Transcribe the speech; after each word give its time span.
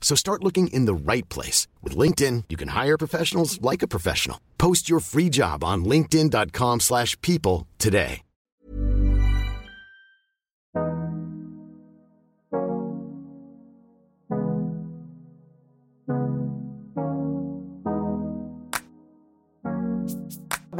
So 0.00 0.16
start 0.16 0.42
looking 0.42 0.66
in 0.68 0.86
the 0.86 0.94
right 0.94 1.28
place. 1.28 1.68
With 1.82 1.96
LinkedIn, 1.96 2.44
you 2.48 2.56
can 2.56 2.68
hire 2.68 2.98
professionals 2.98 3.62
like 3.62 3.82
a 3.82 3.88
professional. 3.88 4.40
Post 4.58 4.90
your 4.90 4.98
free 4.98 5.28
job 5.28 5.62
on 5.62 5.84
linkedin.com 5.84 6.80
slash 6.80 7.16
people 7.20 7.68
today. 7.78 8.22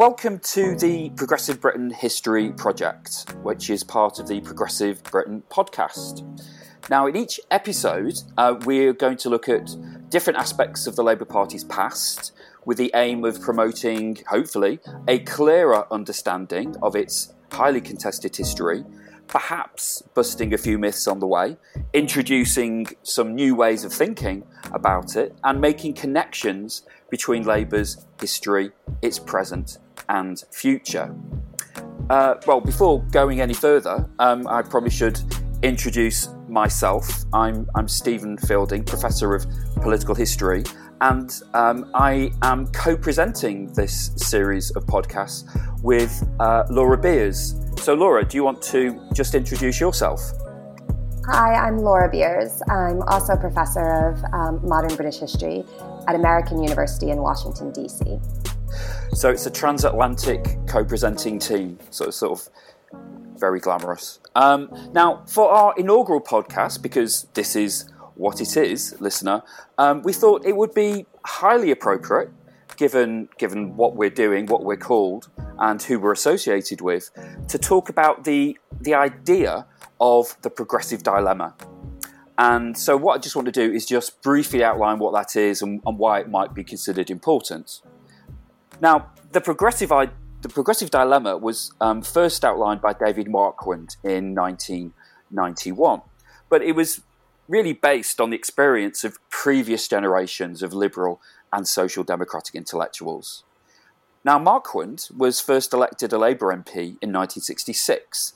Welcome 0.00 0.38
to 0.38 0.76
the 0.76 1.10
Progressive 1.14 1.60
Britain 1.60 1.90
History 1.90 2.52
Project, 2.52 3.34
which 3.42 3.68
is 3.68 3.84
part 3.84 4.18
of 4.18 4.26
the 4.26 4.40
Progressive 4.40 5.02
Britain 5.02 5.42
podcast. 5.50 6.24
Now, 6.90 7.06
in 7.06 7.14
each 7.14 7.38
episode, 7.52 8.18
uh, 8.36 8.56
we're 8.64 8.92
going 8.92 9.16
to 9.18 9.28
look 9.30 9.48
at 9.48 9.70
different 10.10 10.40
aspects 10.40 10.88
of 10.88 10.96
the 10.96 11.04
Labour 11.04 11.24
Party's 11.24 11.62
past 11.62 12.32
with 12.64 12.78
the 12.78 12.90
aim 12.96 13.24
of 13.24 13.40
promoting, 13.40 14.18
hopefully, 14.28 14.80
a 15.06 15.20
clearer 15.20 15.86
understanding 15.92 16.74
of 16.82 16.96
its 16.96 17.32
highly 17.52 17.80
contested 17.80 18.34
history, 18.34 18.84
perhaps 19.28 20.02
busting 20.14 20.52
a 20.52 20.58
few 20.58 20.78
myths 20.78 21.06
on 21.06 21.20
the 21.20 21.28
way, 21.28 21.56
introducing 21.92 22.88
some 23.04 23.36
new 23.36 23.54
ways 23.54 23.84
of 23.84 23.92
thinking 23.92 24.42
about 24.72 25.14
it, 25.14 25.32
and 25.44 25.60
making 25.60 25.94
connections 25.94 26.82
between 27.08 27.44
Labour's 27.44 28.04
history, 28.20 28.72
its 29.00 29.20
present, 29.20 29.78
and 30.08 30.42
future. 30.50 31.14
Uh, 32.10 32.34
well, 32.48 32.60
before 32.60 33.00
going 33.12 33.40
any 33.40 33.54
further, 33.54 34.10
um, 34.18 34.44
I 34.48 34.62
probably 34.62 34.90
should 34.90 35.20
introduce 35.62 36.28
myself. 36.50 37.08
I'm, 37.32 37.68
I'm 37.74 37.88
Steven 37.88 38.36
Fielding, 38.36 38.84
Professor 38.84 39.34
of 39.34 39.46
Political 39.76 40.14
History, 40.14 40.64
and 41.00 41.32
um, 41.54 41.90
I 41.94 42.30
am 42.42 42.66
co 42.72 42.96
presenting 42.96 43.72
this 43.72 44.10
series 44.16 44.70
of 44.72 44.84
podcasts 44.86 45.44
with 45.82 46.28
uh, 46.40 46.64
Laura 46.68 46.98
Beers. 46.98 47.54
So, 47.78 47.94
Laura, 47.94 48.24
do 48.24 48.36
you 48.36 48.44
want 48.44 48.60
to 48.62 49.00
just 49.14 49.34
introduce 49.34 49.80
yourself? 49.80 50.20
Hi, 51.26 51.54
I'm 51.54 51.78
Laura 51.78 52.10
Beers. 52.10 52.62
I'm 52.68 53.02
also 53.02 53.34
a 53.34 53.36
professor 53.36 54.08
of 54.08 54.24
um, 54.32 54.66
modern 54.66 54.94
British 54.96 55.18
history 55.18 55.64
at 56.08 56.14
American 56.14 56.62
University 56.62 57.10
in 57.10 57.18
Washington, 57.18 57.72
D.C. 57.72 58.18
So 59.12 59.30
it's 59.30 59.46
a 59.46 59.50
transatlantic 59.50 60.44
co-presenting 60.66 61.38
team, 61.38 61.78
so 61.90 62.06
it's 62.06 62.16
sort 62.16 62.40
of 62.40 63.19
very 63.40 63.60
glamorous. 63.60 64.20
Um, 64.34 64.70
now, 64.92 65.24
for 65.26 65.50
our 65.50 65.74
inaugural 65.76 66.20
podcast, 66.20 66.82
because 66.82 67.26
this 67.34 67.56
is 67.56 67.90
what 68.14 68.40
it 68.40 68.56
is, 68.56 68.94
listener, 69.00 69.42
um, 69.78 70.02
we 70.02 70.12
thought 70.12 70.44
it 70.44 70.56
would 70.56 70.74
be 70.74 71.06
highly 71.24 71.70
appropriate, 71.70 72.30
given 72.76 73.28
given 73.38 73.76
what 73.76 73.96
we're 73.96 74.10
doing, 74.10 74.46
what 74.46 74.62
we're 74.62 74.76
called, 74.76 75.28
and 75.58 75.82
who 75.82 75.98
we're 75.98 76.12
associated 76.12 76.80
with, 76.80 77.10
to 77.48 77.58
talk 77.58 77.88
about 77.88 78.24
the 78.24 78.58
the 78.80 78.94
idea 78.94 79.66
of 80.00 80.36
the 80.42 80.50
progressive 80.50 81.02
dilemma. 81.02 81.54
And 82.38 82.76
so, 82.76 82.96
what 82.96 83.16
I 83.16 83.18
just 83.18 83.36
want 83.36 83.46
to 83.46 83.52
do 83.52 83.70
is 83.70 83.84
just 83.84 84.22
briefly 84.22 84.64
outline 84.64 84.98
what 84.98 85.12
that 85.12 85.38
is 85.38 85.60
and, 85.60 85.82
and 85.84 85.98
why 85.98 86.20
it 86.20 86.28
might 86.30 86.54
be 86.54 86.64
considered 86.64 87.10
important. 87.10 87.82
Now, 88.80 89.10
the 89.32 89.42
progressive, 89.42 89.92
the 90.42 90.48
progressive 90.48 90.90
dilemma 90.90 91.36
was 91.36 91.72
um, 91.80 92.02
first 92.02 92.44
outlined 92.44 92.80
by 92.80 92.92
David 92.92 93.28
Marquand 93.28 93.96
in 94.02 94.34
1991, 94.34 96.02
but 96.48 96.62
it 96.62 96.72
was 96.72 97.02
really 97.48 97.72
based 97.72 98.20
on 98.20 98.30
the 98.30 98.36
experience 98.36 99.04
of 99.04 99.18
previous 99.28 99.86
generations 99.88 100.62
of 100.62 100.72
liberal 100.72 101.20
and 101.52 101.66
social 101.66 102.04
democratic 102.04 102.54
intellectuals. 102.54 103.44
Now, 104.24 104.38
Marquand 104.38 105.08
was 105.16 105.40
first 105.40 105.72
elected 105.72 106.12
a 106.12 106.18
Labour 106.18 106.54
MP 106.54 106.96
in 107.02 107.12
1966. 107.12 108.32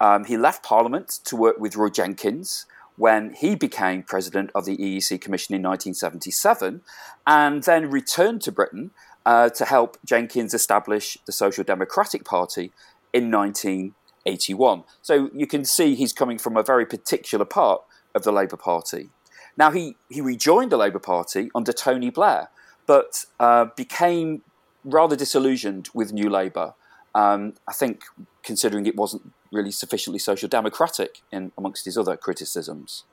Um, 0.00 0.24
he 0.24 0.36
left 0.36 0.64
Parliament 0.64 1.08
to 1.24 1.36
work 1.36 1.58
with 1.58 1.76
Roy 1.76 1.88
Jenkins 1.88 2.66
when 2.96 3.34
he 3.34 3.54
became 3.54 4.02
president 4.02 4.50
of 4.54 4.64
the 4.64 4.76
EEC 4.76 5.20
Commission 5.20 5.54
in 5.54 5.62
1977, 5.62 6.82
and 7.26 7.62
then 7.64 7.90
returned 7.90 8.40
to 8.42 8.52
Britain 8.52 8.92
uh, 9.26 9.48
to 9.50 9.64
help 9.64 9.96
Jenkins 10.04 10.54
establish 10.54 11.18
the 11.26 11.32
Social 11.32 11.64
Democratic 11.64 12.24
Party 12.24 12.72
in 13.12 13.30
1981. 13.30 14.84
So 15.02 15.30
you 15.32 15.46
can 15.46 15.64
see 15.64 15.94
he's 15.94 16.12
coming 16.12 16.38
from 16.38 16.56
a 16.56 16.62
very 16.62 16.86
particular 16.86 17.44
part 17.44 17.82
of 18.14 18.22
the 18.22 18.32
Labour 18.32 18.56
Party. 18.56 19.10
Now, 19.56 19.70
he, 19.70 19.96
he 20.08 20.20
rejoined 20.20 20.72
the 20.72 20.76
Labour 20.76 20.98
Party 20.98 21.50
under 21.54 21.72
Tony 21.72 22.10
Blair, 22.10 22.48
but 22.86 23.24
uh, 23.38 23.66
became 23.76 24.42
rather 24.84 25.16
disillusioned 25.16 25.88
with 25.94 26.12
New 26.12 26.28
Labour. 26.28 26.74
Um, 27.14 27.54
I 27.68 27.72
think, 27.72 28.02
considering 28.42 28.86
it 28.86 28.96
wasn't 28.96 29.32
really 29.52 29.70
sufficiently 29.70 30.18
social 30.18 30.48
democratic 30.48 31.22
in, 31.30 31.52
amongst 31.56 31.84
his 31.84 31.96
other 31.96 32.16
criticisms. 32.16 33.04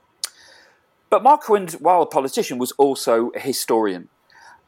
But 1.11 1.23
Marquand, 1.23 1.73
while 1.73 2.01
a 2.01 2.05
politician, 2.07 2.57
was 2.57 2.71
also 2.73 3.29
a 3.35 3.39
historian. 3.39 4.09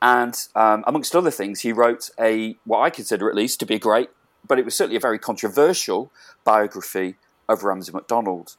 And 0.04 0.38
um, 0.54 0.84
amongst 0.86 1.16
other 1.16 1.32
things, 1.32 1.62
he 1.62 1.72
wrote 1.72 2.10
a, 2.20 2.58
what 2.66 2.80
I 2.80 2.90
consider 2.90 3.30
at 3.30 3.36
least 3.36 3.62
to 3.62 3.66
be 3.66 3.80
great, 3.80 4.10
but 4.46 4.60
it 4.60 4.66
was 4.66 4.76
certainly 4.76 4.98
a 4.98 5.00
very 5.00 5.18
controversial 5.18 6.12
biography 6.44 7.16
of 7.48 7.64
Ramsay 7.64 7.94
MacDonald. 7.94 8.58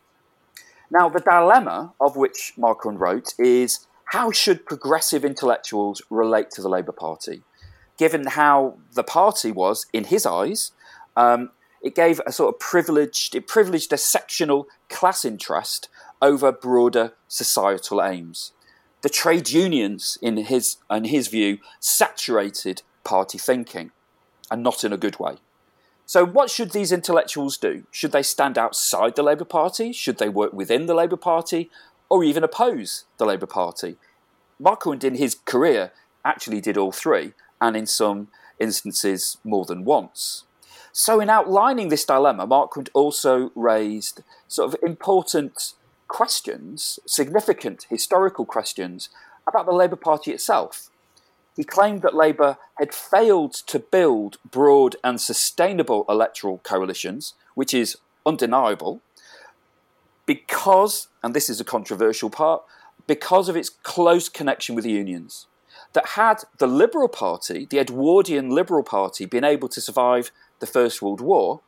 Now, 0.91 1.10
the 1.10 1.21
dilemma 1.21 1.93
of 2.00 2.16
which 2.16 2.55
Marquand 2.56 2.99
wrote 2.99 3.34
is 3.38 3.87
how 4.06 4.31
should 4.31 4.65
progressive 4.65 5.22
intellectuals 5.22 6.00
relate 6.09 6.50
to 6.53 6.62
the 6.62 6.69
Labour 6.71 6.93
Party? 6.93 7.43
Given 7.99 8.26
how 8.28 8.78
the 8.94 9.05
party 9.05 9.53
was, 9.53 9.84
in 9.93 10.05
his 10.05 10.25
eyes, 10.25 10.72
um, 11.15 11.50
it 11.82 11.94
gave 11.94 12.22
a 12.26 12.32
sort 12.32 12.55
of 12.55 12.59
privileged, 12.59 13.34
it 13.34 13.47
privileged 13.47 13.93
a 13.93 13.99
sectional 13.99 14.66
class 14.88 15.26
interest 15.26 15.91
over 16.22 16.50
broader 16.50 17.12
societal 17.28 18.03
aims 18.03 18.53
the 19.04 19.10
trade 19.10 19.50
unions, 19.50 20.16
in 20.22 20.38
his, 20.38 20.78
in 20.91 21.04
his 21.04 21.28
view, 21.28 21.59
saturated 21.78 22.81
party 23.04 23.37
thinking, 23.37 23.91
and 24.50 24.62
not 24.62 24.82
in 24.82 24.94
a 24.94 24.97
good 24.97 25.20
way. 25.20 25.37
So, 26.06 26.25
what 26.25 26.48
should 26.48 26.70
these 26.70 26.91
intellectuals 26.91 27.59
do? 27.59 27.84
Should 27.91 28.12
they 28.12 28.23
stand 28.23 28.56
outside 28.56 29.14
the 29.14 29.23
Labour 29.23 29.44
Party? 29.44 29.93
Should 29.93 30.17
they 30.17 30.31
work 30.31 30.55
within 30.55 30.87
the 30.87 30.94
Labour 30.94 31.19
Party? 31.19 31.70
Or 32.08 32.25
even 32.25 32.43
oppose 32.43 33.05
the 33.19 33.26
Labour 33.26 33.44
Party? 33.44 33.96
Marquand, 34.58 35.05
in 35.05 35.17
his 35.17 35.34
career, 35.44 35.93
actually 36.25 36.62
did 36.62 36.78
all 36.78 36.90
three, 36.90 37.34
and 37.61 37.76
in 37.76 37.84
some 37.87 38.28
instances, 38.58 39.37
more 39.44 39.67
than 39.67 39.84
once. 39.84 40.44
So, 40.93 41.20
in 41.20 41.28
outlining 41.28 41.90
this 41.90 42.06
dilemma, 42.06 42.46
Marquand 42.46 42.88
also 42.94 43.52
raised 43.55 44.23
sort 44.49 44.73
of 44.73 44.81
important 44.82 45.75
questions, 46.14 47.00
significant 47.06 47.87
historical 47.90 48.46
questions, 48.46 49.08
about 49.49 49.66
the 49.66 49.72
Labour 49.72 49.96
Party 49.96 50.31
itself. 50.31 50.88
He 51.56 51.64
claimed 51.64 52.02
that 52.02 52.14
Labour 52.14 52.56
had 52.75 52.94
failed 52.94 53.52
to 53.66 53.81
build 53.81 54.38
broad 54.49 54.94
and 55.02 55.20
sustainable 55.20 56.05
electoral 56.08 56.58
coalitions, 56.58 57.34
which 57.56 57.75
is 57.75 57.96
undeniable, 58.25 59.00
because, 60.25 61.08
and 61.20 61.34
this 61.34 61.50
is 61.50 61.61
a 61.61 61.64
controversial 61.64 62.31
part, 62.31 62.62
because 63.08 63.49
of 63.49 63.56
its 63.56 63.69
close 63.69 64.28
connection 64.28 64.76
with 64.76 64.84
the 64.84 64.93
unions. 64.93 65.49
That 65.94 66.11
had 66.11 66.44
the 66.58 66.69
Liberal 66.69 67.08
Party, 67.08 67.66
the 67.69 67.81
Edwardian 67.81 68.50
Liberal 68.50 68.84
Party, 68.84 69.26
been 69.26 69.43
able 69.43 69.69
to 69.69 69.81
survive 69.81 70.31
the 70.61 70.66
First 70.66 71.02
World 71.02 71.20
War, 71.20 71.61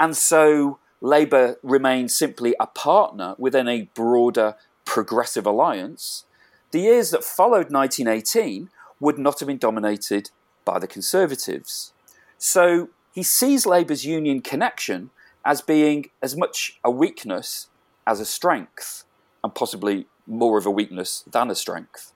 and 0.00 0.16
so 0.16 0.78
Labour 1.02 1.56
remained 1.64 2.12
simply 2.12 2.54
a 2.60 2.66
partner 2.68 3.34
within 3.36 3.66
a 3.66 3.90
broader 3.92 4.54
progressive 4.84 5.44
alliance, 5.44 6.24
the 6.70 6.78
years 6.78 7.10
that 7.10 7.24
followed 7.24 7.72
1918 7.72 8.70
would 9.00 9.18
not 9.18 9.40
have 9.40 9.48
been 9.48 9.58
dominated 9.58 10.30
by 10.64 10.78
the 10.78 10.86
Conservatives. 10.86 11.92
So 12.38 12.88
he 13.12 13.24
sees 13.24 13.66
Labour's 13.66 14.06
union 14.06 14.40
connection 14.40 15.10
as 15.44 15.60
being 15.60 16.10
as 16.22 16.36
much 16.36 16.78
a 16.84 16.90
weakness 16.90 17.66
as 18.06 18.20
a 18.20 18.24
strength, 18.24 19.04
and 19.42 19.52
possibly 19.54 20.06
more 20.24 20.56
of 20.56 20.66
a 20.66 20.70
weakness 20.70 21.24
than 21.30 21.50
a 21.50 21.54
strength. 21.56 22.12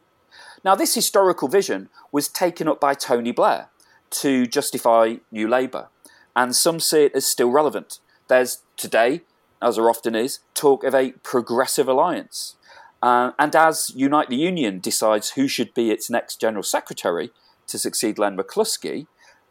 Now, 0.65 0.77
this 0.77 0.95
historical 0.95 1.49
vision 1.49 1.89
was 2.13 2.29
taken 2.29 2.69
up 2.69 2.81
by 2.81 2.95
Tony 2.95 3.33
Blair 3.33 3.69
to 4.11 4.47
justify 4.47 5.17
New 5.33 5.49
Labour, 5.49 5.89
and 6.37 6.55
some 6.55 6.79
see 6.79 7.05
it 7.05 7.13
as 7.17 7.27
still 7.27 7.51
relevant. 7.51 7.99
There's 8.29 8.63
today, 8.77 9.23
as 9.63 9.77
there 9.77 9.89
often 9.89 10.15
is, 10.15 10.41
talk 10.55 10.85
of 10.85 10.95
a 10.95 11.13
progressive 11.23 11.89
alliance. 11.89 12.57
Uh, 13.03 13.33
and 13.39 13.55
as 13.55 13.93
Unite 13.95 14.29
the 14.29 14.37
Union 14.37 14.81
decides 14.81 15.31
who 15.33 15.47
should 15.49 15.75
be 15.75 15.91
its 15.91 16.11
next 16.11 16.41
General 16.41 16.63
Secretary 16.63 17.31
to 17.67 17.79
succeed 17.79 18.19
Len 18.19 18.37
McCluskey, 18.37 19.07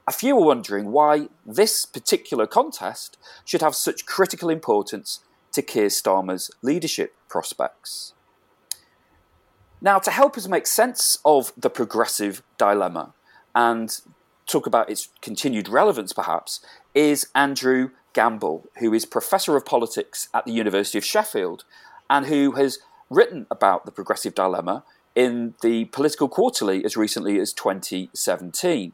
a 0.08 0.12
few 0.12 0.38
are 0.38 0.46
wondering 0.46 0.92
why 0.92 1.30
this 1.46 1.86
particular 1.86 2.46
contest 2.46 3.18
should 3.44 3.62
have 3.62 3.76
such 3.76 4.06
critical 4.06 4.50
importance 4.50 5.22
to 5.52 5.62
Keir 5.62 5.88
Starmer's 5.88 6.52
leadership 6.62 7.16
prospects. 7.28 8.14
Now, 9.82 10.00
to 10.00 10.12
help 10.12 10.38
us 10.38 10.48
make 10.48 10.68
sense 10.68 11.18
of 11.26 11.54
the 11.58 11.70
progressive 11.70 12.44
dilemma 12.58 13.14
and 13.54 14.00
talk 14.48 14.68
about 14.68 14.90
its 14.90 15.10
continued 15.22 15.70
relevance, 15.70 16.14
perhaps, 16.14 16.60
is 16.94 17.28
Andrew 17.34 17.92
Gamble, 18.16 18.70
who 18.80 18.94
is 18.94 19.06
Professor 19.06 19.56
of 19.56 19.66
Politics 19.66 20.30
at 20.34 20.46
the 20.46 20.54
University 20.54 20.98
of 20.98 21.06
Sheffield 21.06 21.66
and 22.10 22.26
who 22.26 22.54
has 22.54 22.80
written 23.10 23.46
about 23.52 23.86
the 23.86 23.92
progressive 23.92 24.34
dilemma 24.34 24.84
in 25.14 25.54
the 25.62 25.86
Political 25.86 26.30
Quarterly 26.30 26.84
as 26.84 26.98
recently 26.98 27.40
as 27.40 27.54
2017. 27.54 28.94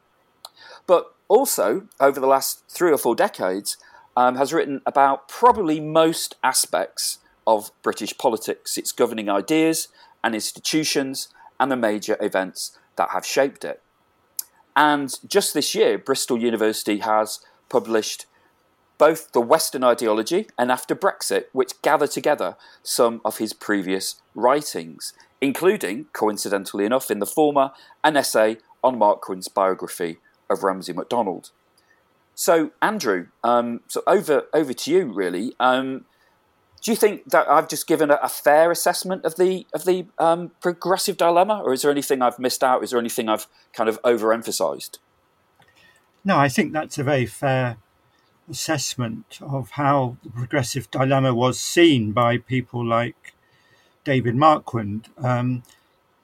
But 0.87 1.13
also, 1.27 1.87
over 1.99 2.19
the 2.19 2.27
last 2.27 2.63
three 2.67 2.91
or 2.91 2.97
four 2.97 3.15
decades, 3.15 3.77
um, 4.17 4.35
has 4.35 4.51
written 4.51 4.81
about 4.85 5.29
probably 5.29 5.79
most 5.79 6.35
aspects 6.43 7.19
of 7.45 7.71
British 7.83 8.17
politics, 8.17 8.77
its 8.77 8.91
governing 8.91 9.29
ideas 9.29 9.87
and 10.23 10.33
institutions, 10.35 11.29
and 11.59 11.71
the 11.71 11.77
major 11.77 12.17
events 12.19 12.77
that 12.95 13.11
have 13.11 13.25
shaped 13.25 13.63
it. 13.63 13.81
And 14.75 15.13
just 15.27 15.53
this 15.53 15.75
year, 15.75 15.97
Bristol 15.97 16.39
University 16.39 16.99
has 16.99 17.39
published 17.69 18.25
both 19.01 19.31
the 19.31 19.41
Western 19.41 19.83
ideology 19.83 20.45
and 20.59 20.71
after 20.71 20.95
Brexit, 20.95 21.45
which 21.53 21.81
gather 21.81 22.05
together 22.05 22.55
some 22.83 23.19
of 23.25 23.39
his 23.39 23.51
previous 23.51 24.21
writings, 24.35 25.13
including, 25.41 26.05
coincidentally 26.13 26.85
enough, 26.85 27.09
in 27.09 27.17
the 27.17 27.25
former, 27.25 27.71
an 28.03 28.15
essay 28.15 28.57
on 28.83 28.99
Marquand's 28.99 29.47
biography 29.47 30.19
of 30.51 30.61
Ramsay 30.61 30.93
MacDonald. 30.93 31.49
So, 32.35 32.73
Andrew, 32.79 33.29
um, 33.43 33.79
so 33.87 34.03
over 34.05 34.43
over 34.53 34.71
to 34.71 34.91
you, 34.91 35.11
really. 35.11 35.55
Um, 35.59 36.05
do 36.83 36.91
you 36.91 36.95
think 36.95 37.27
that 37.31 37.49
I've 37.49 37.67
just 37.67 37.87
given 37.87 38.11
a, 38.11 38.19
a 38.21 38.29
fair 38.29 38.69
assessment 38.69 39.25
of 39.25 39.35
the 39.35 39.65
of 39.73 39.85
the 39.85 40.05
um, 40.19 40.51
progressive 40.61 41.17
dilemma, 41.17 41.59
or 41.65 41.73
is 41.73 41.81
there 41.81 41.89
anything 41.89 42.21
I've 42.21 42.37
missed 42.37 42.63
out? 42.63 42.83
Is 42.83 42.91
there 42.91 42.99
anything 42.99 43.29
I've 43.29 43.47
kind 43.73 43.89
of 43.89 43.99
overemphasised? 44.03 44.99
No, 46.23 46.37
I 46.37 46.49
think 46.49 46.71
that's 46.71 46.99
a 46.99 47.03
very 47.03 47.25
fair 47.25 47.77
assessment 48.51 49.39
of 49.41 49.71
how 49.71 50.17
the 50.23 50.29
progressive 50.29 50.91
dilemma 50.91 51.33
was 51.33 51.59
seen 51.59 52.11
by 52.11 52.37
people 52.37 52.85
like 52.85 53.33
David 54.03 54.35
Marquand. 54.35 55.09
Um, 55.17 55.63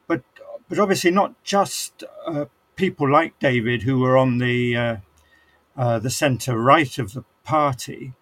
but 0.08 0.24
but 0.70 0.80
obviously 0.80 1.12
not 1.12 1.42
just 1.44 2.04
uh, 2.26 2.46
people 2.76 3.10
like 3.10 3.40
David 3.40 3.84
who 3.84 4.00
were 4.00 4.18
on 4.18 4.38
the 4.38 4.76
uh, 4.76 4.98
uh, 5.76 6.00
the 6.00 6.10
centre 6.10 6.58
right 6.60 6.98
of 6.98 7.14
the 7.14 7.24
party, 7.44 8.14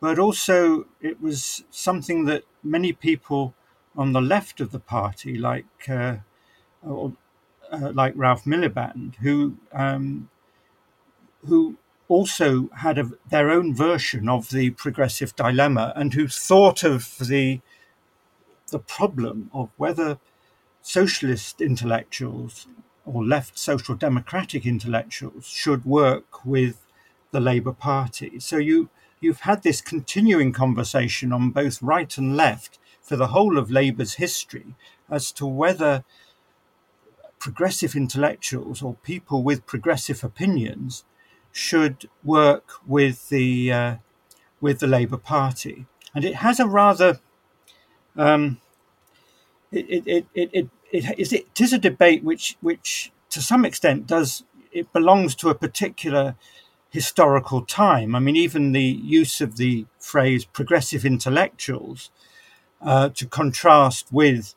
but 0.00 0.18
also 0.18 0.86
it 1.00 1.20
was 1.20 1.64
something 1.70 2.24
that 2.26 2.44
many 2.62 2.92
people 2.92 3.54
on 3.96 4.12
the 4.12 4.20
left 4.20 4.60
of 4.60 4.72
the 4.72 4.80
party, 4.80 5.36
like 5.36 5.88
uh, 5.88 6.16
or, 6.82 7.12
uh, 7.70 7.92
like 7.92 8.14
Ralph 8.16 8.44
Miliband, 8.44 9.16
who 9.16 9.58
um, 9.72 10.28
who 11.46 11.76
also 12.08 12.68
had 12.78 12.98
a, 12.98 13.10
their 13.30 13.50
own 13.50 13.74
version 13.74 14.28
of 14.28 14.50
the 14.50 14.70
progressive 14.70 15.34
dilemma 15.36 15.92
and 15.96 16.14
who 16.14 16.28
thought 16.28 16.82
of 16.82 17.16
the 17.18 17.60
the 18.70 18.78
problem 18.78 19.50
of 19.52 19.68
whether 19.76 20.18
socialist 20.80 21.60
intellectuals 21.60 22.66
or 23.04 23.24
left 23.24 23.58
social 23.58 23.94
democratic 23.94 24.64
intellectuals 24.64 25.46
should 25.46 25.84
work 25.84 26.44
with 26.44 26.86
the 27.32 27.40
Labour 27.40 27.72
Party. 27.72 28.40
So 28.40 28.56
you 28.56 28.88
you've 29.20 29.40
had 29.40 29.62
this 29.62 29.80
continuing 29.80 30.52
conversation 30.52 31.32
on 31.32 31.50
both 31.50 31.80
right 31.82 32.16
and 32.18 32.36
left 32.36 32.78
for 33.00 33.16
the 33.16 33.28
whole 33.28 33.58
of 33.58 33.70
Labour's 33.70 34.14
history 34.14 34.74
as 35.10 35.30
to 35.32 35.46
whether 35.46 36.04
progressive 37.38 37.94
intellectuals 37.94 38.82
or 38.82 38.94
people 39.02 39.42
with 39.42 39.66
progressive 39.66 40.22
opinions 40.24 41.04
should 41.52 42.08
work 42.24 42.72
with 42.86 43.28
the 43.28 43.72
uh, 43.72 43.96
with 44.60 44.80
the 44.80 44.86
Labour 44.86 45.18
Party, 45.18 45.86
and 46.14 46.24
it 46.24 46.36
has 46.36 46.58
a 46.58 46.66
rather 46.66 47.20
um, 48.16 48.60
it, 49.70 49.86
it, 49.88 50.06
it, 50.06 50.26
it, 50.34 50.70
it, 50.92 51.18
it, 51.18 51.32
it 51.32 51.60
is 51.60 51.72
a 51.72 51.78
debate 51.78 52.24
which 52.24 52.56
which 52.60 53.12
to 53.30 53.40
some 53.40 53.64
extent 53.64 54.06
does 54.06 54.44
it 54.72 54.92
belongs 54.92 55.34
to 55.36 55.50
a 55.50 55.54
particular 55.54 56.36
historical 56.90 57.64
time. 57.64 58.14
I 58.14 58.18
mean, 58.18 58.36
even 58.36 58.72
the 58.72 58.82
use 58.82 59.40
of 59.40 59.56
the 59.56 59.86
phrase 59.98 60.44
progressive 60.44 61.04
intellectuals 61.04 62.10
uh, 62.80 63.08
to 63.10 63.26
contrast 63.26 64.06
with 64.12 64.54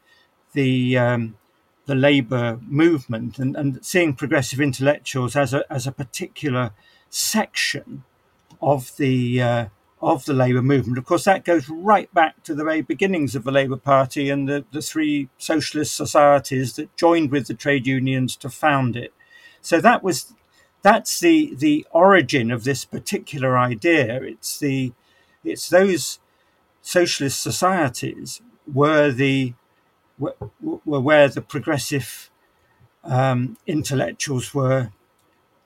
the 0.54 0.98
um, 0.98 1.38
the 1.86 1.96
labour 1.96 2.60
movement 2.68 3.38
and, 3.38 3.56
and 3.56 3.86
seeing 3.86 4.14
progressive 4.14 4.60
intellectuals 4.60 5.36
as 5.36 5.54
a, 5.54 5.72
as 5.72 5.86
a 5.86 5.92
particular 5.92 6.72
section 7.10 8.04
of 8.62 8.96
the 8.98 9.42
uh, 9.42 9.66
of 10.02 10.26
the 10.26 10.34
labour 10.34 10.62
movement. 10.62 10.98
Of 10.98 11.06
course, 11.06 11.24
that 11.24 11.46
goes 11.46 11.70
right 11.70 12.14
back 12.14 12.44
to 12.44 12.54
the 12.54 12.64
very 12.64 12.82
beginnings 12.82 13.36
of 13.36 13.44
the 13.44 13.52
Labour 13.52 13.78
Party 13.78 14.30
and 14.30 14.48
the, 14.48 14.66
the 14.72 14.82
three 14.82 15.30
socialist 15.38 15.96
societies 15.96 16.76
that 16.76 16.96
joined 16.96 17.32
with 17.32 17.48
the 17.48 17.54
trade 17.54 17.88
unions 17.88 18.36
to 18.38 18.50
found 18.50 18.96
it. 18.96 19.14
So 19.62 19.82
that 19.82 20.04
was 20.04 20.34
that's 20.82 21.20
the 21.20 21.56
the 21.56 21.88
origin 21.92 22.52
of 22.52 22.64
this 22.64 22.86
particular 22.86 23.58
idea. 23.58 24.22
It's 24.22 24.60
the 24.60 24.94
it's 25.44 25.70
those 25.70 26.20
socialist 26.82 27.42
societies 27.42 28.42
were 28.72 29.12
the 29.12 29.54
were, 30.18 30.34
where 30.62 31.28
the 31.30 31.42
progressive 31.42 32.30
um, 33.04 33.58
intellectuals 33.68 34.54
were 34.54 34.92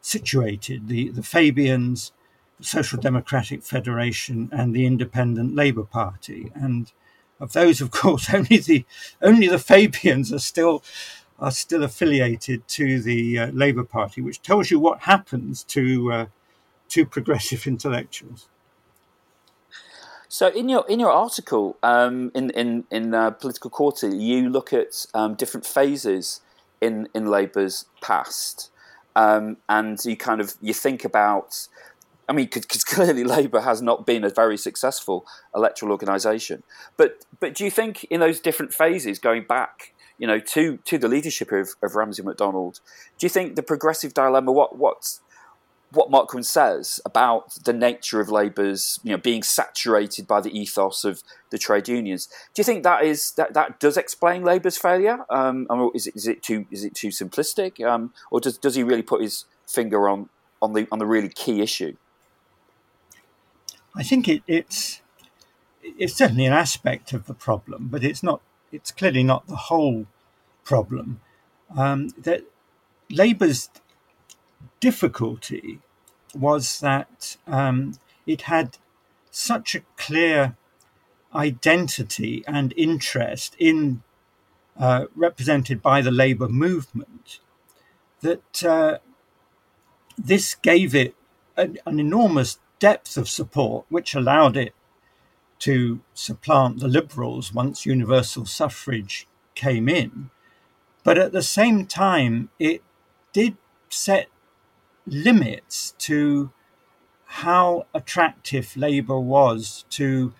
situated. 0.01 0.87
The 0.87 1.09
the 1.09 1.23
Fabians, 1.23 2.11
the 2.57 2.63
Social 2.63 2.99
Democratic 2.99 3.63
Federation, 3.63 4.49
and 4.51 4.73
the 4.73 4.85
Independent 4.85 5.55
Labour 5.55 5.83
Party. 5.83 6.51
And 6.55 6.91
of 7.39 7.53
those, 7.53 7.81
of 7.81 7.91
course, 8.01 8.33
only 8.33 8.57
the 8.57 8.85
only 9.21 9.47
the 9.47 9.59
Fabians 9.59 10.33
are 10.33 10.39
still 10.39 10.83
are 11.39 11.51
still 11.51 11.83
affiliated 11.83 12.67
to 12.67 13.01
the 13.01 13.39
uh, 13.39 13.47
Labour 13.51 13.83
Party, 13.83 14.21
which 14.21 14.41
tells 14.41 14.69
you 14.71 14.79
what 14.79 15.01
happens 15.01 15.63
to 15.65 16.11
uh, 16.11 16.25
to 16.89 17.05
progressive 17.05 17.67
intellectuals. 17.73 18.47
So 20.31 20.48
in 20.48 20.69
your 20.69 20.86
in 20.88 21.00
your 21.00 21.12
article 21.12 21.75
um, 21.81 22.31
in 22.36 22.51
in 22.51 22.86
in 22.91 23.15
uh, 23.15 23.31
Political 23.31 23.71
Quarterly, 23.71 24.15
you 24.15 24.48
look 24.48 24.71
at 24.71 25.07
um, 25.15 25.33
different 25.33 25.65
phases 25.65 26.41
in 26.79 27.09
in 27.15 27.25
Labour's 27.25 27.86
past, 28.00 28.69
um, 29.15 29.57
and 29.67 29.98
you 30.05 30.15
kind 30.15 30.39
of 30.39 30.53
you 30.62 30.74
think 30.74 31.03
about. 31.03 31.67
I 32.29 32.33
mean, 32.33 32.48
because 32.53 32.83
clearly 32.95 33.24
Labour 33.24 33.62
has 33.62 33.81
not 33.81 34.05
been 34.05 34.24
a 34.24 34.29
very 34.29 34.55
successful 34.55 35.25
electoral 35.55 35.91
organisation. 35.91 36.62
But 36.95 37.25
but 37.39 37.55
do 37.55 37.65
you 37.65 37.71
think 37.71 38.03
in 38.12 38.19
those 38.19 38.39
different 38.39 38.71
phases, 38.71 39.17
going 39.17 39.45
back, 39.45 39.95
you 40.19 40.27
know, 40.27 40.38
to 40.39 40.77
to 40.77 41.00
the 41.00 41.07
leadership 41.07 41.51
of, 41.51 41.69
of 41.81 41.95
Ramsay 41.95 42.21
MacDonald, 42.21 42.81
do 43.17 43.25
you 43.25 43.29
think 43.29 43.55
the 43.55 43.63
progressive 43.63 44.13
dilemma, 44.13 44.51
what 44.51 44.77
what's 44.77 45.21
what 45.91 46.12
Marquand 46.12 46.46
says 46.46 47.00
about 47.05 47.55
the 47.65 47.74
nature 47.74 48.19
of 48.19 48.29
Labour's, 48.29 49.00
you 49.03 49.12
know, 49.12 49.17
being 49.17 49.41
saturated 49.41 50.27
by 50.27 50.39
the 50.39 50.58
ethos 50.58 51.03
of 51.03 51.24
the 51.50 51.58
trade 51.58 51.88
unions. 51.88 52.27
Do 52.53 52.60
you 52.60 52.63
think 52.63 52.84
that 52.84 53.03
is 53.03 53.31
that, 53.31 53.53
that 53.53 53.79
does 53.79 53.98
explain 53.98 54.43
Labour's 54.43 54.77
failure? 54.77 55.25
Um, 55.29 55.67
is 55.96 56.08
it 56.08 56.15
is 56.15 56.27
it 56.27 56.43
too 56.43 56.65
is 56.72 56.84
it 56.84 56.93
too 56.93 57.10
simplistic, 57.10 57.84
um, 57.86 58.13
or 58.29 58.39
does 58.39 58.58
does 58.58 58.75
he 58.75 58.84
really 58.84 59.01
put 59.01 59.22
his 59.22 59.46
finger 59.67 60.08
on 60.08 60.29
on 60.62 60.74
the 60.74 60.88
on 60.91 61.00
the 61.00 61.08
really 61.08 61.29
key 61.29 61.62
issue? 61.62 61.96
I 63.96 64.03
think 64.03 64.27
it, 64.27 64.43
it's 64.48 65.01
it's 65.81 66.15
certainly 66.15 66.46
an 66.46 66.53
aspect 66.53 67.13
of 67.13 67.25
the 67.25 67.34
problem, 67.34 67.88
but 67.91 68.03
it's 68.03 68.22
not. 68.22 68.41
It's 68.72 68.91
clearly 68.91 69.24
not 69.24 69.48
the 69.48 69.55
whole 69.55 70.05
problem. 70.63 71.22
Um, 71.75 72.10
that 72.19 72.43
Labour's 73.10 73.69
difficulty 74.79 75.79
was 76.36 76.79
that 76.79 77.38
um, 77.48 77.93
it 78.25 78.43
had 78.43 78.77
such 79.31 79.75
a 79.75 79.83
clear 79.98 80.55
identity 81.33 82.43
and 82.48 82.74
interest 82.75 83.55
in 83.59 84.01
uh, 84.79 85.05
represented 85.15 85.81
by 85.81 86.01
the 86.01 86.12
Labour 86.12 86.48
movement 86.48 87.39
that 88.21 88.63
uh, 88.63 88.98
this 90.17 90.55
gave 90.55 90.95
it 90.95 91.15
an, 91.57 91.77
an 91.86 92.00
enormous 92.00 92.59
depth 92.79 93.17
of 93.17 93.27
support, 93.27 93.86
which 93.89 94.15
allowed 94.15 94.55
it 94.55 94.74
to 95.59 96.00
supplant 96.13 96.79
the 96.79 96.88
Liberals 96.88 97.53
once 97.53 97.86
universal 97.86 98.45
suffrage 98.45 99.27
came 99.55 99.89
in. 99.89 100.29
But 101.03 101.17
at 101.17 101.33
the 101.33 101.43
same 101.43 101.86
time, 101.86 102.50
it 102.57 102.81
did 103.33 103.57
set 103.89 104.27
limits 105.11 105.93
to 105.99 106.51
how 107.25 107.85
attractive 107.93 108.75
Labour 108.75 109.19
was 109.19 109.85
to 109.91 110.33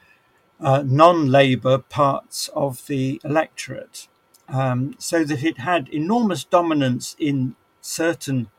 uh, 0.60 0.84
non 0.86 1.28
Labour 1.28 1.78
parts 1.78 2.50
of 2.56 2.86
the 2.88 3.22
electorate, 3.24 4.08
um, 4.48 4.96
so 4.98 5.24
that 5.24 5.44
it 5.44 5.60
had 5.60 5.88
enormous 5.90 6.44
dominance 6.44 7.16
in 7.20 7.56
certain 7.82 8.50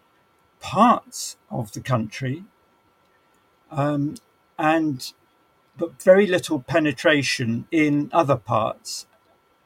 parts 0.60 1.36
of 1.50 1.72
the 1.72 1.80
country, 1.80 2.44
um, 3.70 4.14
and 4.58 5.12
but 5.76 6.02
very 6.02 6.26
little 6.26 6.60
penetration 6.60 7.66
in 7.70 8.10
other 8.12 8.36
parts. 8.36 9.06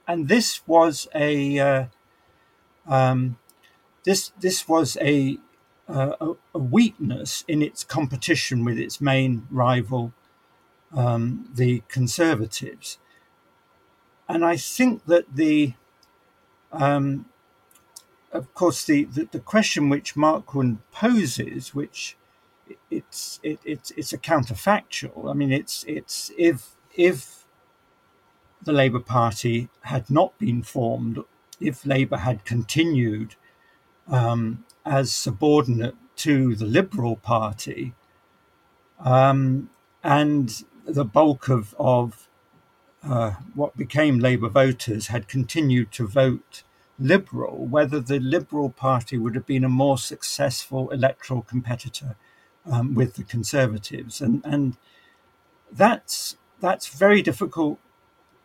And 0.06 0.28
this 0.28 0.66
was 0.66 1.08
a 1.14 1.58
uh, 1.58 1.84
um, 2.86 3.38
this 4.04 4.32
this 4.40 4.68
was 4.68 4.96
a, 5.00 5.38
uh, 5.88 6.34
a 6.54 6.58
weakness 6.58 7.44
in 7.46 7.62
its 7.62 7.84
competition 7.84 8.64
with 8.64 8.78
its 8.78 9.00
main 9.00 9.46
rival, 9.50 10.12
um, 10.94 11.48
the 11.54 11.82
Conservatives. 11.88 12.98
And 14.28 14.44
I 14.44 14.56
think 14.56 15.04
that 15.06 15.36
the, 15.36 15.74
um, 16.72 17.26
of 18.32 18.52
course, 18.54 18.84
the, 18.84 19.04
the, 19.04 19.28
the, 19.30 19.40
question 19.40 19.90
which 19.90 20.16
Marquand 20.16 20.78
poses, 20.90 21.74
which 21.74 22.16
it's 22.90 23.38
it, 23.42 23.60
it's 23.64 23.90
it's 23.90 24.14
a 24.14 24.18
counterfactual. 24.18 25.30
I 25.30 25.34
mean, 25.34 25.52
it's 25.52 25.84
it's 25.86 26.30
if 26.38 26.76
if 26.94 27.44
the 28.62 28.72
Labour 28.72 29.00
Party 29.00 29.68
had 29.82 30.08
not 30.10 30.38
been 30.38 30.62
formed, 30.62 31.18
if 31.60 31.84
Labour 31.84 32.16
had 32.18 32.46
continued 32.46 33.34
um, 34.08 34.64
as 34.84 35.12
subordinate 35.12 35.96
to 36.16 36.54
the 36.54 36.64
Liberal 36.66 37.16
Party, 37.16 37.94
um, 39.00 39.70
and 40.02 40.64
the 40.84 41.04
bulk 41.04 41.48
of, 41.48 41.74
of 41.78 42.28
uh, 43.02 43.32
what 43.54 43.76
became 43.76 44.18
Labour 44.18 44.48
voters 44.48 45.08
had 45.08 45.28
continued 45.28 45.92
to 45.92 46.06
vote 46.06 46.62
Liberal, 46.98 47.66
whether 47.66 48.00
the 48.00 48.20
Liberal 48.20 48.70
Party 48.70 49.18
would 49.18 49.34
have 49.34 49.46
been 49.46 49.64
a 49.64 49.68
more 49.68 49.98
successful 49.98 50.90
electoral 50.90 51.42
competitor 51.42 52.16
um, 52.70 52.94
with 52.94 53.14
the 53.14 53.24
Conservatives, 53.24 54.20
and 54.20 54.42
and 54.44 54.76
that's 55.72 56.36
that's 56.60 56.86
very 56.86 57.20
difficult 57.20 57.78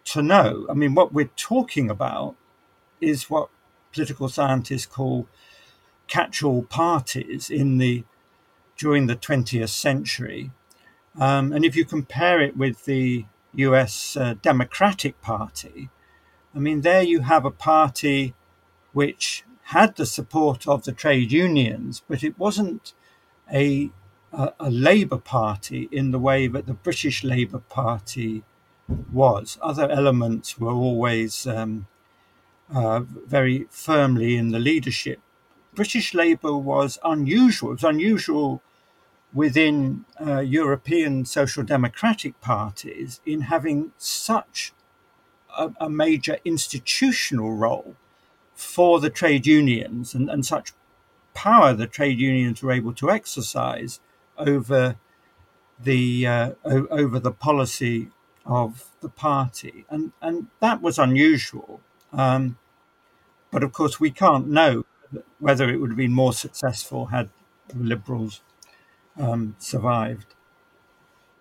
to 0.05 0.21
know. 0.21 0.65
I 0.69 0.73
mean, 0.73 0.95
what 0.95 1.13
we're 1.13 1.29
talking 1.35 1.89
about 1.89 2.35
is 2.99 3.29
what 3.29 3.49
political 3.93 4.29
scientists 4.29 4.85
call 4.87 5.27
catch-all 6.09 6.63
parties 6.63 7.49
in 7.49 7.77
the 7.77 8.03
during 8.77 9.07
the 9.07 9.15
20th 9.15 9.69
century. 9.69 10.51
Um, 11.17 11.51
and 11.51 11.65
if 11.65 11.75
you 11.75 11.85
compare 11.85 12.41
it 12.41 12.57
with 12.57 12.85
the 12.85 13.25
US 13.55 14.15
uh, 14.15 14.35
Democratic 14.41 15.21
Party, 15.21 15.89
I 16.55 16.59
mean, 16.59 16.81
there 16.81 17.03
you 17.03 17.21
have 17.21 17.45
a 17.45 17.51
party 17.51 18.33
which 18.93 19.43
had 19.63 19.95
the 19.95 20.05
support 20.05 20.67
of 20.67 20.83
the 20.83 20.91
trade 20.91 21.31
unions, 21.31 22.01
but 22.07 22.23
it 22.23 22.39
wasn't 22.39 22.93
a, 23.53 23.91
a, 24.31 24.53
a 24.59 24.71
Labour 24.71 25.17
Party 25.17 25.89
in 25.91 26.11
the 26.11 26.19
way 26.19 26.47
that 26.47 26.65
the 26.65 26.73
British 26.73 27.23
Labour 27.23 27.59
Party 27.59 28.43
was. 29.11 29.59
Other 29.61 29.89
elements 29.89 30.57
were 30.57 30.71
always 30.71 31.45
um, 31.45 31.87
uh, 32.73 33.01
very 33.01 33.67
firmly 33.69 34.35
in 34.37 34.49
the 34.49 34.59
leadership 34.59 35.19
British 35.79 36.13
Labour 36.13 36.57
was 36.57 36.99
unusual. 37.05 37.69
It 37.69 37.75
was 37.75 37.83
unusual 37.85 38.61
within 39.33 40.03
uh, 40.19 40.41
European 40.41 41.23
social 41.23 41.63
democratic 41.63 42.41
parties 42.41 43.21
in 43.25 43.43
having 43.43 43.93
such 43.97 44.73
a, 45.57 45.71
a, 45.79 45.89
major 45.89 46.37
institutional 46.43 47.55
role 47.55 47.95
for 48.53 48.99
the 48.99 49.09
trade 49.09 49.47
unions 49.47 50.13
and, 50.13 50.29
and 50.29 50.45
such 50.45 50.73
power 51.33 51.71
the 51.73 51.87
trade 51.87 52.19
unions 52.19 52.61
were 52.61 52.73
able 52.73 52.91
to 52.95 53.09
exercise 53.09 54.01
over 54.37 54.97
the 55.81 56.27
uh, 56.27 56.51
o- 56.65 56.87
over 56.87 57.19
the 57.19 57.31
policy 57.31 58.09
of 58.45 58.89
the 58.99 59.07
party, 59.07 59.85
and 59.89 60.11
and 60.21 60.47
that 60.59 60.81
was 60.81 60.99
unusual. 60.99 61.79
Um, 62.11 62.57
but 63.49 63.63
of 63.63 63.71
course, 63.71 63.97
we 63.97 64.11
can't 64.11 64.49
know 64.49 64.83
whether 65.39 65.69
it 65.69 65.77
would 65.77 65.91
have 65.91 65.97
been 65.97 66.13
more 66.13 66.33
successful 66.33 67.07
had 67.07 67.29
the 67.67 67.77
Liberals 67.77 68.41
um, 69.17 69.55
survived. 69.59 70.35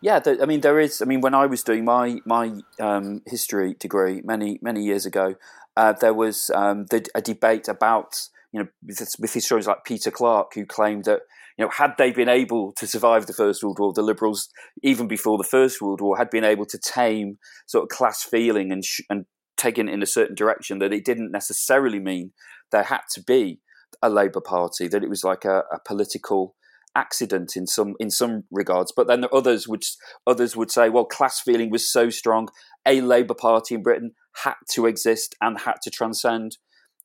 Yeah, 0.00 0.20
I 0.40 0.46
mean, 0.46 0.60
there 0.60 0.78
is. 0.78 1.02
I 1.02 1.06
mean, 1.06 1.20
when 1.20 1.34
I 1.34 1.46
was 1.46 1.62
doing 1.62 1.84
my 1.84 2.20
my 2.24 2.60
um, 2.78 3.22
history 3.26 3.74
degree 3.74 4.22
many 4.24 4.58
many 4.62 4.84
years 4.84 5.04
ago, 5.04 5.34
uh, 5.76 5.92
there 5.92 6.14
was 6.14 6.50
um, 6.54 6.86
the, 6.90 7.04
a 7.14 7.22
debate 7.22 7.66
about 7.66 8.28
you 8.52 8.60
know 8.60 8.68
with, 8.86 9.00
with 9.18 9.34
historians 9.34 9.66
like 9.66 9.84
Peter 9.84 10.12
Clarke 10.12 10.54
who 10.54 10.64
claimed 10.66 11.04
that 11.04 11.22
you 11.56 11.64
know 11.64 11.70
had 11.70 11.94
they 11.98 12.12
been 12.12 12.28
able 12.28 12.72
to 12.72 12.86
survive 12.86 13.26
the 13.26 13.32
First 13.32 13.64
World 13.64 13.78
War, 13.80 13.92
the 13.92 14.02
Liberals 14.02 14.48
even 14.82 15.08
before 15.08 15.36
the 15.36 15.44
First 15.44 15.82
World 15.82 16.00
War 16.00 16.16
had 16.16 16.30
been 16.30 16.44
able 16.44 16.66
to 16.66 16.78
tame 16.78 17.38
sort 17.66 17.82
of 17.82 17.88
class 17.88 18.22
feeling 18.22 18.70
and 18.70 18.84
sh- 18.84 19.02
and 19.10 19.26
taken 19.56 19.88
in 19.88 20.00
a 20.00 20.06
certain 20.06 20.36
direction. 20.36 20.78
That 20.78 20.92
it 20.92 21.04
didn't 21.04 21.32
necessarily 21.32 21.98
mean 21.98 22.32
there 22.72 22.84
had 22.84 23.02
to 23.12 23.22
be 23.22 23.60
a 24.02 24.10
Labour 24.10 24.40
Party, 24.40 24.88
that 24.88 25.02
it 25.02 25.08
was 25.08 25.24
like 25.24 25.44
a, 25.44 25.64
a 25.72 25.78
political 25.84 26.54
accident 26.94 27.56
in 27.56 27.66
some 27.66 27.94
in 28.00 28.10
some 28.10 28.44
regards. 28.50 28.92
But 28.96 29.06
then 29.06 29.24
others 29.32 29.68
would 29.68 29.84
others 30.26 30.56
would 30.56 30.70
say, 30.70 30.88
well, 30.88 31.04
class 31.04 31.40
feeling 31.40 31.70
was 31.70 31.90
so 31.90 32.10
strong, 32.10 32.48
a 32.86 33.00
Labour 33.00 33.34
Party 33.34 33.74
in 33.74 33.82
Britain 33.82 34.12
had 34.44 34.54
to 34.72 34.86
exist 34.86 35.34
and 35.40 35.60
had 35.60 35.76
to 35.82 35.90
transcend 35.90 36.58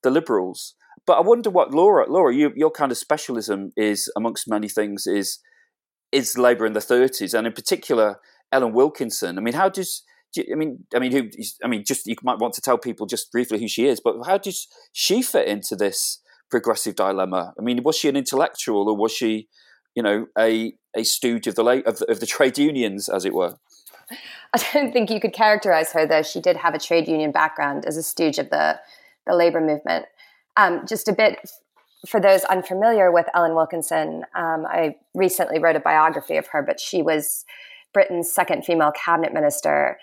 the 0.04 0.12
Liberals. 0.12 0.76
But 1.06 1.18
I 1.18 1.22
wonder 1.22 1.50
what 1.50 1.74
Laura, 1.74 2.10
Laura, 2.10 2.34
you, 2.34 2.54
your 2.56 2.72
kind 2.72 2.92
of 2.92 2.98
specialism 2.98 3.72
is, 3.76 4.10
amongst 4.16 4.48
many 4.48 4.70
things, 4.70 5.06
is 5.06 5.40
is 6.12 6.38
Labour 6.38 6.66
in 6.66 6.74
the 6.74 6.82
thirties, 6.82 7.34
and 7.34 7.48
in 7.48 7.54
particular 7.54 8.20
Ellen 8.52 8.74
Wilkinson. 8.74 9.38
I 9.38 9.42
mean, 9.42 9.56
how 9.56 9.70
does 9.70 10.04
I 10.38 10.56
mean, 10.56 10.86
I 10.96 11.00
mean, 11.00 11.12
who? 11.12 11.30
I 11.64 11.68
mean, 11.68 11.84
just 11.86 12.08
you 12.08 12.16
might 12.24 12.40
want 12.40 12.54
to 12.56 12.62
tell 12.62 12.78
people 12.78 13.06
just 13.06 13.32
briefly 13.32 13.60
who 13.60 13.68
she 13.68 13.88
is, 13.88 14.00
but 14.00 14.16
how 14.26 14.38
does 14.38 14.68
she 14.92 15.22
fit 15.22 15.48
into 15.48 15.76
this 15.76 16.20
progressive 16.50 16.96
dilemma? 16.96 17.54
I 17.58 17.62
mean, 17.62 17.84
was 17.84 17.98
she 17.98 18.10
an 18.10 18.16
intellectual, 18.16 18.90
or 18.90 18.96
was 18.96 19.12
she, 19.12 19.48
you 19.96 20.04
know, 20.04 20.28
a 20.38 20.74
a 20.96 21.04
stooge 21.04 21.48
of 21.48 21.56
the 21.56 21.64
of 21.86 22.00
the, 22.00 22.12
of 22.12 22.20
the 22.20 22.26
trade 22.26 22.58
unions, 22.58 23.10
as 23.10 23.26
it 23.26 23.34
were? 23.34 23.58
I 24.54 24.64
don't 24.74 24.92
think 24.92 25.10
you 25.10 25.20
could 25.20 25.34
characterize 25.34 25.92
her, 25.94 26.06
though. 26.06 26.24
She 26.24 26.42
did 26.42 26.58
have 26.58 26.76
a 26.76 26.80
trade 26.80 27.08
union 27.08 27.32
background 27.32 27.86
as 27.86 27.98
a 27.98 28.04
stooge 28.04 28.40
of 28.40 28.50
the 28.50 28.80
the 29.26 29.36
labor 29.36 29.62
movement. 29.62 30.06
Um, 30.58 30.86
just 30.88 31.08
a 31.08 31.14
bit 31.14 31.40
for 32.08 32.20
those 32.20 32.44
unfamiliar 32.44 33.12
with 33.12 33.28
Ellen 33.34 33.56
Wilkinson, 33.56 34.24
um, 34.36 34.66
I 34.66 34.96
recently 35.14 35.60
wrote 35.60 35.76
a 35.76 35.80
biography 35.80 36.38
of 36.38 36.48
her, 36.48 36.62
but 36.62 36.80
she 36.80 37.02
was 37.02 37.46
Britain's 37.94 38.32
second 38.32 38.66
female 38.66 38.92
cabinet 38.92 39.34
minister 39.34 39.98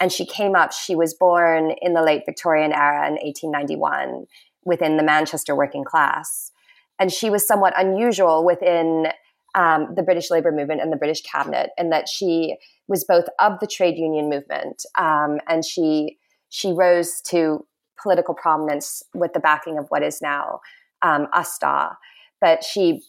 and 0.00 0.12
she 0.12 0.26
came 0.26 0.54
up, 0.54 0.72
she 0.72 0.94
was 0.94 1.14
born 1.14 1.72
in 1.80 1.94
the 1.94 2.02
late 2.02 2.22
Victorian 2.26 2.72
era 2.72 3.06
in 3.06 3.14
1891 3.14 4.26
within 4.64 4.96
the 4.96 5.02
Manchester 5.02 5.54
working 5.54 5.84
class. 5.84 6.50
And 6.98 7.12
she 7.12 7.30
was 7.30 7.46
somewhat 7.46 7.74
unusual 7.76 8.44
within 8.44 9.08
um, 9.54 9.94
the 9.94 10.02
British 10.02 10.30
labor 10.30 10.50
movement 10.50 10.80
and 10.80 10.92
the 10.92 10.96
British 10.96 11.22
cabinet, 11.22 11.70
in 11.78 11.90
that 11.90 12.08
she 12.08 12.56
was 12.88 13.04
both 13.04 13.26
of 13.38 13.60
the 13.60 13.66
trade 13.66 13.96
union 13.96 14.28
movement 14.28 14.84
um, 14.98 15.38
and 15.48 15.64
she 15.64 16.18
she 16.48 16.72
rose 16.72 17.20
to 17.22 17.66
political 18.00 18.34
prominence 18.34 19.02
with 19.14 19.32
the 19.32 19.40
backing 19.40 19.78
of 19.78 19.86
what 19.88 20.02
is 20.02 20.20
now 20.20 20.60
um, 21.02 21.26
USDAW. 21.34 21.96
But 22.40 22.62
she 22.62 23.02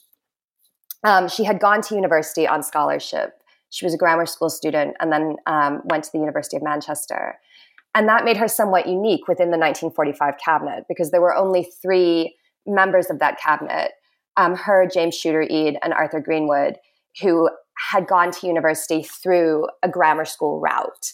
um, 1.03 1.27
she 1.27 1.43
had 1.43 1.59
gone 1.59 1.81
to 1.81 1.95
university 1.95 2.47
on 2.47 2.63
scholarship 2.63 3.33
She 3.75 3.85
was 3.85 3.93
a 3.93 3.97
grammar 3.97 4.25
school 4.25 4.49
student 4.49 4.95
and 5.01 5.11
then 5.11 5.35
um, 5.47 5.81
went 5.83 6.05
to 6.05 6.11
the 6.13 6.17
University 6.17 6.55
of 6.55 6.63
Manchester. 6.63 7.37
And 7.93 8.07
that 8.07 8.23
made 8.23 8.37
her 8.37 8.47
somewhat 8.47 8.87
unique 8.87 9.27
within 9.27 9.51
the 9.51 9.57
1945 9.57 10.35
cabinet 10.37 10.85
because 10.87 11.11
there 11.11 11.19
were 11.19 11.35
only 11.35 11.67
three 11.81 12.37
members 12.65 13.09
of 13.09 13.19
that 13.19 13.37
cabinet 13.37 13.91
um, 14.37 14.55
her, 14.55 14.87
James 14.87 15.17
Chuter 15.17 15.49
Ede, 15.49 15.77
and 15.81 15.93
Arthur 15.93 16.21
Greenwood, 16.21 16.77
who 17.21 17.49
had 17.91 18.07
gone 18.07 18.31
to 18.31 18.47
university 18.47 19.03
through 19.03 19.67
a 19.83 19.89
grammar 19.89 20.25
school 20.25 20.59
route 20.61 21.11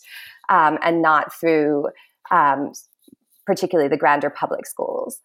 um, 0.50 0.78
and 0.84 1.02
not 1.02 1.34
through 1.34 1.88
um, 2.30 2.72
particularly 3.48 3.90
the 3.90 3.98
grander 3.98 4.30
public 4.30 4.68
schools. 4.68 5.20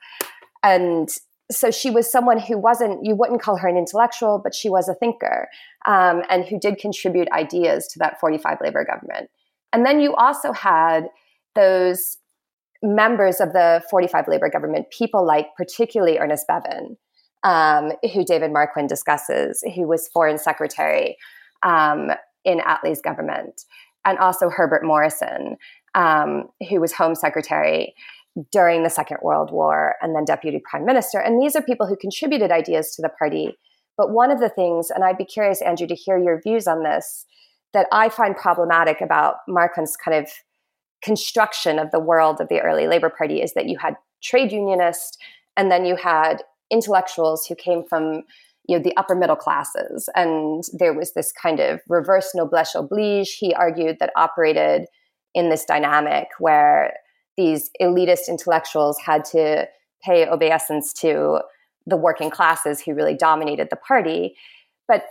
And 0.62 1.08
so 1.50 1.70
she 1.70 1.90
was 1.90 2.10
someone 2.10 2.40
who 2.40 2.58
wasn't, 2.58 3.04
you 3.04 3.14
wouldn't 3.14 3.40
call 3.40 3.56
her 3.56 3.68
an 3.68 3.76
intellectual, 3.76 4.40
but 4.42 4.54
she 4.54 4.68
was 4.68 4.88
a 4.88 4.94
thinker 4.94 5.48
um, 5.86 6.22
and 6.28 6.44
who 6.44 6.58
did 6.58 6.78
contribute 6.78 7.30
ideas 7.30 7.86
to 7.88 7.98
that 8.00 8.18
45 8.18 8.58
labor 8.60 8.84
government. 8.84 9.30
And 9.72 9.86
then 9.86 10.00
you 10.00 10.14
also 10.14 10.52
had 10.52 11.06
those 11.54 12.18
members 12.82 13.40
of 13.40 13.52
the 13.52 13.82
45 13.90 14.28
labor 14.28 14.48
government, 14.48 14.86
people 14.90 15.24
like 15.24 15.48
particularly 15.56 16.18
Ernest 16.18 16.46
Bevin, 16.48 16.96
um, 17.44 17.92
who 18.12 18.24
David 18.24 18.52
Marquand 18.52 18.88
discusses, 18.88 19.62
who 19.74 19.86
was 19.86 20.08
foreign 20.08 20.38
secretary 20.38 21.16
um, 21.62 22.10
in 22.44 22.60
Attlee's 22.60 23.00
government, 23.00 23.62
and 24.04 24.18
also 24.18 24.50
Herbert 24.50 24.84
Morrison, 24.84 25.56
um, 25.94 26.48
who 26.68 26.80
was 26.80 26.92
home 26.92 27.14
secretary 27.14 27.94
during 28.52 28.82
the 28.82 28.90
Second 28.90 29.18
World 29.22 29.50
War 29.50 29.94
and 30.02 30.14
then 30.14 30.24
deputy 30.24 30.60
prime 30.68 30.84
minister. 30.84 31.18
And 31.18 31.40
these 31.40 31.56
are 31.56 31.62
people 31.62 31.86
who 31.86 31.96
contributed 31.96 32.50
ideas 32.50 32.94
to 32.94 33.02
the 33.02 33.08
party. 33.08 33.56
But 33.96 34.10
one 34.10 34.30
of 34.30 34.40
the 34.40 34.50
things, 34.50 34.90
and 34.90 35.02
I'd 35.04 35.18
be 35.18 35.24
curious, 35.24 35.62
Andrew, 35.62 35.86
to 35.86 35.94
hear 35.94 36.18
your 36.18 36.40
views 36.40 36.66
on 36.66 36.82
this, 36.82 37.24
that 37.72 37.86
I 37.92 38.08
find 38.08 38.36
problematic 38.36 39.00
about 39.00 39.36
Marquand's 39.48 39.96
kind 39.96 40.16
of 40.16 40.30
construction 41.02 41.78
of 41.78 41.90
the 41.90 42.00
world 42.00 42.40
of 42.40 42.48
the 42.48 42.60
early 42.60 42.86
Labor 42.86 43.10
Party 43.10 43.42
is 43.42 43.54
that 43.54 43.68
you 43.68 43.78
had 43.78 43.94
trade 44.22 44.52
unionists 44.52 45.18
and 45.56 45.70
then 45.70 45.84
you 45.84 45.96
had 45.96 46.42
intellectuals 46.70 47.46
who 47.46 47.54
came 47.54 47.84
from 47.84 48.22
you 48.68 48.76
know 48.76 48.82
the 48.82 48.96
upper 48.96 49.14
middle 49.14 49.36
classes 49.36 50.08
and 50.16 50.64
there 50.72 50.92
was 50.92 51.12
this 51.12 51.30
kind 51.30 51.60
of 51.60 51.80
reverse 51.88 52.32
noblesse 52.34 52.74
oblige 52.74 53.36
he 53.38 53.54
argued 53.54 53.98
that 54.00 54.10
operated 54.16 54.86
in 55.34 55.48
this 55.50 55.64
dynamic 55.64 56.28
where 56.40 56.94
these 57.36 57.70
elitist 57.80 58.28
intellectuals 58.28 58.98
had 58.98 59.24
to 59.26 59.68
pay 60.02 60.26
obeisance 60.26 60.92
to 60.92 61.40
the 61.86 61.96
working 61.96 62.30
classes 62.30 62.80
who 62.80 62.94
really 62.94 63.14
dominated 63.14 63.68
the 63.70 63.76
party. 63.76 64.36
But 64.88 65.04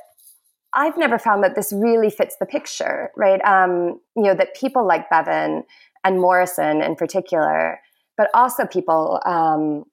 i've 0.77 0.97
never 0.97 1.17
found 1.17 1.41
that 1.43 1.55
this 1.55 1.71
really 1.73 2.09
fits 2.09 2.35
the 2.39 2.45
picture 2.45 3.09
right? 3.15 3.41
Um, 3.45 3.99
you 4.15 4.23
know 4.23 4.35
that 4.35 4.55
people 4.55 4.85
like 4.85 5.09
Bevin 5.09 5.63
and 6.03 6.19
morrison 6.19 6.81
in 6.81 6.95
particular 6.95 7.79
but 8.17 8.29
also 8.33 8.65
people 8.65 9.21
um, 9.25 9.83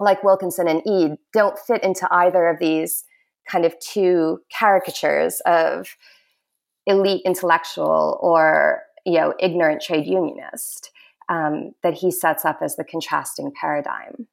like 0.00 0.22
Wilkinson 0.22 0.68
and 0.68 0.82
Ede 0.86 1.16
don't 1.32 1.58
fit 1.58 1.82
into 1.82 2.06
either 2.10 2.48
of 2.48 2.58
these 2.58 3.04
kind 3.46 3.64
of 3.64 3.78
two 3.80 4.40
caricatures 4.56 5.40
of 5.46 5.96
elite 6.86 7.22
intellectual 7.24 8.18
or 8.22 8.82
you 9.06 9.18
know 9.18 9.34
ignorant 9.40 9.82
trade 9.82 10.06
unionist 10.06 10.90
um, 11.28 11.74
that 11.82 11.94
he 11.94 12.10
sets 12.10 12.44
up 12.44 12.58
as 12.60 12.76
the 12.76 12.84
contrasting 12.84 13.52
paradigm. 13.58 14.26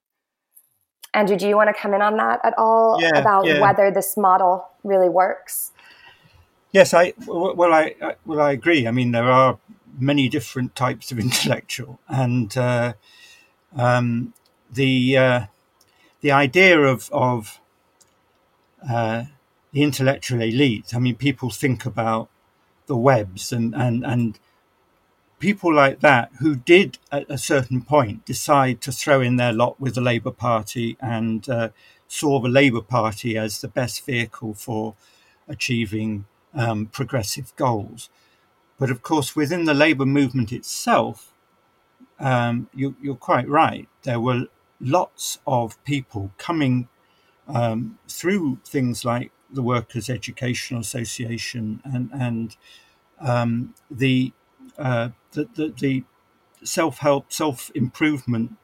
Andrew, 1.14 1.36
do 1.36 1.48
you 1.48 1.58
want 1.58 1.76
to 1.76 1.80
come 1.80 1.94
in 1.94 2.02
on 2.02 2.18
that 2.18 2.40
at 2.44 2.54
all 2.58 3.02
yeah, 3.02 3.18
about 3.18 3.46
yeah. 3.46 3.60
whether 3.60 3.92
this 3.92 4.16
model 4.16 4.66
really 4.84 5.10
works? 5.10 5.72
Yes, 6.72 6.94
I 6.94 7.14
well, 7.28 7.74
I, 7.74 7.96
well, 8.26 8.40
I 8.40 8.52
agree. 8.52 8.88
I 8.88 8.92
mean, 8.92 9.12
there 9.12 9.30
are 9.30 9.60
many 10.00 10.30
different 10.30 10.76
types 10.76 11.12
of 11.12 11.20
intellectual, 11.28 12.00
and 12.08 12.56
uh, 12.58 12.94
um, 13.76 14.34
the 14.72 15.18
uh, 15.18 15.46
the 16.22 16.32
idea 16.32 16.80
of 16.80 17.10
of 17.12 17.60
uh, 18.90 19.26
the 19.74 19.84
intellectual 19.84 20.42
elite. 20.42 20.94
I 20.96 21.00
mean, 21.00 21.16
people 21.16 21.50
think 21.50 21.86
about 21.86 22.30
the 22.88 22.96
Webbs 22.96 23.52
and 23.52 23.76
and 23.76 24.06
and 24.06 24.40
people 25.42 25.74
like 25.74 26.00
that 26.00 26.32
who 26.40 26.56
did 26.56 27.00
at 27.12 27.26
a 27.30 27.38
certain 27.38 27.82
point 27.82 28.24
decide 28.26 28.80
to 28.80 28.92
throw 28.92 29.20
in 29.20 29.36
their 29.36 29.52
lot 29.52 29.82
with 29.82 29.96
the 29.96 30.02
Labour 30.02 30.32
Party 30.32 30.96
and 31.02 31.50
uh, 31.50 31.70
saw 32.08 32.40
the 32.40 32.48
Labour 32.48 32.82
Party 32.82 33.38
as 33.38 33.60
the 33.60 33.68
best 33.68 34.06
vehicle 34.06 34.54
for 34.54 34.96
achieving 35.48 36.26
um, 36.54 36.86
progressive 36.86 37.54
goals. 37.56 38.10
But 38.78 38.92
of 38.92 39.02
course, 39.02 39.36
within 39.36 39.66
the 39.66 39.74
Labour 39.74 40.06
movement 40.06 40.54
itself, 40.54 41.34
um, 42.20 42.70
you, 42.74 42.96
are 43.10 43.16
quite 43.16 43.50
right. 43.50 43.90
There 44.04 44.20
were 44.20 44.46
lots 44.80 45.40
of 45.48 45.84
people 45.84 46.32
coming 46.38 46.88
um, 47.48 47.98
through 48.08 48.60
things 48.64 49.04
like 49.04 49.32
the 49.52 49.64
Workers' 49.64 50.10
Educational 50.10 50.82
Association 50.82 51.82
and 51.84 52.10
and 52.14 52.56
um, 53.22 53.74
the, 53.90 54.34
uh, 54.78 55.10
the, 55.32 55.48
the, 55.56 55.74
the 55.80 56.04
self 56.64 57.00
help 57.00 57.32
self 57.32 57.72
improvement 57.76 58.58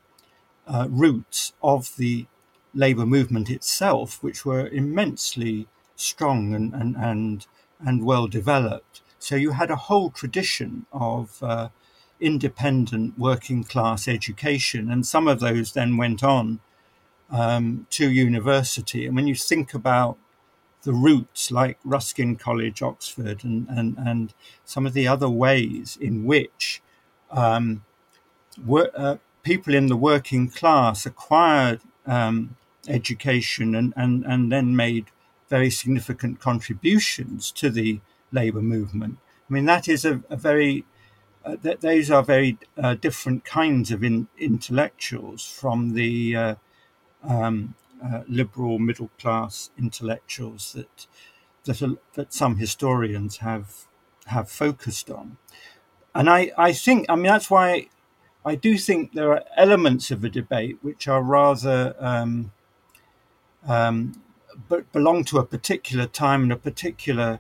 uh, 0.68 0.88
roots 0.90 1.54
of 1.64 1.96
the 1.98 2.26
labour 2.74 3.06
movement 3.06 3.50
itself, 3.50 4.22
which 4.22 4.46
were 4.46 4.68
immensely 4.68 5.68
strong 5.96 6.54
and 6.54 6.74
and 6.74 6.96
and, 6.96 7.48
and 7.80 8.06
well 8.06 8.28
developed. 8.28 9.02
So 9.20 9.36
you 9.36 9.52
had 9.52 9.72
a 9.72 9.76
whole 9.76 10.12
tradition 10.12 10.86
of 10.92 11.42
uh, 11.42 11.70
independent 12.20 13.18
working 13.18 13.64
class 13.64 14.08
education, 14.08 14.92
and 14.92 15.06
some 15.06 15.28
of 15.28 15.40
those 15.40 15.74
then 15.74 15.98
went 15.98 16.24
on 16.24 16.60
um, 17.30 17.88
to 17.92 18.10
university. 18.10 19.06
And 19.06 19.16
when 19.16 19.28
you 19.28 19.36
think 19.36 19.74
about 19.74 20.18
the 20.84 20.94
routes 20.94 21.52
like 21.52 21.78
Ruskin 21.84 22.36
College, 22.36 22.82
Oxford, 22.82 23.44
and, 23.44 23.68
and, 23.70 23.98
and 23.98 24.34
some 24.64 24.86
of 24.86 24.94
the 24.94 25.08
other 25.08 25.30
ways 25.30 25.98
in 26.00 26.26
which 26.26 26.82
um, 27.32 27.84
uh, 28.96 29.18
people 29.44 29.74
in 29.74 29.88
the 29.88 29.98
working 29.98 30.50
class 30.50 31.06
acquired 31.06 31.82
um, 32.06 32.56
education 32.88 33.76
and, 33.76 33.94
and, 33.96 34.24
and 34.26 34.52
then 34.52 34.76
made 34.76 35.08
very 35.50 35.70
significant 35.70 36.40
contributions 36.40 37.52
to 37.52 37.70
the 37.70 38.00
labour 38.32 38.62
movement. 38.62 39.18
I 39.50 39.54
mean, 39.54 39.66
that 39.66 39.88
is 39.88 40.06
a, 40.06 40.22
a 40.30 40.36
very 40.36 40.86
uh, 41.48 41.56
th- 41.56 41.80
those 41.80 42.12
are 42.12 42.24
very 42.24 42.58
uh, 42.78 42.96
different 42.96 43.46
kinds 43.46 43.92
of 43.92 44.04
in- 44.04 44.28
intellectuals 44.38 45.46
from 45.46 45.94
the 45.94 46.36
uh, 46.36 46.56
um, 47.24 47.76
uh, 48.04 48.22
liberal 48.28 48.80
middle 48.80 49.10
class 49.20 49.72
intellectuals 49.78 50.74
that 50.74 51.08
that, 51.66 51.98
that 52.14 52.34
some 52.34 52.58
historians 52.58 53.38
have 53.38 53.86
have 54.28 54.50
focused 54.50 55.10
on. 55.10 55.38
And 56.16 56.30
I, 56.30 56.52
I 56.58 56.74
think 56.74 57.06
I 57.10 57.16
mean 57.16 57.26
that's 57.26 57.50
why 57.50 57.90
I 58.46 58.56
do 58.56 58.78
think 58.78 59.14
there 59.14 59.32
are 59.32 59.44
elements 59.56 60.12
of 60.12 60.24
a 60.24 60.30
debate 60.30 60.78
which 60.82 61.08
are 61.08 61.22
rather 61.22 61.96
um, 62.00 62.52
um, 63.68 64.22
but 64.70 64.92
belong 64.92 65.24
to 65.26 65.38
a 65.38 65.46
particular 65.46 66.08
time 66.08 66.44
and 66.44 66.52
a 66.52 66.58
particular 66.58 67.40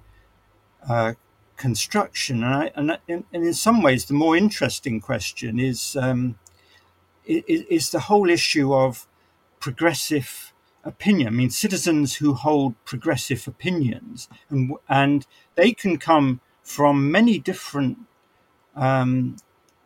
uh, 0.87 1.13
construction. 1.55 2.43
And, 2.43 2.53
I, 2.53 2.71
and, 2.75 2.99
in, 3.07 3.23
and, 3.33 3.43
in, 3.43 3.53
some 3.53 3.81
ways, 3.81 4.05
the 4.05 4.13
more 4.13 4.37
interesting 4.37 5.01
question 5.01 5.59
is, 5.59 5.95
um, 5.95 6.37
is, 7.25 7.63
is 7.69 7.89
the 7.89 8.01
whole 8.01 8.29
issue 8.29 8.73
of 8.73 9.07
progressive 9.59 10.53
opinion. 10.83 11.27
I 11.27 11.31
mean, 11.31 11.49
citizens 11.49 12.15
who 12.15 12.33
hold 12.33 12.73
progressive 12.85 13.47
opinions, 13.47 14.29
and, 14.49 14.73
and 14.87 15.27
they 15.55 15.73
can 15.73 15.97
come 15.97 16.39
from 16.63 17.11
many 17.11 17.39
different 17.39 17.97
um, 18.75 19.37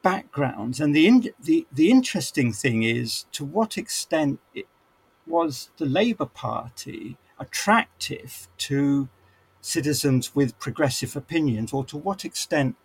backgrounds. 0.01 0.79
And 0.79 0.95
the, 0.95 1.07
in, 1.07 1.29
the 1.41 1.67
the 1.71 1.89
interesting 1.91 2.51
thing 2.53 2.83
is 2.83 3.25
to 3.33 3.45
what 3.45 3.77
extent 3.77 4.39
it 4.53 4.67
was 5.27 5.69
the 5.77 5.85
Labour 5.85 6.25
Party 6.25 7.17
attractive 7.39 8.47
to 8.57 9.09
citizens 9.61 10.35
with 10.35 10.57
progressive 10.59 11.15
opinions, 11.15 11.71
or 11.73 11.85
to 11.85 11.97
what 11.97 12.25
extent, 12.25 12.75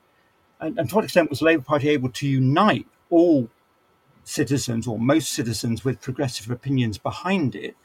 and, 0.61 0.79
and 0.79 0.89
to 0.89 0.95
what 0.95 1.05
extent 1.05 1.31
was 1.31 1.39
the 1.41 1.47
Labour 1.47 1.63
Party 1.63 1.89
able 1.89 2.11
to 2.11 2.27
unite 2.27 2.87
all 3.11 3.49
citizens 4.27 4.87
or 4.87 4.99
most 4.99 5.33
citizens 5.33 5.85
with 5.85 6.01
progressive 6.01 6.51
opinions 6.51 6.99
behind 6.99 7.55
it, 7.55 7.77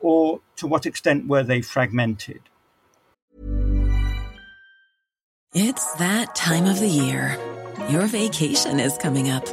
or 0.00 0.40
to 0.56 0.66
what 0.66 0.84
extent 0.84 1.26
were 1.26 1.42
they 1.42 1.62
fragmented? 1.62 2.40
It's 5.54 5.94
that 5.94 6.34
time 6.34 6.66
of 6.66 6.80
the 6.80 6.88
year. 6.88 7.38
Your 7.88 8.06
vacation 8.06 8.78
is 8.80 8.98
coming 8.98 9.30
up. 9.30 9.46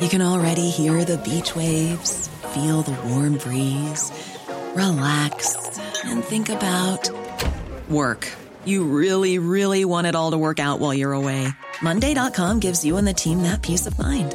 You 0.00 0.08
can 0.08 0.22
already 0.22 0.70
hear 0.70 1.04
the 1.04 1.18
beach 1.18 1.54
waves, 1.54 2.28
feel 2.54 2.82
the 2.82 2.96
warm 3.08 3.36
breeze, 3.36 4.10
relax, 4.74 5.78
and 6.04 6.24
think 6.24 6.48
about 6.48 7.10
work. 7.88 8.30
You 8.64 8.84
really, 8.84 9.38
really 9.38 9.84
want 9.84 10.06
it 10.06 10.14
all 10.14 10.30
to 10.30 10.38
work 10.38 10.58
out 10.58 10.80
while 10.80 10.94
you're 10.94 11.12
away. 11.12 11.48
Monday.com 11.82 12.60
gives 12.60 12.84
you 12.84 12.96
and 12.96 13.06
the 13.06 13.14
team 13.14 13.42
that 13.42 13.62
peace 13.62 13.86
of 13.86 13.98
mind. 13.98 14.34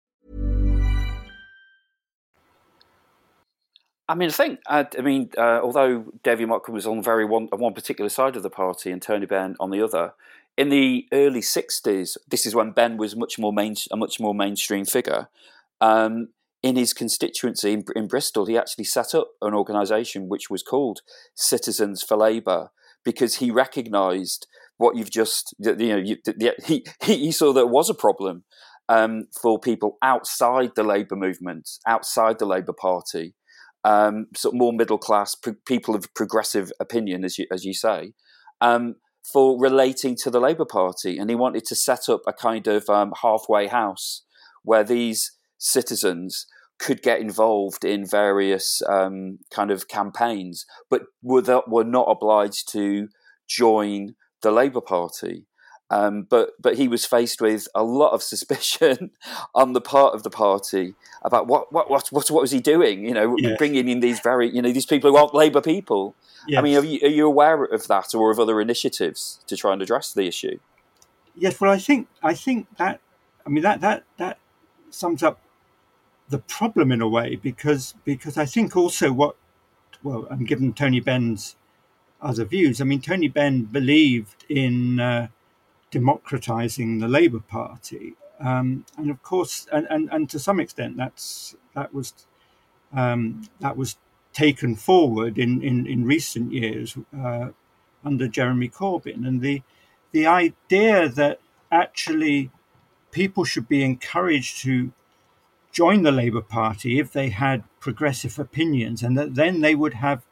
I 4.11 4.15
mean, 4.15 4.27
I 4.27 4.31
think, 4.33 4.59
I 4.67 4.87
mean, 5.01 5.29
uh, 5.37 5.61
although 5.63 6.11
David 6.21 6.49
Montgomery 6.49 6.75
was 6.75 6.85
on 6.85 7.01
very 7.01 7.23
one 7.23 7.47
on 7.53 7.61
one 7.61 7.73
particular 7.73 8.09
side 8.09 8.35
of 8.35 8.43
the 8.43 8.49
party 8.49 8.91
and 8.91 9.01
Tony 9.01 9.25
Benn 9.25 9.55
on 9.57 9.71
the 9.71 9.81
other, 9.81 10.15
in 10.57 10.67
the 10.67 11.07
early 11.13 11.39
'60s, 11.39 12.17
this 12.27 12.45
is 12.45 12.53
when 12.53 12.71
Benn 12.71 12.97
was 12.97 13.15
much 13.15 13.39
more 13.39 13.53
main, 13.53 13.75
a 13.89 13.95
much 13.95 14.19
more 14.19 14.35
mainstream 14.35 14.83
figure. 14.83 15.29
Um, 15.79 16.27
in 16.61 16.75
his 16.75 16.93
constituency 16.93 17.71
in, 17.71 17.85
in, 17.95 18.07
Bristol, 18.07 18.45
he 18.45 18.57
actually 18.57 18.83
set 18.83 19.15
up 19.15 19.29
an 19.41 19.53
organisation 19.53 20.27
which 20.27 20.49
was 20.49 20.61
called 20.61 20.99
Citizens 21.33 22.03
for 22.03 22.17
Labour 22.17 22.69
because 23.05 23.37
he 23.37 23.49
recognised 23.49 24.45
what 24.75 24.97
you've 24.97 25.09
just, 25.09 25.55
you 25.57 25.73
know, 25.75 25.95
you, 25.95 26.17
he, 26.65 26.85
he 27.01 27.31
saw 27.31 27.53
that 27.53 27.67
was 27.67 27.89
a 27.89 27.95
problem 27.95 28.43
um, 28.89 29.27
for 29.41 29.57
people 29.57 29.97
outside 30.03 30.71
the 30.75 30.83
Labour 30.83 31.15
movement, 31.15 31.79
outside 31.87 32.37
the 32.37 32.45
Labour 32.45 32.73
Party, 32.73 33.33
um, 33.83 34.27
sort 34.35 34.53
of 34.53 34.59
more 34.59 34.73
middle 34.73 34.97
class 34.97 35.35
people 35.65 35.95
of 35.95 36.13
progressive 36.13 36.71
opinion, 36.79 37.23
as 37.23 37.37
you 37.37 37.47
as 37.51 37.65
you 37.65 37.73
say, 37.73 38.13
um, 38.59 38.95
for 39.31 39.59
relating 39.59 40.15
to 40.17 40.29
the 40.29 40.39
Labour 40.39 40.65
Party, 40.65 41.17
and 41.17 41.29
he 41.29 41.35
wanted 41.35 41.65
to 41.65 41.75
set 41.75 42.09
up 42.09 42.21
a 42.27 42.33
kind 42.33 42.67
of 42.67 42.89
um, 42.89 43.13
halfway 43.21 43.67
house 43.67 44.23
where 44.63 44.83
these 44.83 45.31
citizens 45.57 46.47
could 46.79 47.01
get 47.03 47.19
involved 47.19 47.85
in 47.85 48.05
various 48.05 48.81
um, 48.89 49.37
kind 49.51 49.69
of 49.69 49.87
campaigns, 49.87 50.65
but 50.89 51.03
were 51.21 51.61
were 51.67 51.83
not 51.83 52.07
obliged 52.09 52.71
to 52.71 53.07
join 53.47 54.15
the 54.41 54.51
Labour 54.51 54.81
Party. 54.81 55.45
Um, 55.91 56.23
but 56.23 56.51
but 56.61 56.77
he 56.77 56.87
was 56.87 57.05
faced 57.05 57.41
with 57.41 57.67
a 57.75 57.83
lot 57.83 58.13
of 58.13 58.23
suspicion 58.23 59.11
on 59.53 59.73
the 59.73 59.81
part 59.81 60.15
of 60.15 60.23
the 60.23 60.29
party 60.29 60.95
about 61.21 61.47
what 61.47 61.73
what 61.73 61.91
what 61.91 62.07
what, 62.11 62.31
what 62.31 62.41
was 62.41 62.51
he 62.51 62.61
doing? 62.61 63.05
You 63.05 63.13
know, 63.13 63.35
bringing 63.57 63.89
in 63.89 63.99
these 63.99 64.21
very 64.21 64.49
you 64.49 64.61
know 64.61 64.71
these 64.71 64.85
people 64.85 65.11
who 65.11 65.17
aren't 65.17 65.33
Labour 65.33 65.61
people. 65.61 66.15
Yes. 66.47 66.59
I 66.59 66.61
mean, 66.61 66.77
are 66.77 66.83
you, 66.85 66.99
are 67.03 67.09
you 67.09 67.27
aware 67.27 67.65
of 67.65 67.87
that 67.87 68.15
or 68.15 68.31
of 68.31 68.39
other 68.39 68.61
initiatives 68.61 69.41
to 69.47 69.57
try 69.57 69.73
and 69.73 69.81
address 69.81 70.13
the 70.13 70.23
issue? 70.23 70.59
Yes, 71.35 71.59
well, 71.59 71.71
I 71.71 71.77
think 71.77 72.07
I 72.23 72.35
think 72.35 72.67
that 72.77 73.01
I 73.45 73.49
mean 73.49 73.63
that 73.63 73.81
that 73.81 74.03
that 74.17 74.39
sums 74.91 75.21
up 75.21 75.41
the 76.29 76.39
problem 76.39 76.93
in 76.93 77.01
a 77.01 77.07
way 77.07 77.35
because 77.35 77.95
because 78.05 78.37
I 78.37 78.45
think 78.45 78.77
also 78.77 79.11
what 79.11 79.35
well, 80.03 80.25
I'm 80.31 80.45
given 80.45 80.71
Tony 80.71 81.01
Benn's 81.01 81.57
other 82.21 82.45
views. 82.45 82.79
I 82.79 82.85
mean, 82.85 83.01
Tony 83.01 83.27
Benn 83.27 83.65
believed 83.65 84.45
in 84.47 85.01
uh, 85.01 85.27
democratizing 85.91 86.99
the 86.99 87.07
Labour 87.07 87.41
Party, 87.41 88.15
um, 88.39 88.85
and 88.97 89.11
of 89.11 89.21
course, 89.21 89.67
and, 89.71 89.85
and, 89.89 90.09
and 90.11 90.29
to 90.29 90.39
some 90.39 90.59
extent, 90.59 90.97
that's 90.97 91.55
that 91.75 91.93
was 91.93 92.13
um, 92.93 93.43
that 93.59 93.77
was 93.77 93.97
taken 94.33 94.75
forward 94.75 95.37
in 95.37 95.61
in, 95.61 95.85
in 95.85 96.05
recent 96.05 96.51
years 96.51 96.97
uh, 97.17 97.49
under 98.03 98.27
Jeremy 98.27 98.69
Corbyn, 98.69 99.27
and 99.27 99.41
the 99.41 99.61
the 100.11 100.25
idea 100.25 101.07
that 101.07 101.39
actually 101.71 102.51
people 103.11 103.43
should 103.43 103.67
be 103.67 103.83
encouraged 103.83 104.61
to 104.61 104.91
join 105.71 106.03
the 106.03 106.11
Labour 106.11 106.41
Party 106.41 106.99
if 106.99 107.11
they 107.11 107.29
had 107.29 107.63
progressive 107.79 108.39
opinions, 108.39 109.03
and 109.03 109.17
that 109.17 109.35
then 109.35 109.61
they 109.61 109.75
would 109.75 109.95
have 109.95 110.23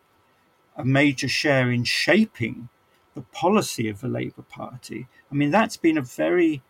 a 0.76 0.86
major 0.86 1.28
share 1.28 1.70
in 1.72 1.84
shaping 1.84 2.70
the 3.20 3.26
policy 3.38 3.90
of 3.90 4.00
the 4.00 4.08
Labour 4.08 4.44
Party. 4.44 5.08
I 5.32 5.36
mean, 5.36 5.52
that's 5.52 5.78
been 5.78 5.98
a 5.98 6.02
very 6.26 6.62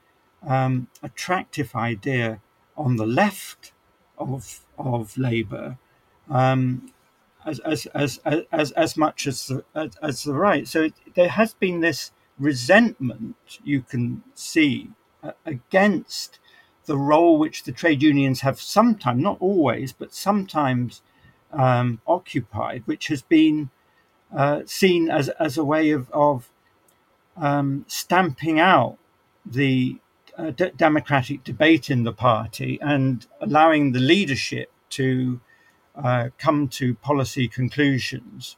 um, 0.55 0.87
attractive 1.03 1.75
idea 1.75 2.41
on 2.75 2.95
the 2.95 3.05
left 3.05 3.71
of 4.17 4.61
of 4.77 5.17
Labour, 5.17 5.77
um, 6.29 6.91
as, 7.45 7.59
as, 7.59 7.85
as, 7.93 8.19
as, 8.51 8.71
as 8.71 8.97
much 8.97 9.27
as 9.27 9.47
the, 9.47 9.63
as, 9.75 9.91
as 10.01 10.23
the 10.23 10.33
right. 10.33 10.67
So 10.67 10.83
it, 10.83 10.93
there 11.15 11.29
has 11.29 11.53
been 11.53 11.81
this 11.81 12.11
resentment 12.37 13.35
you 13.63 13.81
can 13.81 14.23
see 14.33 14.89
uh, 15.21 15.33
against 15.45 16.39
the 16.85 16.97
role 16.97 17.37
which 17.37 17.63
the 17.63 17.73
trade 17.73 18.01
unions 18.01 18.41
have 18.41 18.59
sometimes, 18.59 19.21
not 19.21 19.37
always, 19.41 19.91
but 19.91 20.13
sometimes 20.13 21.01
um, 21.51 22.01
occupied, 22.07 22.83
which 22.85 23.07
has 23.07 23.21
been 23.21 23.69
uh, 24.35 24.61
seen 24.65 25.09
as, 25.09 25.29
as 25.29 25.57
a 25.57 25.63
way 25.63 25.91
of, 25.91 26.09
of 26.11 26.49
um, 27.37 27.85
stamping 27.87 28.59
out 28.59 28.97
the 29.45 29.97
uh, 30.37 30.51
d- 30.51 30.71
democratic 30.77 31.43
debate 31.43 31.89
in 31.89 32.03
the 32.03 32.13
party 32.13 32.79
and 32.81 33.27
allowing 33.41 33.91
the 33.91 33.99
leadership 33.99 34.71
to 34.89 35.39
uh, 35.95 36.29
come 36.37 36.67
to 36.67 36.95
policy 36.95 37.47
conclusions 37.47 38.55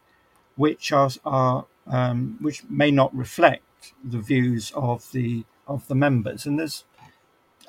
which 0.56 0.92
are, 0.92 1.10
are 1.26 1.66
um, 1.88 2.38
which 2.40 2.64
may 2.70 2.92
not 2.92 3.16
reflect 3.16 3.94
the 4.04 4.20
views 4.20 4.72
of 4.76 5.12
the 5.12 5.44
of 5.68 5.88
the 5.88 5.96
members. 5.96 6.46
And 6.46 6.60
there's 6.60 6.84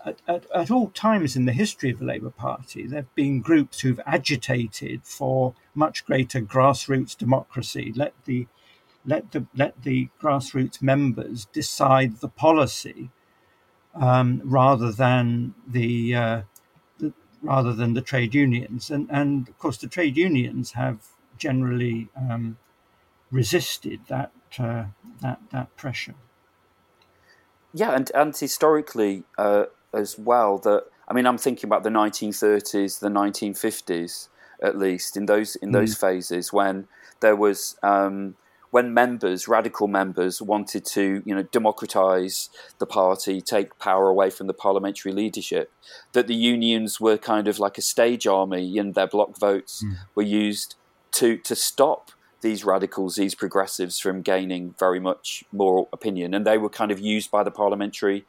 at, 0.05 0.21
at, 0.27 0.47
at, 0.55 0.71
all 0.71 0.91
times 0.91 1.37
in 1.37 1.45
the 1.45 1.53
history 1.53 1.91
of 1.91 1.99
the 1.99 2.05
Labour 2.05 2.31
Party, 2.31 2.87
there 2.87 3.01
have 3.01 3.15
been 3.15 3.41
groups 3.41 3.81
who've 3.81 4.01
agitated 4.07 5.03
for 5.05 5.55
much 5.75 6.05
greater 6.05 6.41
grassroots 6.41 7.17
democracy. 7.17 7.93
Let 7.95 8.15
the 8.25 8.47
let 9.05 9.33
the 9.33 9.47
let 9.55 9.83
the 9.83 10.09
grassroots 10.21 10.81
members 10.81 11.47
decide 11.47 12.21
the 12.21 12.29
policy 12.29 13.11
um, 13.95 14.41
rather 14.45 14.93
than 14.93 15.55
the, 15.67 16.15
uh, 16.15 16.43
the, 16.99 17.13
rather 17.43 17.73
than 17.73 17.95
the 17.95 18.01
trade 18.01 18.35
unions. 18.35 18.91
And 18.91 19.09
and 19.11 19.49
of 19.49 19.59
course, 19.59 19.77
the 19.77 19.89
trade 19.89 20.17
unions 20.17 20.73
have 20.73 20.99
generally 21.39 22.09
um, 22.17 22.59
resisted 23.31 24.01
that 24.09 24.33
uh, 24.59 24.85
that 25.21 25.41
that 25.51 25.77
pressure. 25.77 26.15
Yeah, 27.75 27.95
and 27.95 28.11
and 28.15 28.37
historically, 28.37 29.25
uh, 29.39 29.65
as 29.95 30.19
well 30.19 30.59
that 30.59 30.85
I 31.09 31.13
mean 31.13 31.27
I'm 31.27 31.39
thinking 31.39 31.69
about 31.69 31.83
the 31.83 31.91
1930s, 31.91 33.01
the 33.01 33.09
1950s 33.09 34.29
at 34.63 34.79
least 34.79 35.17
in 35.17 35.27
those 35.27 35.57
in 35.57 35.73
those 35.73 35.95
mm. 35.95 36.01
phases 36.01 36.53
when 36.53 36.87
there 37.21 37.37
was 37.37 37.77
um, 37.83 38.37
when 38.71 38.95
members, 38.95 39.47
radical 39.47 39.87
members, 39.87 40.41
wanted 40.41 40.85
to 40.87 41.23
you 41.27 41.35
know 41.35 41.43
democratize 41.43 42.49
the 42.79 42.87
party, 42.87 43.41
take 43.41 43.79
power 43.79 44.09
away 44.09 44.31
from 44.31 44.47
the 44.47 44.55
parliamentary 44.55 45.13
leadership, 45.13 45.71
that 46.13 46.27
the 46.27 46.35
unions 46.35 47.01
were 47.01 47.19
kind 47.19 47.49
of 47.49 47.59
like 47.59 47.77
a 47.77 47.83
stage 47.83 48.27
army, 48.27 48.79
and 48.79 48.95
their 48.95 49.07
block 49.07 49.39
votes 49.39 49.85
mm. 49.85 49.97
were 50.15 50.23
used 50.23 50.77
to 51.13 51.37
to 51.39 51.55
stop 51.55 52.13
these 52.41 52.65
radicals, 52.65 53.17
these 53.17 53.35
progressives, 53.35 53.99
from 53.99 54.23
gaining 54.23 54.75
very 54.79 54.99
much 54.99 55.45
more 55.53 55.89
opinion, 55.93 56.33
and 56.33 56.47
they 56.47 56.59
were 56.59 56.71
kind 56.71 56.91
of 56.91 56.99
used 56.99 57.31
by 57.31 57.43
the 57.43 57.51
parliamentary 57.51 58.25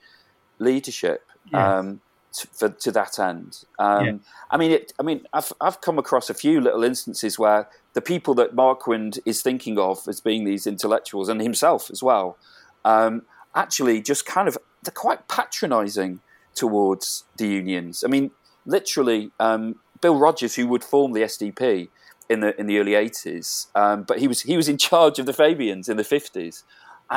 leadership 0.60 1.26
Yeah. 1.51 1.77
um, 1.77 2.01
to, 2.34 2.47
for, 2.47 2.69
to 2.69 2.91
that 2.91 3.19
end. 3.19 3.63
Um, 3.79 4.06
Yeah. 4.06 4.13
I 4.51 4.58
mean, 4.58 4.71
it, 4.71 4.93
I 4.99 5.03
mean, 5.03 5.25
I've 5.34 5.51
I've 5.62 5.82
come 5.82 5.97
across 5.99 6.29
a 6.29 6.34
few 6.34 6.62
little 6.62 6.84
instances 6.84 7.39
where 7.39 7.69
the 7.93 8.01
people 8.01 8.34
that 8.36 8.53
Marquand 8.53 9.19
is 9.25 9.41
thinking 9.41 9.77
of 9.77 10.08
as 10.08 10.19
being 10.19 10.43
these 10.43 10.67
intellectuals 10.67 11.29
and 11.29 11.41
himself 11.41 11.89
as 11.91 12.01
well, 12.03 12.38
um, 12.86 13.23
actually 13.56 14.01
just 14.01 14.25
kind 14.25 14.47
of 14.47 14.58
they're 14.84 14.91
quite 14.91 15.27
patronising 15.27 16.19
towards 16.56 17.23
the 17.38 17.47
unions. 17.47 18.03
I 18.03 18.08
mean, 18.08 18.32
literally, 18.65 19.32
um, 19.39 19.75
Bill 20.01 20.17
Rodgers, 20.17 20.56
who 20.56 20.67
would 20.67 20.84
form 20.84 21.13
the 21.13 21.21
SDP 21.21 21.89
in 22.29 22.39
the 22.41 22.60
in 22.60 22.67
the 22.67 22.79
early 22.79 22.95
eighties, 22.95 23.67
um, 23.75 24.03
but 24.03 24.19
he 24.19 24.27
was 24.27 24.41
he 24.41 24.58
was 24.58 24.69
in 24.69 24.77
charge 24.77 25.19
of 25.19 25.25
the 25.25 25.34
Fabians 25.34 25.89
in 25.89 25.97
the 25.97 26.03
fifties, 26.03 26.63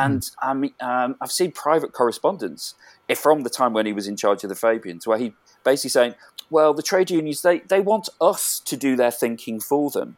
and 0.05 0.31
I 0.43 0.55
mean, 0.55 0.75
um, 0.81 1.17
I've 1.21 1.33
seen 1.33 1.53
private 1.53 1.93
correspondence 1.93 2.75
from 3.17 3.43
the 3.43 3.51
time 3.51 3.73
when 3.73 3.87
he 3.87 3.93
was 3.93 4.07
in 4.07 4.17
charge 4.17 4.43
of 4.45 4.49
the 4.51 4.55
Fabians, 4.57 5.07
where 5.07 5.19
he 5.19 5.35
basically 5.65 5.91
saying, 5.91 6.15
"Well, 6.51 6.75
the 6.75 6.83
trade 6.83 7.11
unions 7.11 7.43
they 7.43 7.61
they 7.61 7.81
want 7.81 8.09
us 8.21 8.61
to 8.61 8.77
do 8.77 8.97
their 8.97 9.11
thinking 9.11 9.61
for 9.61 9.91
them." 9.91 10.17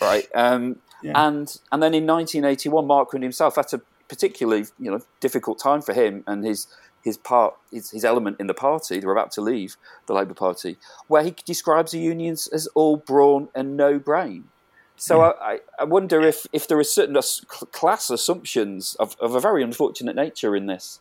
Right, 0.00 0.28
um, 0.34 0.76
Yeah. 1.02 1.26
and 1.26 1.56
and 1.72 1.82
then 1.82 1.94
in 1.94 2.06
1981, 2.06 2.86
Marquand 2.86 3.22
himself, 3.22 3.54
that's 3.54 3.72
a 3.72 3.80
particularly 4.08 4.66
you 4.78 4.90
know 4.90 5.00
difficult 5.20 5.58
time 5.58 5.82
for 5.82 5.94
him 5.94 6.24
and 6.26 6.44
his 6.44 6.66
his 7.02 7.16
part 7.16 7.54
his, 7.70 7.90
his 7.90 8.04
element 8.04 8.38
in 8.40 8.46
the 8.46 8.54
party. 8.54 8.98
They're 9.00 9.12
about 9.12 9.32
to 9.32 9.40
leave 9.40 9.76
the 10.06 10.14
Labour 10.14 10.34
Party, 10.34 10.76
where 11.08 11.22
he 11.22 11.34
describes 11.44 11.92
the 11.92 11.98
unions 11.98 12.46
as 12.48 12.66
all 12.74 12.96
brawn 12.96 13.48
and 13.54 13.76
no 13.76 13.98
brain. 13.98 14.48
So 14.96 15.22
I, 15.22 15.54
I- 15.54 15.60
I 15.80 15.84
wonder 15.84 16.20
if, 16.22 16.46
if 16.52 16.68
there 16.68 16.78
are 16.78 16.84
certain 16.84 17.16
class 17.72 18.10
assumptions 18.10 18.94
of, 19.00 19.16
of 19.20 19.34
a 19.34 19.40
very 19.40 19.62
unfortunate 19.62 20.16
nature 20.16 20.54
in 20.56 20.66
this 20.66 21.00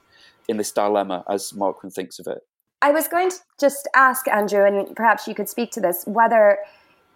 in 0.49 0.57
this 0.57 0.71
dilemma, 0.73 1.23
as 1.29 1.53
Marquand 1.53 1.93
thinks 1.93 2.19
of 2.19 2.27
it. 2.27 2.45
I 2.81 2.91
was 2.91 3.07
going 3.07 3.29
to 3.29 3.37
just 3.61 3.87
ask 3.95 4.27
Andrew, 4.27 4.65
and 4.65 4.93
perhaps 4.93 5.25
you 5.25 5.33
could 5.33 5.47
speak 5.47 5.71
to 5.71 5.79
this, 5.79 6.03
whether 6.05 6.57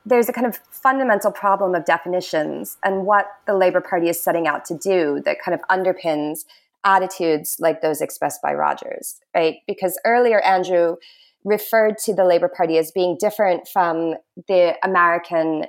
there's 0.05 0.29
a 0.29 0.33
kind 0.33 0.47
of 0.47 0.57
fundamental 0.71 1.29
problem 1.29 1.75
of 1.75 1.83
definitions 1.83 2.77
and 2.85 3.05
what 3.05 3.25
the 3.45 3.53
Labour 3.53 3.81
Party 3.81 4.07
is 4.07 4.21
setting 4.21 4.47
out 4.47 4.63
to 4.65 4.77
do 4.77 5.21
that 5.25 5.41
kind 5.43 5.53
of 5.53 5.61
underpins 5.69 6.45
attitudes 6.85 7.57
like 7.59 7.81
those 7.81 7.99
expressed 7.99 8.41
by 8.41 8.53
Rodgers, 8.53 9.19
right? 9.35 9.57
Because 9.67 9.99
earlier 10.05 10.39
Andrew 10.39 10.95
referred 11.43 11.97
to 11.97 12.13
the 12.13 12.23
Labour 12.23 12.47
Party 12.47 12.77
as 12.77 12.91
being 12.91 13.17
different 13.19 13.67
from 13.67 14.15
the 14.47 14.75
American 14.85 15.65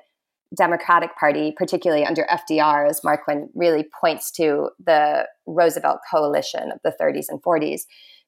Democratic 0.57 1.17
Party, 1.17 1.53
particularly 1.57 2.05
under 2.05 2.27
FDR, 2.31 2.89
as 2.89 3.05
Marquand 3.05 3.49
really 3.55 3.87
points 4.01 4.31
to 4.33 4.71
the 4.85 5.29
Roosevelt 5.47 5.99
coalition 6.11 6.73
of 6.73 6.79
the 6.83 6.95
30s 7.01 7.27
and 7.29 7.43
40s, 7.43 7.83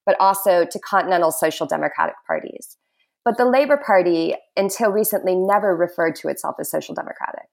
but 0.04 0.16
also 0.20 0.64
to 0.64 0.78
continental 0.80 1.32
social 1.32 1.66
democratic 1.66 2.16
parties. 2.26 2.76
But 3.24 3.36
the 3.36 3.44
Labour 3.44 3.76
Party, 3.76 4.34
until 4.56 4.90
recently, 4.90 5.34
never 5.34 5.76
referred 5.76 6.16
to 6.16 6.28
itself 6.28 6.56
as 6.58 6.70
social 6.70 6.94
democratic, 6.94 7.48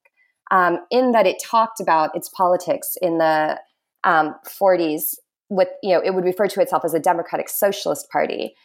um, 0.52 0.80
in 0.92 1.12
that 1.12 1.28
it 1.28 1.38
talked 1.44 1.80
about 1.80 2.16
its 2.16 2.30
politics 2.30 2.96
in 3.02 3.18
the 3.18 3.60
um, 4.04 4.36
40s 4.48 5.16
with, 5.50 5.70
you 5.84 5.94
know, 5.94 6.02
it 6.04 6.14
would 6.14 6.26
refer 6.26 6.48
to 6.48 6.62
itself 6.62 6.84
as 6.86 6.94
a 6.94 7.00
democratic 7.00 7.50
socialist 7.50 8.10
party. 8.10 8.56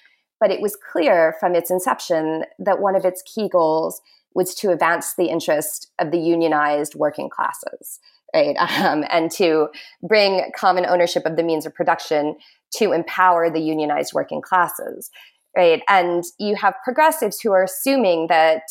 But 0.42 0.50
it 0.50 0.61
was 0.61 0.74
clear 0.74 1.37
from 1.38 1.55
its 1.55 1.70
inception 1.70 2.46
that 2.59 2.81
one 2.81 2.96
of 2.96 3.05
its 3.05 3.22
key 3.22 3.48
goals 3.48 4.00
was 4.35 4.57
to 4.57 4.72
advance 4.72 5.14
the 5.14 5.26
interest 5.26 5.92
of 6.00 6.11
the 6.11 6.18
unionized 6.18 6.96
working 6.96 7.31
classes, 7.31 8.00
right? 8.35 8.57
Um, 8.83 9.05
and 9.09 9.31
to 9.33 9.68
bring 10.02 10.50
common 10.57 10.85
ownership 10.85 11.26
of 11.26 11.37
the 11.37 11.44
means 11.44 11.64
of 11.64 11.76
production 11.76 12.35
to 12.78 12.90
empower 12.90 13.50
the 13.50 13.61
unionized 13.61 14.14
working 14.14 14.42
classes, 14.42 15.12
right? 15.57 15.81
And 15.88 16.24
you 16.40 16.57
have 16.57 16.74
progressives 16.83 17.38
who 17.38 17.52
are 17.52 17.62
assuming 17.62 18.26
that 18.26 18.62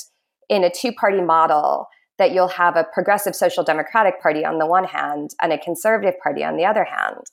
in 0.50 0.66
a 0.66 0.70
two 0.70 0.92
party 0.92 1.22
model, 1.22 1.88
that 2.18 2.34
you'll 2.34 2.50
have 2.50 2.76
a 2.76 2.84
progressive 2.84 3.34
social 3.34 3.64
democratic 3.64 4.22
party 4.22 4.44
on 4.44 4.60
the 4.60 4.66
one 4.66 4.84
hand 4.84 5.30
and 5.42 5.54
a 5.54 5.58
conservative 5.58 6.20
party 6.22 6.44
on 6.44 6.58
the 6.58 6.66
other 6.66 6.84
hand. 6.84 7.28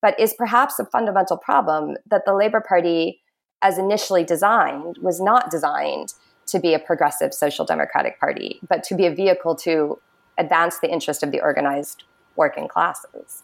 But 0.00 0.18
is 0.20 0.32
perhaps 0.32 0.78
a 0.78 0.84
fundamental 0.84 1.38
problem 1.38 1.96
that 2.08 2.22
the 2.24 2.34
Labour 2.34 2.62
Party, 2.66 3.20
as 3.62 3.78
initially 3.78 4.24
designed, 4.24 4.98
was 4.98 5.20
not 5.20 5.50
designed 5.50 6.14
to 6.46 6.58
be 6.58 6.74
a 6.74 6.78
progressive 6.78 7.32
social 7.32 7.64
democratic 7.64 8.18
party, 8.18 8.60
but 8.68 8.82
to 8.84 8.94
be 8.94 9.06
a 9.06 9.14
vehicle 9.14 9.54
to 9.54 9.98
advance 10.38 10.78
the 10.78 10.90
interest 10.90 11.22
of 11.22 11.30
the 11.30 11.40
organized 11.40 12.04
working 12.36 12.68
classes. 12.68 13.42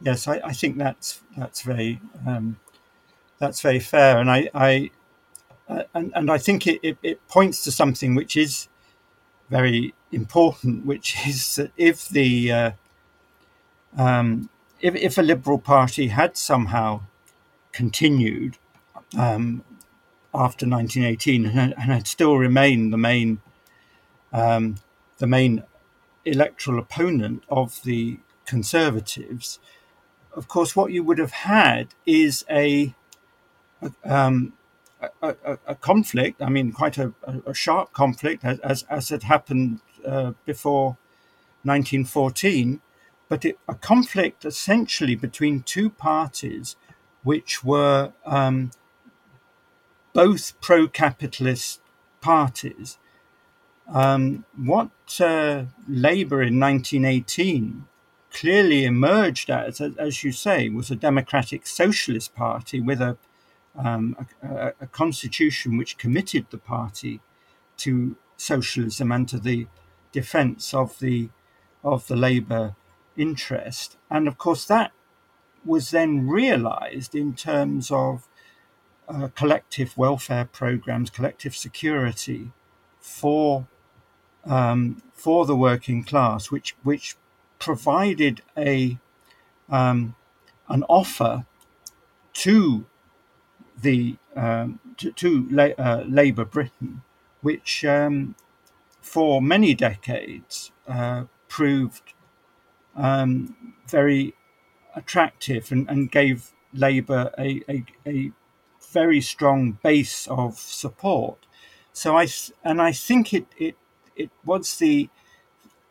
Yes, 0.00 0.28
I, 0.28 0.40
I 0.44 0.52
think 0.52 0.76
that's 0.76 1.22
that's 1.36 1.62
very 1.62 2.00
um, 2.26 2.58
that's 3.38 3.60
very 3.60 3.80
fair, 3.80 4.18
and 4.18 4.30
I, 4.30 4.50
I 4.54 4.90
uh, 5.68 5.82
and, 5.94 6.12
and 6.14 6.30
I 6.30 6.38
think 6.38 6.66
it, 6.66 6.80
it, 6.82 6.98
it 7.02 7.28
points 7.28 7.64
to 7.64 7.72
something 7.72 8.14
which 8.14 8.36
is 8.36 8.68
very 9.48 9.94
important, 10.12 10.84
which 10.84 11.16
is 11.26 11.56
that 11.56 11.72
if 11.76 12.08
the 12.08 12.52
uh, 12.52 12.70
um, 13.96 14.50
if, 14.80 14.94
if 14.94 15.18
a 15.18 15.22
Liberal 15.22 15.58
Party 15.58 16.08
had 16.08 16.36
somehow 16.36 17.02
continued 17.72 18.58
um, 19.16 19.64
after 20.34 20.66
1918 20.68 21.46
and, 21.46 21.74
had- 21.74 22.06
still 22.06 22.36
remained 22.36 22.92
the 22.92 22.98
main 22.98 23.40
um, 24.32 24.76
the 25.18 25.26
main 25.26 25.62
electoral 26.24 26.78
opponent 26.78 27.42
of 27.48 27.82
the 27.84 28.18
Conservatives, 28.44 29.58
of 30.32 30.46
course, 30.46 30.76
what 30.76 30.92
you 30.92 31.02
would 31.02 31.18
have 31.18 31.32
had 31.32 31.94
is 32.04 32.44
a 32.48 32.94
a, 33.82 33.90
um, 34.04 34.52
a, 35.00 35.34
a, 35.44 35.58
a 35.66 35.74
conflict. 35.74 36.40
I 36.40 36.48
mean, 36.48 36.72
quite 36.72 36.96
a, 36.96 37.12
sharp 37.52 37.92
conflict, 37.92 38.44
as 38.44 38.60
as, 38.60 38.84
as 38.88 39.08
had 39.08 39.24
happened 39.24 39.80
uh, 40.06 40.32
before 40.44 40.96
1914, 41.64 42.80
but 43.28 43.44
it, 43.44 43.58
a 43.66 43.74
conflict 43.74 44.44
essentially 44.44 45.16
between 45.16 45.62
two 45.62 45.90
parties, 45.90 46.76
which 47.24 47.64
were 47.64 48.12
um, 48.24 48.70
both 50.16 50.58
pro-capitalist 50.62 51.82
parties. 52.22 52.96
Um, 53.86 54.46
what 54.56 55.20
uh, 55.20 55.64
Labour 55.86 56.40
in 56.42 56.58
1918 56.58 57.84
clearly 58.32 58.86
emerged 58.86 59.50
as, 59.50 59.78
as 59.78 60.24
you 60.24 60.32
say, 60.32 60.70
was 60.70 60.90
a 60.90 60.96
democratic 60.96 61.66
socialist 61.66 62.34
party 62.34 62.80
with 62.80 63.02
a, 63.02 63.18
um, 63.76 64.16
a, 64.42 64.72
a 64.80 64.86
constitution 64.86 65.76
which 65.76 65.98
committed 65.98 66.46
the 66.48 66.56
party 66.56 67.20
to 67.76 68.16
socialism 68.38 69.12
and 69.12 69.28
to 69.28 69.38
the 69.38 69.66
defence 70.12 70.72
of 70.72 70.98
the 70.98 71.28
of 71.84 72.08
the 72.08 72.16
Labour 72.16 72.74
interest, 73.18 73.98
and 74.10 74.26
of 74.26 74.38
course 74.38 74.64
that 74.64 74.92
was 75.64 75.90
then 75.90 76.26
realised 76.26 77.14
in 77.14 77.34
terms 77.34 77.90
of 77.90 78.26
uh, 79.08 79.28
collective 79.34 79.96
welfare 79.96 80.44
programs, 80.44 81.10
collective 81.10 81.56
security 81.56 82.50
for 82.98 83.66
um, 84.44 85.02
for 85.12 85.46
the 85.46 85.56
working 85.56 86.04
class, 86.04 86.50
which 86.50 86.76
which 86.82 87.16
provided 87.58 88.42
a 88.56 88.98
um, 89.68 90.14
an 90.68 90.82
offer 90.88 91.46
to 92.32 92.86
the 93.80 94.16
um, 94.34 94.80
to, 94.96 95.12
to 95.12 95.48
La- 95.50 95.76
uh, 95.78 96.04
Labour 96.06 96.44
Britain, 96.44 97.02
which 97.40 97.84
um, 97.84 98.34
for 99.00 99.40
many 99.40 99.74
decades 99.74 100.72
uh, 100.88 101.24
proved 101.48 102.12
um, 102.96 103.74
very 103.88 104.34
attractive 104.94 105.70
and, 105.70 105.88
and 105.88 106.10
gave 106.10 106.52
Labour 106.72 107.30
a, 107.38 107.62
a, 107.68 107.84
a 108.06 108.32
very 108.92 109.20
strong 109.20 109.78
base 109.82 110.26
of 110.28 110.58
support. 110.58 111.46
So 111.92 112.16
I 112.16 112.28
and 112.64 112.80
I 112.80 112.92
think 112.92 113.32
it 113.32 113.46
it 113.58 113.76
it 114.14 114.30
was 114.44 114.76
the 114.76 115.08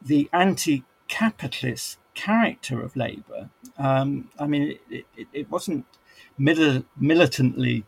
the 0.02 0.30
anti-capitalist 0.32 1.98
character 2.14 2.82
of 2.82 2.96
Labour. 2.96 3.50
Um, 3.78 4.30
I 4.40 4.46
mean, 4.48 4.78
it, 4.90 5.06
it, 5.18 5.28
it 5.34 5.52
wasn't 5.52 5.86
mili- 6.40 6.86
militantly 6.96 7.86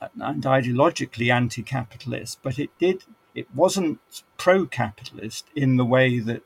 and 0.00 0.42
ideologically 0.42 1.32
anti-capitalist, 1.32 2.38
but 2.42 2.58
it 2.58 2.70
did. 2.78 3.04
It 3.34 3.54
wasn't 3.54 4.00
pro-capitalist 4.38 5.46
in 5.54 5.76
the 5.76 5.84
way 5.84 6.18
that 6.18 6.42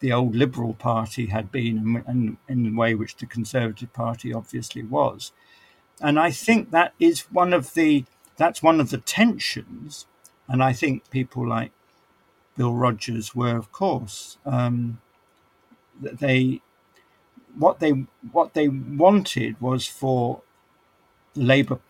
the 0.00 0.12
old 0.12 0.34
Liberal 0.34 0.74
Party 0.74 1.26
had 1.26 1.50
been, 1.50 2.02
and 2.06 2.36
in 2.48 2.62
the 2.62 2.76
way 2.76 2.94
which 2.94 3.16
the 3.16 3.26
Conservative 3.26 3.92
Party 3.92 4.32
obviously 4.32 4.82
was. 4.82 5.32
And 6.04 6.20
I 6.20 6.30
think 6.32 6.70
that 6.70 6.92
is 7.00 7.20
one 7.32 7.54
of 7.54 7.72
the 7.72 8.04
that's 8.36 8.62
one 8.62 8.78
of 8.78 8.90
the 8.90 8.98
tensions. 8.98 10.04
And 10.46 10.62
I 10.62 10.74
think 10.74 11.08
people 11.08 11.48
like 11.48 11.72
Bill 12.58 12.74
Rodgers 12.74 13.34
were, 13.34 13.56
of 13.56 13.72
course, 13.72 14.36
um, 14.44 15.00
that 16.02 16.18
they 16.18 16.60
what 17.56 17.80
they 17.80 17.92
what 18.32 18.52
they 18.52 18.68
wanted 18.68 19.58
was 19.62 19.86
for 19.86 20.42
the 21.32 21.42
Labour 21.42 21.80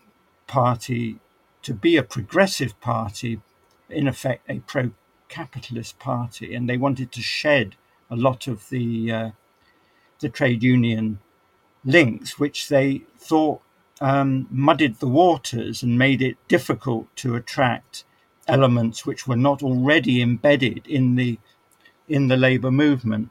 Party 0.47 1.19
to 1.63 1.73
be 1.73 1.97
a 1.97 2.03
progressive 2.03 2.79
party, 2.79 3.41
in 3.89 4.07
effect, 4.07 4.49
a 4.49 4.59
pro 4.59 4.91
capitalist 5.27 5.99
party, 5.99 6.55
and 6.55 6.69
they 6.69 6.77
wanted 6.77 7.11
to 7.11 7.21
shed 7.21 7.75
a 8.09 8.15
lot 8.15 8.47
of 8.47 8.69
the 8.69 9.11
uh, 9.11 9.29
the 10.21 10.29
trade 10.29 10.63
union 10.63 11.19
links, 11.83 12.39
which 12.39 12.69
they 12.69 13.01
thought 13.17 13.61
um, 14.01 14.47
muddied 14.49 14.99
the 14.99 15.07
waters 15.07 15.83
and 15.83 15.97
made 15.97 16.21
it 16.21 16.37
difficult 16.47 17.13
to 17.17 17.35
attract 17.35 18.03
elements 18.47 19.05
which 19.05 19.27
were 19.27 19.35
not 19.35 19.63
already 19.63 20.21
embedded 20.21 20.85
in 20.87 21.15
the 21.15 21.39
in 22.07 22.27
the 22.27 22.37
labour 22.37 22.69
movement. 22.69 23.29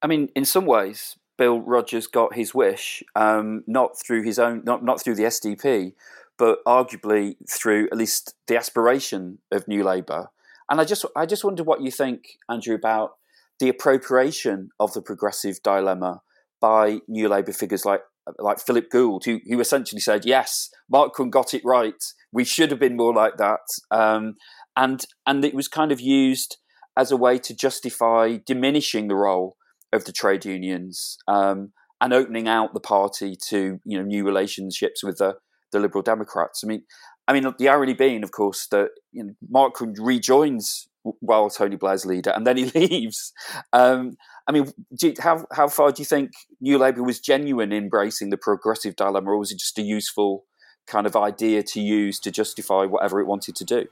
I 0.00 0.06
mean, 0.06 0.28
in 0.36 0.44
some 0.44 0.66
ways, 0.66 1.16
Bill 1.36 1.60
Rodgers 1.60 2.06
got 2.06 2.34
his 2.34 2.54
wish, 2.54 3.02
um, 3.16 3.64
not 3.66 3.98
through 3.98 4.22
his 4.22 4.38
own, 4.38 4.62
not 4.64 4.84
not 4.84 5.02
through 5.02 5.16
the 5.16 5.24
SDP, 5.24 5.94
but 6.38 6.64
arguably 6.64 7.36
through 7.48 7.88
at 7.90 7.96
least 7.96 8.34
the 8.46 8.56
aspiration 8.56 9.38
of 9.50 9.66
New 9.66 9.82
Labour. 9.84 10.28
And 10.70 10.80
I 10.80 10.84
just, 10.84 11.04
I 11.14 11.26
just 11.26 11.44
wonder 11.44 11.62
what 11.62 11.82
you 11.82 11.90
think, 11.90 12.38
Andrew, 12.48 12.74
about 12.74 13.16
the 13.60 13.68
appropriation 13.68 14.70
of 14.80 14.94
the 14.94 15.02
progressive 15.02 15.62
dilemma 15.62 16.22
by 16.60 17.00
New 17.06 17.28
Labour 17.28 17.52
figures 17.52 17.84
like 17.84 18.02
like 18.38 18.60
Philip 18.60 18.90
Gould, 18.90 19.24
who 19.24 19.40
who 19.46 19.60
essentially 19.60 20.00
said, 20.00 20.24
"Yes, 20.24 20.70
Marquand 20.90 21.32
got 21.32 21.54
it 21.54 21.62
right. 21.64 22.02
We 22.32 22.44
should 22.44 22.70
have 22.70 22.80
been 22.80 22.96
more 22.96 23.14
like 23.14 23.36
that," 23.36 23.60
um, 23.90 24.34
and 24.76 25.04
and 25.26 25.44
it 25.44 25.54
was 25.54 25.68
kind 25.68 25.92
of 25.92 26.00
used 26.00 26.58
as 26.96 27.10
a 27.10 27.16
way 27.16 27.38
to 27.38 27.54
justify 27.54 28.38
diminishing 28.46 29.08
the 29.08 29.16
role 29.16 29.56
of 29.92 30.04
the 30.04 30.12
trade 30.12 30.44
unions 30.44 31.16
um, 31.26 31.72
and 32.00 32.12
opening 32.12 32.48
out 32.48 32.74
the 32.74 32.80
party 32.80 33.36
to 33.48 33.78
you 33.84 33.98
know 33.98 34.04
new 34.04 34.24
relationships 34.24 35.02
with 35.02 35.18
the 35.18 35.34
the 35.72 35.80
Liberal 35.80 36.02
Democrats. 36.02 36.62
I 36.64 36.68
mean, 36.68 36.82
I 37.26 37.32
mean 37.32 37.52
the 37.58 37.68
irony 37.68 37.94
being, 37.94 38.22
of 38.22 38.32
course, 38.32 38.66
that 38.70 38.90
you 39.12 39.24
know, 39.24 39.32
Marquand 39.48 39.96
rejoins 39.98 40.88
while 41.20 41.50
Tony 41.50 41.76
Blair's 41.76 42.06
leader, 42.06 42.30
and 42.30 42.46
then 42.46 42.56
he 42.56 42.64
leaves. 42.74 43.32
Um, 43.72 44.16
I 44.46 44.52
mean, 44.52 44.72
you, 45.00 45.14
how 45.20 45.46
how 45.52 45.68
far 45.68 45.92
do 45.92 46.00
you 46.00 46.06
think 46.06 46.32
New 46.60 46.78
Labour 46.78 47.02
was 47.02 47.20
genuine 47.20 47.72
in 47.72 47.84
embracing 47.84 48.30
the 48.30 48.36
progressive 48.36 48.96
dilemma, 48.96 49.30
or 49.30 49.38
was 49.38 49.52
it 49.52 49.58
just 49.58 49.78
a 49.78 49.82
useful 49.82 50.44
kind 50.86 51.06
of 51.06 51.16
idea 51.16 51.62
to 51.62 51.80
use 51.80 52.18
to 52.20 52.30
justify 52.30 52.84
whatever 52.84 53.20
it 53.20 53.26
wanted 53.26 53.56
to 53.56 53.64
do? 53.64 53.86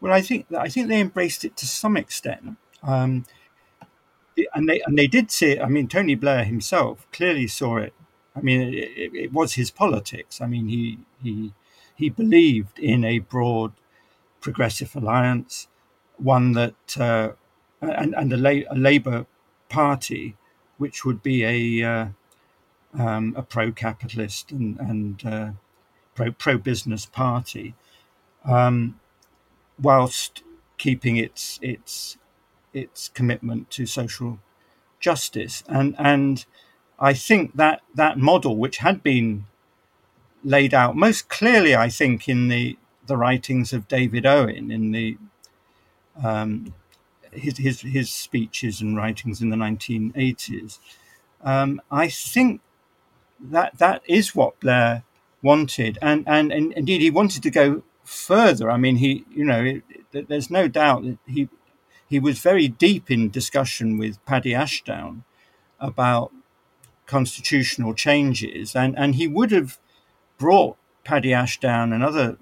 Well, 0.00 0.12
I 0.12 0.20
think 0.20 0.46
I 0.56 0.68
think 0.68 0.88
they 0.88 1.00
embraced 1.00 1.44
it 1.44 1.56
to 1.58 1.66
some 1.66 1.96
extent, 1.96 2.56
um, 2.82 3.24
and 4.54 4.68
they 4.68 4.80
and 4.86 4.98
they 4.98 5.06
did 5.06 5.30
see. 5.30 5.58
I 5.58 5.66
mean, 5.68 5.88
Tony 5.88 6.14
Blair 6.14 6.44
himself 6.44 7.06
clearly 7.12 7.46
saw 7.46 7.78
it. 7.78 7.94
I 8.36 8.40
mean, 8.40 8.60
it, 8.62 8.74
it, 8.74 9.14
it 9.14 9.32
was 9.32 9.54
his 9.54 9.70
politics. 9.70 10.40
I 10.40 10.46
mean, 10.46 10.68
he 10.68 10.98
he 11.22 11.52
he 11.94 12.10
believed 12.10 12.78
in 12.78 13.04
a 13.04 13.20
broad 13.20 13.72
progressive 14.40 14.94
alliance, 14.94 15.68
one 16.16 16.52
that 16.52 16.96
uh, 16.98 17.30
and, 17.80 18.14
and 18.14 18.32
a, 18.32 18.36
La- 18.36 18.70
a, 18.70 18.76
Labour 18.76 19.26
Party, 19.68 20.36
which 20.78 21.04
would 21.04 21.22
be 21.22 21.44
a 21.44 21.88
uh, 21.88 22.06
um, 22.98 23.34
a 23.36 23.42
pro-capitalist 23.42 24.52
and, 24.52 24.78
and 24.78 25.26
uh, 25.26 25.50
pro 26.14 26.30
pro-business 26.30 27.06
party, 27.06 27.74
um, 28.44 29.00
whilst 29.80 30.42
keeping 30.78 31.16
its 31.16 31.58
its 31.62 32.16
its 32.72 33.08
commitment 33.08 33.70
to 33.70 33.86
social 33.86 34.38
justice. 35.00 35.64
And 35.68 35.94
and 35.98 36.44
I 36.98 37.12
think 37.14 37.56
that 37.56 37.82
that 37.94 38.18
model, 38.18 38.56
which 38.56 38.78
had 38.78 39.02
been 39.02 39.46
laid 40.44 40.74
out 40.74 40.96
most 40.96 41.28
clearly, 41.28 41.74
I 41.74 41.88
think, 41.88 42.28
in 42.28 42.48
the 42.48 42.78
the 43.06 43.16
writings 43.16 43.72
of 43.72 43.88
David 43.88 44.24
Owen 44.24 44.70
in 44.70 44.92
the 44.92 45.18
um, 46.22 46.74
his, 47.32 47.58
his, 47.58 47.80
his 47.80 48.12
speeches 48.12 48.80
and 48.80 48.96
writings 48.96 49.40
in 49.40 49.50
the 49.50 49.56
1980s. 49.56 50.78
Um, 51.42 51.80
I 51.90 52.08
think 52.08 52.60
that 53.40 53.78
that 53.78 54.02
is 54.06 54.34
what 54.34 54.60
Blair 54.60 55.04
wanted, 55.42 55.98
and, 56.00 56.24
and, 56.26 56.50
and 56.52 56.72
indeed 56.72 57.00
he 57.00 57.10
wanted 57.10 57.42
to 57.42 57.50
go 57.50 57.82
further. 58.04 58.70
I 58.70 58.76
mean, 58.76 58.96
he 58.96 59.24
you 59.30 59.44
know 59.44 59.62
it, 59.62 59.82
it, 60.12 60.28
there's 60.28 60.50
no 60.50 60.68
doubt 60.68 61.02
that 61.04 61.18
he 61.26 61.48
he 62.08 62.18
was 62.18 62.38
very 62.38 62.68
deep 62.68 63.10
in 63.10 63.30
discussion 63.30 63.98
with 63.98 64.24
Paddy 64.24 64.54
Ashdown 64.54 65.24
about 65.80 66.32
constitutional 67.06 67.94
changes, 67.94 68.74
and 68.74 68.96
and 68.98 69.16
he 69.16 69.26
would 69.26 69.50
have 69.50 69.78
brought 70.38 70.76
Paddy 71.04 71.32
Ashdown 71.32 71.92
and 71.92 72.02
other 72.02 72.38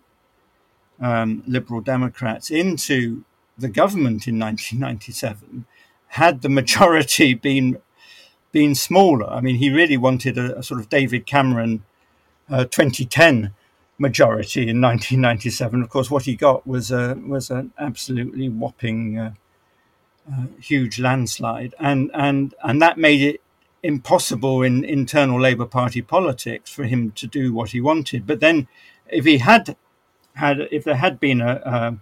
um, 1.00 1.42
Liberal 1.46 1.80
Democrats 1.80 2.50
into 2.50 3.24
the 3.58 3.68
government 3.68 4.26
in 4.26 4.38
1997 4.38 5.66
had 6.08 6.42
the 6.42 6.48
majority 6.48 7.34
been 7.48 7.78
been 8.52 8.74
smaller. 8.74 9.30
I 9.30 9.40
mean, 9.40 9.56
he 9.56 9.70
really 9.70 9.96
wanted 9.96 10.36
a, 10.36 10.58
a 10.58 10.62
sort 10.62 10.78
of 10.78 10.90
David 10.90 11.24
Cameron 11.24 11.84
uh, 12.50 12.64
2010 12.64 13.54
majority 13.98 14.68
in 14.68 14.80
1997. 14.80 15.82
Of 15.82 15.88
course, 15.88 16.10
what 16.10 16.24
he 16.24 16.36
got 16.36 16.66
was 16.66 16.90
a 16.90 17.14
was 17.26 17.50
an 17.50 17.72
absolutely 17.78 18.48
whopping, 18.48 19.18
uh, 19.18 19.32
uh, 20.30 20.46
huge 20.60 20.98
landslide, 20.98 21.74
and 21.78 22.10
and 22.12 22.54
and 22.62 22.82
that 22.82 22.98
made 22.98 23.22
it 23.22 23.40
impossible 23.82 24.62
in 24.62 24.84
internal 24.84 25.40
Labour 25.40 25.66
Party 25.66 26.02
politics 26.02 26.70
for 26.70 26.84
him 26.84 27.10
to 27.12 27.26
do 27.26 27.52
what 27.54 27.70
he 27.70 27.80
wanted. 27.80 28.26
But 28.26 28.40
then, 28.40 28.68
if 29.08 29.24
he 29.24 29.38
had 29.38 29.76
had 30.34 30.68
if 30.70 30.84
there 30.84 30.96
had 30.96 31.18
been 31.18 31.40
a, 31.40 31.62
a 31.64 31.70
uh, 31.70 31.92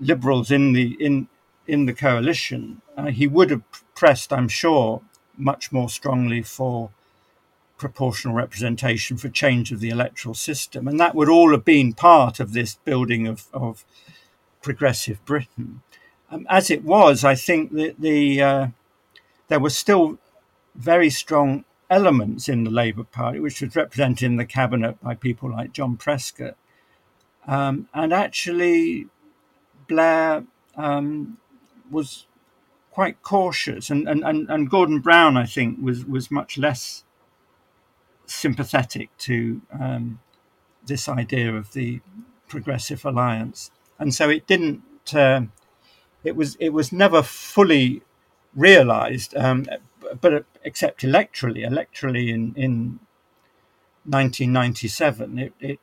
liberals 0.00 0.50
in 0.50 0.72
the 0.72 0.96
in 0.98 1.28
in 1.66 1.86
the 1.86 1.92
coalition, 1.92 2.80
uh, 2.96 3.06
he 3.06 3.26
would 3.26 3.50
have 3.50 3.62
pressed, 3.94 4.32
I'm 4.32 4.48
sure, 4.48 5.02
much 5.36 5.72
more 5.72 5.88
strongly 5.88 6.42
for 6.42 6.90
proportional 7.76 8.34
representation, 8.34 9.16
for 9.16 9.28
change 9.28 9.70
of 9.72 9.80
the 9.80 9.90
electoral 9.90 10.34
system, 10.34 10.88
and 10.88 10.98
that 10.98 11.14
would 11.14 11.28
all 11.28 11.50
have 11.50 11.64
been 11.64 11.92
part 11.92 12.40
of 12.40 12.52
this 12.52 12.76
building 12.84 13.26
of, 13.26 13.48
of 13.52 13.84
progressive 14.62 15.22
Britain. 15.24 15.82
Um, 16.30 16.46
as 16.48 16.70
it 16.70 16.84
was, 16.84 17.24
I 17.24 17.34
think 17.34 17.72
that 17.72 18.00
the 18.00 18.42
uh, 18.42 18.66
there 19.48 19.60
were 19.60 19.70
still 19.70 20.18
very 20.74 21.10
strong 21.10 21.64
elements 21.88 22.48
in 22.48 22.64
the 22.64 22.70
Labour 22.70 23.04
Party, 23.04 23.38
which 23.38 23.60
was 23.60 23.76
represented 23.76 24.24
in 24.24 24.36
the 24.36 24.46
cabinet 24.46 25.00
by 25.00 25.14
people 25.14 25.50
like 25.50 25.72
John 25.72 25.96
Prescott, 25.96 26.56
um, 27.46 27.88
and 27.94 28.12
actually 28.12 29.06
Blair 29.86 30.44
um, 30.76 31.38
was 31.90 32.26
quite 32.90 33.22
cautious, 33.22 33.90
and, 33.90 34.08
and, 34.08 34.24
and, 34.24 34.48
and 34.48 34.70
Gordon 34.70 35.00
Brown, 35.00 35.36
I 35.36 35.44
think, 35.46 35.78
was, 35.82 36.04
was 36.04 36.30
much 36.30 36.56
less 36.56 37.04
sympathetic 38.26 39.10
to 39.18 39.60
um, 39.78 40.20
this 40.84 41.08
idea 41.08 41.54
of 41.54 41.72
the 41.72 42.00
progressive 42.48 43.04
alliance, 43.04 43.70
and 43.98 44.14
so 44.14 44.28
it 44.28 44.46
didn't. 44.46 44.82
Uh, 45.14 45.42
it 46.24 46.36
was 46.36 46.56
it 46.56 46.70
was 46.70 46.92
never 46.92 47.22
fully 47.22 48.02
realised, 48.54 49.36
um, 49.36 49.66
but 50.20 50.44
except 50.64 51.02
electorally. 51.02 51.66
Electorally 51.66 52.28
in 52.28 52.54
in 52.56 53.00
1997, 54.04 55.38
it, 55.38 55.52
it 55.60 55.80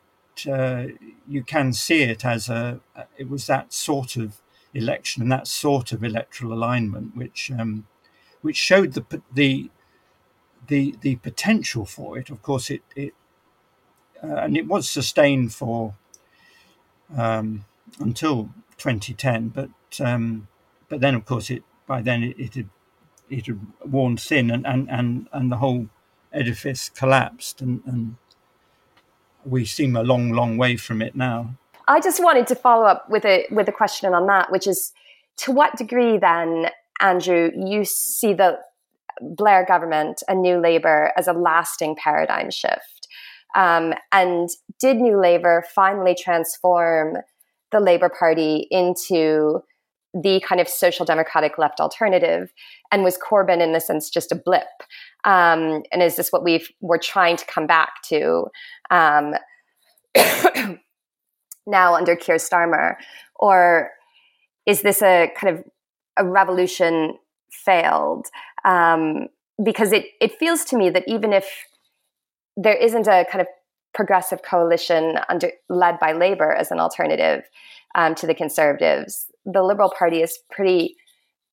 uh, 0.51 0.87
you 1.27 1.43
can 1.43 1.73
see 1.73 2.03
it 2.03 2.25
as 2.25 2.49
a 2.49 2.79
it 3.17 3.29
was 3.29 3.47
that 3.47 3.73
sort 3.73 4.15
of 4.15 4.37
election 4.73 5.21
and 5.21 5.31
that 5.31 5.47
sort 5.47 5.91
of 5.91 6.03
electoral 6.03 6.53
alignment 6.53 7.15
which 7.15 7.51
um, 7.57 7.87
which 8.41 8.57
showed 8.57 8.93
the 8.93 9.21
the 9.33 9.69
the 10.67 10.95
the 11.01 11.15
potential 11.17 11.85
for 11.85 12.17
it. 12.17 12.29
Of 12.29 12.41
course, 12.41 12.69
it 12.69 12.81
it 12.95 13.13
uh, 14.23 14.35
and 14.35 14.57
it 14.57 14.67
was 14.67 14.89
sustained 14.89 15.53
for 15.53 15.95
um, 17.15 17.65
until 17.99 18.49
2010, 18.77 19.49
but 19.49 19.69
um, 19.99 20.47
but 20.89 21.01
then 21.01 21.15
of 21.15 21.25
course 21.25 21.49
it 21.49 21.63
by 21.87 22.01
then 22.01 22.23
it, 22.23 22.39
it 22.39 22.55
had 22.55 22.69
it 23.29 23.47
had 23.47 23.59
worn 23.85 24.17
thin 24.17 24.51
and 24.51 24.65
and 24.65 24.89
and, 24.89 25.27
and 25.31 25.51
the 25.51 25.57
whole 25.57 25.89
edifice 26.31 26.89
collapsed 26.89 27.61
and, 27.61 27.81
and 27.85 28.15
we 29.45 29.65
seem 29.65 29.95
a 29.95 30.03
long, 30.03 30.31
long 30.31 30.57
way 30.57 30.77
from 30.77 31.01
it 31.01 31.15
now. 31.15 31.55
I 31.87 31.99
just 31.99 32.23
wanted 32.23 32.47
to 32.47 32.55
follow 32.55 32.85
up 32.85 33.09
with 33.09 33.25
a 33.25 33.45
with 33.51 33.67
a 33.67 33.71
question 33.71 34.13
on 34.13 34.27
that, 34.27 34.51
which 34.51 34.67
is 34.67 34.93
to 35.37 35.51
what 35.51 35.77
degree 35.77 36.17
then, 36.17 36.67
Andrew, 36.99 37.51
you 37.55 37.83
see 37.85 38.33
the 38.33 38.59
Blair 39.21 39.65
government 39.65 40.23
and 40.27 40.41
New 40.41 40.59
Labour 40.59 41.11
as 41.17 41.27
a 41.27 41.33
lasting 41.33 41.95
paradigm 41.95 42.51
shift? 42.51 43.07
Um, 43.55 43.93
and 44.11 44.49
did 44.79 44.97
New 44.97 45.19
Labour 45.19 45.63
finally 45.73 46.15
transform 46.19 47.17
the 47.71 47.79
Labour 47.79 48.09
Party 48.09 48.67
into 48.71 49.63
the 50.13 50.39
kind 50.41 50.59
of 50.61 50.67
social 50.67 51.05
democratic 51.05 51.57
left 51.57 51.79
alternative? 51.79 52.51
And 52.91 53.03
was 53.03 53.17
Corbyn, 53.17 53.61
in 53.61 53.73
the 53.73 53.79
sense, 53.79 54.09
just 54.09 54.31
a 54.31 54.35
blip? 54.35 54.67
Um, 55.25 55.83
and 55.91 56.01
is 56.01 56.15
this 56.15 56.31
what 56.31 56.43
we've 56.43 56.69
we're 56.81 56.97
trying 56.97 57.37
to 57.37 57.45
come 57.45 57.67
back 57.67 58.01
to 58.09 58.45
um, 58.91 59.33
now 61.65 61.95
under 61.95 62.15
Keir 62.15 62.35
Starmer, 62.35 62.95
or 63.35 63.91
is 64.65 64.81
this 64.81 65.01
a 65.01 65.31
kind 65.35 65.57
of 65.57 65.63
a 66.17 66.25
revolution 66.25 67.17
failed? 67.51 68.27
Um, 68.65 69.27
because 69.63 69.91
it 69.91 70.05
it 70.19 70.37
feels 70.39 70.65
to 70.65 70.77
me 70.77 70.89
that 70.89 71.03
even 71.07 71.31
if 71.33 71.45
there 72.57 72.75
isn't 72.75 73.07
a 73.07 73.25
kind 73.31 73.41
of 73.41 73.47
progressive 73.93 74.41
coalition 74.43 75.19
under 75.29 75.51
led 75.69 75.99
by 75.99 76.13
Labour 76.13 76.51
as 76.51 76.71
an 76.71 76.79
alternative 76.79 77.43
um, 77.95 78.15
to 78.15 78.27
the 78.27 78.33
Conservatives, 78.33 79.27
the 79.45 79.63
Liberal 79.63 79.93
Party 79.97 80.21
is 80.21 80.39
pretty 80.51 80.95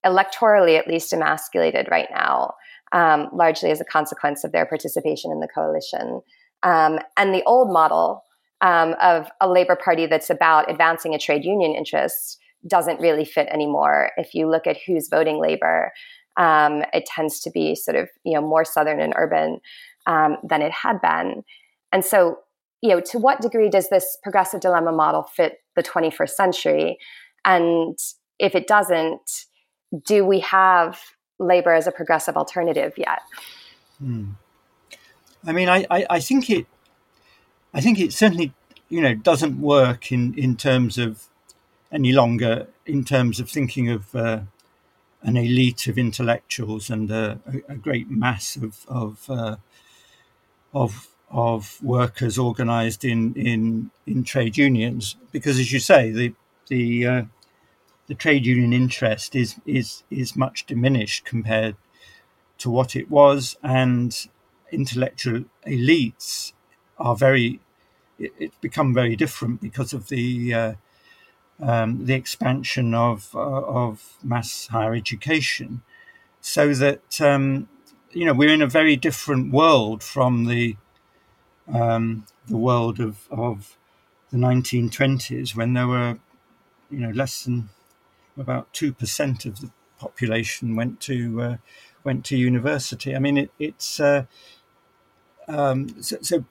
electorally 0.04 0.78
at 0.78 0.88
least 0.88 1.12
emasculated 1.12 1.88
right 1.90 2.08
now, 2.10 2.54
um, 2.92 3.28
largely 3.32 3.70
as 3.70 3.80
a 3.80 3.84
consequence 3.84 4.44
of 4.44 4.52
their 4.52 4.66
participation 4.66 5.30
in 5.30 5.40
the 5.40 5.48
coalition. 5.48 6.20
Um, 6.62 6.98
and 7.16 7.34
the 7.34 7.42
old 7.44 7.72
model 7.72 8.22
um, 8.60 8.94
of 9.00 9.28
a 9.40 9.48
Labour 9.48 9.76
Party 9.76 10.06
that's 10.06 10.30
about 10.30 10.70
advancing 10.70 11.14
a 11.14 11.18
trade 11.18 11.44
union 11.44 11.74
interest 11.74 12.38
doesn't 12.66 13.00
really 13.00 13.24
fit 13.24 13.48
anymore. 13.48 14.10
If 14.16 14.34
you 14.34 14.48
look 14.48 14.66
at 14.66 14.76
who's 14.86 15.08
voting 15.08 15.40
Labour, 15.40 15.92
um, 16.36 16.82
it 16.92 17.06
tends 17.06 17.40
to 17.40 17.50
be 17.50 17.74
sort 17.74 17.96
of 17.96 18.08
you 18.24 18.34
know 18.34 18.46
more 18.46 18.64
southern 18.64 19.00
and 19.00 19.14
urban 19.16 19.60
um, 20.06 20.36
than 20.48 20.62
it 20.62 20.72
had 20.72 21.00
been. 21.00 21.42
And 21.92 22.04
so, 22.04 22.38
you 22.82 22.90
know, 22.90 23.00
to 23.00 23.18
what 23.18 23.40
degree 23.40 23.68
does 23.68 23.88
this 23.88 24.16
progressive 24.22 24.60
dilemma 24.60 24.92
model 24.92 25.22
fit 25.22 25.58
the 25.76 25.82
21st 25.82 26.30
century? 26.30 26.98
And 27.44 27.98
if 28.38 28.54
it 28.54 28.66
doesn't, 28.66 29.46
do 30.06 30.24
we 30.24 30.40
have 30.40 31.00
labor 31.40 31.72
as 31.72 31.86
a 31.86 31.92
progressive 31.92 32.36
alternative 32.36 32.94
yet? 32.96 33.22
Hmm. 33.98 34.30
I 35.44 35.52
mean, 35.52 35.68
I, 35.68 35.86
I, 35.90 36.06
I, 36.10 36.20
think 36.20 36.50
it, 36.50 36.66
I 37.72 37.80
think 37.80 37.98
it 37.98 38.12
certainly, 38.12 38.52
you 38.88 39.00
know, 39.00 39.14
doesn't 39.14 39.60
work 39.60 40.12
in, 40.12 40.34
in 40.38 40.56
terms 40.56 40.98
of 40.98 41.24
any 41.92 42.12
longer 42.12 42.68
in 42.86 43.04
terms 43.04 43.40
of 43.40 43.50
thinking 43.50 43.88
of 43.88 44.14
uh, 44.14 44.40
an 45.22 45.36
elite 45.36 45.86
of 45.86 45.98
intellectuals 45.98 46.90
and 46.90 47.10
a, 47.10 47.40
a 47.68 47.74
great 47.74 48.10
mass 48.10 48.56
of 48.56 48.84
of 48.88 49.28
uh, 49.28 49.56
of, 50.72 51.08
of 51.30 51.82
workers 51.82 52.38
organised 52.38 53.04
in, 53.04 53.34
in 53.34 53.90
in 54.06 54.24
trade 54.24 54.56
unions, 54.56 55.16
because 55.32 55.58
as 55.58 55.72
you 55.72 55.80
say, 55.80 56.10
the 56.10 56.34
the 56.68 57.06
uh, 57.06 57.22
the 58.10 58.16
trade 58.16 58.44
union 58.44 58.72
interest 58.72 59.36
is 59.36 59.54
is 59.64 60.02
is 60.10 60.34
much 60.34 60.66
diminished 60.66 61.24
compared 61.24 61.76
to 62.58 62.68
what 62.68 62.96
it 62.96 63.08
was, 63.08 63.56
and 63.62 64.26
intellectual 64.72 65.44
elites 65.64 66.52
are 66.98 67.14
very 67.14 67.60
it, 68.18 68.32
it's 68.36 68.56
become 68.60 68.92
very 68.92 69.14
different 69.14 69.60
because 69.60 69.92
of 69.92 70.08
the 70.08 70.52
uh, 70.52 70.74
um, 71.62 72.04
the 72.04 72.14
expansion 72.14 72.94
of 72.94 73.30
uh, 73.32 73.38
of 73.38 74.18
mass 74.24 74.66
higher 74.66 74.92
education, 74.92 75.82
so 76.40 76.74
that 76.74 77.20
um, 77.20 77.68
you 78.10 78.24
know 78.24 78.34
we're 78.34 78.52
in 78.52 78.60
a 78.60 78.76
very 78.80 78.96
different 78.96 79.52
world 79.52 80.02
from 80.02 80.46
the 80.46 80.76
um, 81.72 82.26
the 82.48 82.56
world 82.56 82.98
of 82.98 83.28
of 83.30 83.78
the 84.32 84.36
1920s 84.36 85.54
when 85.54 85.74
there 85.74 85.86
were 85.86 86.18
you 86.90 86.98
know 86.98 87.10
less 87.10 87.44
than 87.44 87.68
about 88.40 88.72
two 88.72 88.92
percent 88.92 89.44
of 89.44 89.60
the 89.60 89.70
population 89.98 90.74
went 90.76 91.00
to 91.00 91.42
uh, 91.42 91.56
went 92.04 92.24
to 92.26 92.36
university. 92.36 93.14
I 93.14 93.18
mean, 93.18 93.36
it, 93.36 93.50
it's 93.58 94.00
uh, 94.00 94.24
um, 95.48 96.02
so, 96.02 96.16
so, 96.22 96.44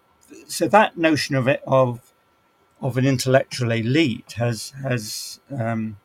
so 0.47 0.67
that 0.67 0.97
notion 0.97 1.35
of 1.35 1.47
it 1.47 1.61
of 1.65 2.13
of 2.81 2.97
an 2.97 3.05
intellectual 3.05 3.71
elite 3.71 4.33
has 4.33 4.73
has 4.83 5.39
um, 5.51 5.97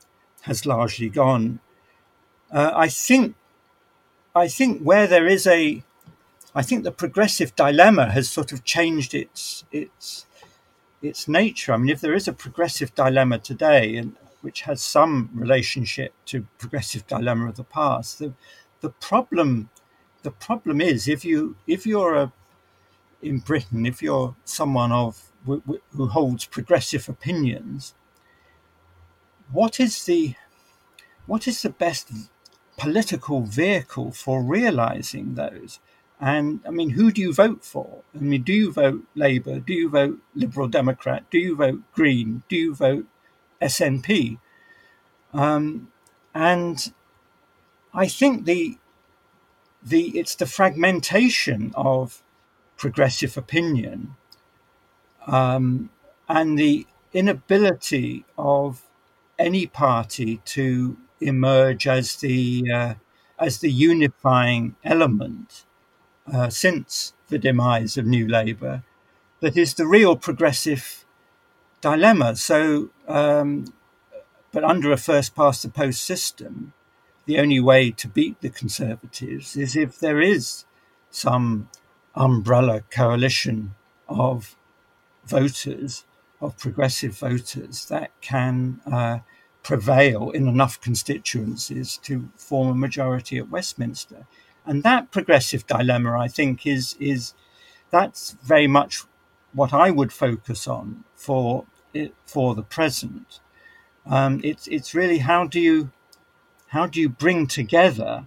has 0.42 0.66
largely 0.66 1.08
gone. 1.08 1.60
Uh, 2.50 2.72
I 2.74 2.88
think 2.88 3.34
I 4.34 4.48
think 4.48 4.82
where 4.82 5.06
there 5.06 5.26
is 5.26 5.46
a 5.46 5.82
I 6.54 6.62
think 6.62 6.84
the 6.84 6.92
progressive 6.92 7.54
dilemma 7.56 8.10
has 8.12 8.28
sort 8.30 8.52
of 8.52 8.64
changed 8.64 9.14
its 9.14 9.64
its 9.72 10.26
its 11.02 11.28
nature. 11.28 11.72
I 11.72 11.76
mean, 11.76 11.90
if 11.90 12.00
there 12.00 12.14
is 12.14 12.28
a 12.28 12.32
progressive 12.32 12.94
dilemma 12.94 13.38
today, 13.38 13.96
and 13.96 14.16
which 14.44 14.60
has 14.62 14.82
some 14.82 15.30
relationship 15.32 16.12
to 16.26 16.46
progressive 16.58 17.06
dilemma 17.06 17.48
of 17.48 17.56
the 17.56 17.64
past. 17.64 18.18
The 18.18 18.34
the 18.82 18.90
problem 18.90 19.70
the 20.22 20.30
problem 20.30 20.82
is 20.82 21.08
if 21.08 21.24
you 21.24 21.56
if 21.66 21.86
you're 21.86 22.14
a 22.14 22.32
in 23.22 23.38
Britain 23.38 23.86
if 23.86 24.02
you're 24.02 24.36
someone 24.44 24.92
of 24.92 25.32
who 25.46 26.06
holds 26.08 26.44
progressive 26.44 27.08
opinions, 27.08 27.94
what 29.50 29.80
is 29.80 30.04
the 30.04 30.34
what 31.26 31.48
is 31.48 31.62
the 31.62 31.70
best 31.70 32.12
political 32.76 33.42
vehicle 33.42 34.12
for 34.12 34.42
realizing 34.42 35.36
those? 35.36 35.80
And 36.20 36.60
I 36.66 36.70
mean, 36.70 36.90
who 36.90 37.10
do 37.10 37.20
you 37.22 37.32
vote 37.32 37.64
for? 37.64 38.02
I 38.14 38.18
mean, 38.18 38.42
do 38.42 38.52
you 38.52 38.72
vote 38.72 39.04
Labour? 39.14 39.58
Do 39.60 39.72
you 39.72 39.88
vote 39.88 40.20
Liberal 40.34 40.68
Democrat? 40.68 41.24
Do 41.30 41.38
you 41.38 41.56
vote 41.56 41.80
Green? 41.94 42.42
Do 42.48 42.56
you 42.56 42.74
vote 42.74 43.06
SNP. 43.60 44.38
Um, 45.32 45.88
and 46.34 46.92
I 47.92 48.08
think 48.08 48.44
the 48.44 48.78
the 49.82 50.18
it's 50.18 50.34
the 50.34 50.46
fragmentation 50.46 51.72
of 51.76 52.22
progressive 52.76 53.36
opinion 53.36 54.16
um, 55.26 55.90
and 56.28 56.58
the 56.58 56.86
inability 57.12 58.24
of 58.36 58.82
any 59.38 59.66
party 59.66 60.40
to 60.44 60.96
emerge 61.20 61.86
as 61.86 62.16
the 62.16 62.64
uh, 62.72 62.94
as 63.38 63.58
the 63.58 63.70
unifying 63.70 64.74
element 64.84 65.64
uh, 66.32 66.48
since 66.48 67.12
the 67.28 67.38
demise 67.38 67.96
of 67.96 68.06
New 68.06 68.26
Labour 68.26 68.82
that 69.40 69.56
is 69.56 69.74
the 69.74 69.86
real 69.86 70.16
progressive 70.16 71.03
dilemma. 71.84 72.34
So, 72.34 72.90
um, 73.06 73.74
but 74.52 74.64
under 74.64 74.90
a 74.90 74.96
first 74.96 75.34
past 75.34 75.62
the 75.62 75.68
post 75.68 76.02
system, 76.02 76.72
the 77.26 77.38
only 77.38 77.60
way 77.60 77.90
to 77.90 78.08
beat 78.08 78.40
the 78.40 78.48
Conservatives 78.48 79.56
is 79.56 79.76
if 79.76 80.00
there 80.00 80.20
is 80.20 80.64
some 81.10 81.68
umbrella 82.14 82.82
coalition 82.90 83.74
of 84.08 84.56
voters, 85.26 86.04
of 86.40 86.56
progressive 86.58 87.18
voters, 87.18 87.86
that 87.86 88.10
can 88.22 88.80
uh, 88.90 89.18
prevail 89.62 90.30
in 90.30 90.48
enough 90.48 90.80
constituencies 90.80 91.98
to 91.98 92.30
form 92.36 92.68
a 92.68 92.74
majority 92.74 93.36
at 93.38 93.50
Westminster. 93.50 94.26
And 94.64 94.82
that 94.84 95.10
progressive 95.10 95.66
dilemma, 95.66 96.18
I 96.18 96.28
think, 96.28 96.66
is 96.66 96.96
is 96.98 97.34
that's 97.90 98.36
very 98.42 98.66
much 98.66 99.02
what 99.52 99.72
I 99.72 99.90
would 99.90 100.12
focus 100.12 100.66
on 100.66 101.04
for 101.14 101.66
for 102.26 102.54
the 102.54 102.62
present. 102.62 103.40
Um, 104.06 104.40
it's 104.44 104.66
it's 104.66 104.94
really 104.94 105.18
how 105.18 105.46
do 105.46 105.60
you 105.60 105.90
how 106.68 106.86
do 106.86 107.00
you 107.00 107.08
bring 107.08 107.46
together 107.46 108.26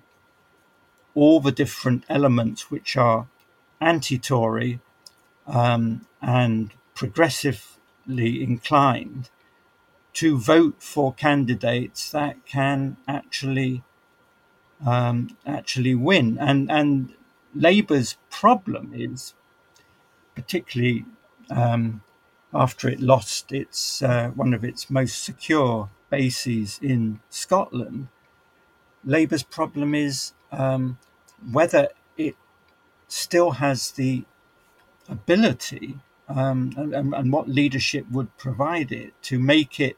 all 1.14 1.40
the 1.40 1.52
different 1.52 2.04
elements 2.10 2.72
which 2.72 2.96
are 2.96 3.28
anti-Tory 3.82 4.80
um, 5.46 6.06
and 6.22 6.72
progressively 6.96 8.44
inclined 8.44 9.30
to 10.14 10.38
vote 10.38 10.82
for 10.82 11.14
candidates 11.14 12.12
that 12.12 12.44
can 12.46 12.98
actually 13.08 13.84
um, 14.86 15.38
actually 15.46 15.96
win. 15.96 16.38
And 16.40 16.72
and 16.72 17.14
Labour's 17.54 18.18
problem 18.30 18.92
is 18.94 19.34
particularly 20.36 21.06
um, 21.50 22.02
after 22.58 22.90
it 22.90 23.00
lost 23.00 23.52
its 23.52 24.02
uh, 24.02 24.30
one 24.30 24.54
of 24.54 24.64
its 24.64 24.90
most 24.90 25.24
secure 25.24 25.90
bases 26.10 26.80
in 26.82 27.20
Scotland. 27.30 28.08
Labour's 29.06 29.44
problem 29.44 29.94
is 29.94 30.34
um, 30.52 30.98
whether 31.52 31.90
it 32.18 32.36
still 33.08 33.52
has 33.52 33.92
the 33.92 34.26
ability 35.08 36.00
um, 36.28 36.74
and, 36.76 37.14
and, 37.14 37.32
what 37.32 37.48
leadership 37.48 38.06
would 38.12 38.36
provide 38.38 38.92
it 38.92 39.14
to 39.22 39.40
make 39.40 39.80
it 39.80 39.98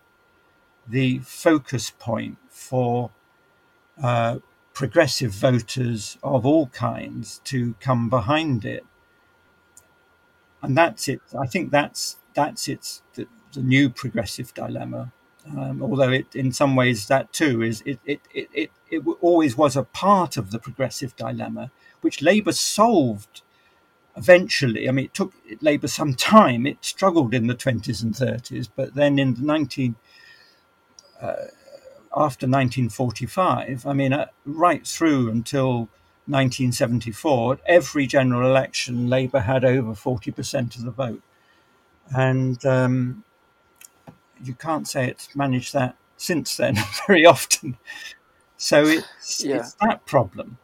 the 0.87 1.17
focus 1.19 1.91
point 1.97 2.37
for 2.49 3.09
uh, 4.03 4.37
progressive 4.73 5.31
voters 5.31 6.19
of 6.21 6.45
all 6.45 6.67
kinds 6.67 7.41
to 7.45 7.73
come 7.79 8.09
behind 8.09 8.63
it. 8.63 8.85
And 10.61 10.77
that's 10.77 11.07
it. 11.07 11.21
I 11.39 11.47
think 11.47 11.71
that's 11.71 12.18
that's 12.33 12.67
its 12.67 13.01
the, 13.15 13.27
the 13.53 13.61
new 13.61 13.89
progressive 13.89 14.53
dilemma. 14.53 15.11
Um, 15.47 15.81
although 15.81 16.11
it, 16.11 16.35
in 16.35 16.51
some 16.51 16.75
ways, 16.75 17.07
that 17.07 17.31
too 17.33 17.61
is 17.61 17.81
it, 17.85 17.99
it, 18.05 18.21
it, 18.33 18.49
it, 18.53 18.71
it 18.89 19.03
always 19.21 19.57
was 19.57 19.75
a 19.75 19.83
part 19.83 20.37
of 20.37 20.51
the 20.51 20.59
progressive 20.59 21.15
dilemma, 21.15 21.71
which 22.01 22.21
Labour 22.21 22.51
solved 22.51 23.41
eventually. 24.15 24.87
I 24.87 24.91
mean, 24.91 25.05
it 25.05 25.13
took 25.13 25.33
Labour 25.61 25.87
some 25.87 26.13
time. 26.13 26.67
It 26.67 26.77
struggled 26.81 27.33
in 27.33 27.47
the 27.47 27.55
20s 27.55 28.03
and 28.03 28.13
30s, 28.13 28.69
but 28.75 28.95
then 28.95 29.17
in 29.17 29.35
the 29.35 29.41
19 29.41 29.95
uh, 31.21 31.33
after 32.15 32.47
1945, 32.47 33.85
I 33.85 33.93
mean, 33.93 34.13
uh, 34.13 34.27
right 34.45 34.85
through 34.85 35.29
until 35.29 35.89
1974, 36.25 37.59
every 37.65 38.07
general 38.07 38.49
election, 38.49 39.07
Labour 39.09 39.41
had 39.41 39.63
over 39.63 39.93
40% 39.93 40.75
of 40.75 40.83
the 40.83 40.91
vote. 40.91 41.21
And 42.15 42.63
um, 42.65 43.23
you 44.43 44.53
can't 44.53 44.87
say 44.87 45.07
it's 45.07 45.35
managed 45.35 45.73
that 45.73 45.95
since 46.17 46.57
then 46.57 46.77
very 47.07 47.25
often. 47.25 47.77
So 48.57 48.85
it's, 48.85 49.43
yeah. 49.43 49.57
it's 49.57 49.75
that 49.81 50.05
problem. 50.05 50.57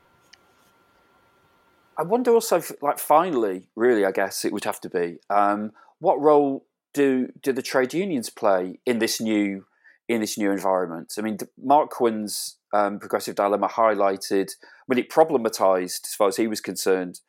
I 1.98 2.04
wonder 2.04 2.32
also, 2.32 2.62
like, 2.82 3.00
finally, 3.00 3.70
really, 3.76 4.06
I 4.06 4.12
guess 4.12 4.44
it 4.44 4.52
would 4.52 4.66
have 4.66 4.82
to 4.82 4.90
be 4.90 5.20
um, 5.30 5.72
what 6.00 6.20
role 6.20 6.66
do 6.94 7.30
do 7.42 7.52
the 7.52 7.62
trade 7.62 7.94
unions 7.94 8.30
play 8.30 8.80
in 8.86 9.00
this 9.00 9.22
new 9.22 9.66
in 10.08 10.22
this 10.22 10.38
new 10.38 10.52
environment? 10.52 11.14
I 11.18 11.22
mean, 11.22 11.38
Marquand's 11.62 12.58
um, 12.74 13.00
progressive 13.00 13.36
dilemma 13.36 13.70
highlighted 13.70 14.52
when 14.88 15.00
it 15.00 15.10
problematized, 15.10 16.06
as 16.06 16.16
far 16.16 16.28
as 16.28 16.38
he 16.38 16.48
was 16.48 16.62
concerned, 16.62 17.20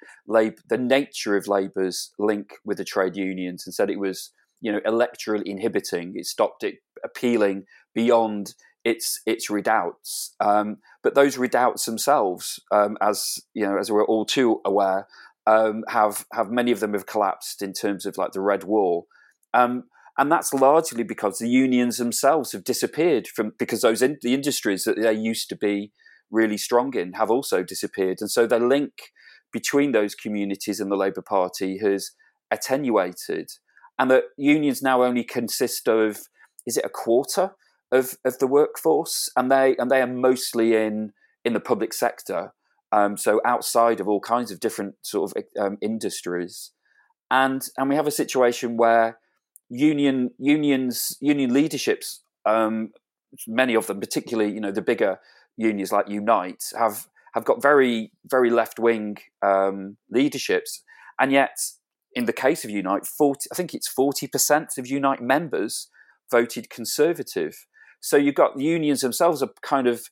the 0.68 0.78
nature 0.78 1.36
of 1.36 1.48
Labour's 1.48 2.12
link 2.18 2.54
with 2.64 2.78
the 2.78 2.84
trade 2.84 3.16
unions, 3.16 3.66
and 3.66 3.74
said 3.74 3.90
it 3.90 4.00
was 4.00 4.32
you 4.60 4.72
know 4.72 4.80
electorally 4.80 5.44
inhibiting. 5.44 6.14
It 6.16 6.26
stopped 6.26 6.64
it 6.64 6.76
appealing 7.04 7.64
beyond 7.94 8.54
its 8.84 9.20
its 9.26 9.50
redoubts. 9.50 10.34
Um, 10.40 10.78
but 11.02 11.14
those 11.14 11.38
redoubts 11.38 11.84
themselves, 11.84 12.60
um, 12.70 12.96
as 13.00 13.40
you 13.54 13.66
know, 13.66 13.78
as 13.78 13.90
we're 13.90 14.04
all 14.04 14.24
too 14.24 14.60
aware, 14.64 15.06
um, 15.46 15.84
have 15.88 16.26
have 16.32 16.50
many 16.50 16.72
of 16.72 16.80
them 16.80 16.92
have 16.92 17.06
collapsed 17.06 17.62
in 17.62 17.72
terms 17.72 18.06
of 18.06 18.18
like 18.18 18.32
the 18.32 18.40
Red 18.40 18.64
Wall. 18.64 19.06
um, 19.54 19.84
and 20.18 20.32
that's 20.32 20.54
largely 20.54 21.02
because 21.02 21.38
the 21.38 21.48
unions 21.48 21.98
themselves 21.98 22.52
have 22.52 22.64
disappeared 22.64 23.28
from 23.28 23.52
because 23.58 23.82
those 23.82 24.00
in, 24.00 24.18
the 24.22 24.32
industries 24.32 24.84
that 24.84 24.96
they 24.98 25.12
used 25.12 25.48
to 25.50 25.56
be 25.56 25.92
really 26.30 26.58
strong 26.58 26.94
in 26.94 27.14
have 27.14 27.30
also 27.30 27.62
disappeared, 27.62 28.18
and 28.20 28.30
so 28.30 28.46
the 28.46 28.58
link 28.58 29.12
between 29.52 29.92
those 29.92 30.14
communities 30.14 30.80
and 30.80 30.90
the 30.90 30.96
Labour 30.96 31.22
Party 31.22 31.78
has 31.78 32.10
attenuated. 32.50 33.50
And 33.98 34.10
that 34.10 34.24
unions 34.36 34.82
now 34.82 35.02
only 35.02 35.24
consist 35.24 35.88
of 35.88 36.20
is 36.66 36.76
it 36.76 36.84
a 36.84 36.90
quarter 36.90 37.52
of, 37.90 38.18
of 38.24 38.38
the 38.38 38.46
workforce, 38.46 39.30
and 39.36 39.50
they 39.50 39.76
and 39.76 39.90
they 39.90 40.02
are 40.02 40.06
mostly 40.06 40.74
in 40.74 41.12
in 41.44 41.52
the 41.52 41.60
public 41.60 41.94
sector, 41.94 42.52
um, 42.92 43.16
so 43.16 43.40
outside 43.44 44.00
of 44.00 44.08
all 44.08 44.20
kinds 44.20 44.50
of 44.50 44.60
different 44.60 44.96
sort 45.02 45.30
of 45.30 45.44
um, 45.58 45.78
industries, 45.80 46.72
and 47.30 47.68
and 47.76 47.88
we 47.88 47.94
have 47.94 48.06
a 48.06 48.10
situation 48.10 48.76
where 48.76 49.18
union 49.68 50.30
unions 50.38 51.16
union 51.20 51.52
leaderships, 51.52 52.22
um, 52.44 52.92
many 53.46 53.74
of 53.74 53.86
them, 53.86 54.00
particularly 54.00 54.52
you 54.52 54.60
know 54.60 54.72
the 54.72 54.82
bigger 54.82 55.18
unions 55.56 55.92
like 55.92 56.08
Unite, 56.08 56.64
have 56.78 57.08
have 57.34 57.44
got 57.44 57.62
very 57.62 58.12
very 58.24 58.50
left 58.50 58.78
wing 58.78 59.16
um, 59.42 59.96
leaderships, 60.10 60.82
and 61.18 61.32
yet 61.32 61.56
in 62.16 62.24
the 62.24 62.32
case 62.32 62.64
of 62.64 62.70
Unite, 62.70 63.06
40, 63.06 63.50
I 63.52 63.54
think 63.54 63.74
it's 63.74 63.92
40% 63.92 64.78
of 64.78 64.86
Unite 64.86 65.20
members 65.20 65.90
voted 66.30 66.70
Conservative. 66.70 67.66
So 68.00 68.16
you've 68.16 68.34
got 68.34 68.56
the 68.56 68.64
unions 68.64 69.02
themselves 69.02 69.42
are 69.42 69.50
kind 69.62 69.86
of 69.86 70.08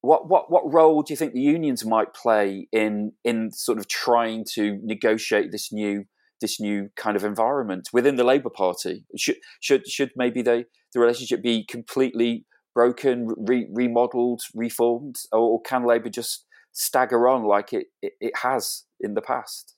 what 0.00 0.28
what 0.28 0.50
what 0.50 0.72
role 0.72 1.02
do 1.02 1.12
you 1.12 1.16
think 1.16 1.32
the 1.32 1.40
unions 1.40 1.84
might 1.84 2.14
play 2.14 2.66
in 2.72 3.12
in 3.22 3.52
sort 3.52 3.78
of 3.78 3.86
trying 3.86 4.44
to 4.54 4.80
negotiate 4.82 5.52
this 5.52 5.72
new 5.72 6.04
this 6.40 6.58
new 6.58 6.88
kind 6.96 7.16
of 7.16 7.22
environment 7.22 7.88
within 7.92 8.16
the 8.16 8.24
Labour 8.24 8.50
Party? 8.50 9.04
Should 9.16 9.36
should 9.60 9.86
should 9.86 10.10
maybe 10.16 10.42
they 10.42 10.64
the 10.92 11.00
relationship 11.00 11.42
be 11.42 11.64
completely 11.64 12.46
broken, 12.74 13.34
re- 13.36 13.68
remodeled, 13.70 14.42
reformed, 14.54 15.16
or, 15.32 15.38
or 15.38 15.62
can 15.62 15.84
Labour 15.86 16.08
just 16.08 16.44
stagger 16.72 17.28
on 17.28 17.44
like 17.44 17.72
it, 17.72 17.88
it, 18.00 18.14
it 18.20 18.36
has 18.38 18.84
in 19.00 19.14
the 19.14 19.22
past? 19.22 19.74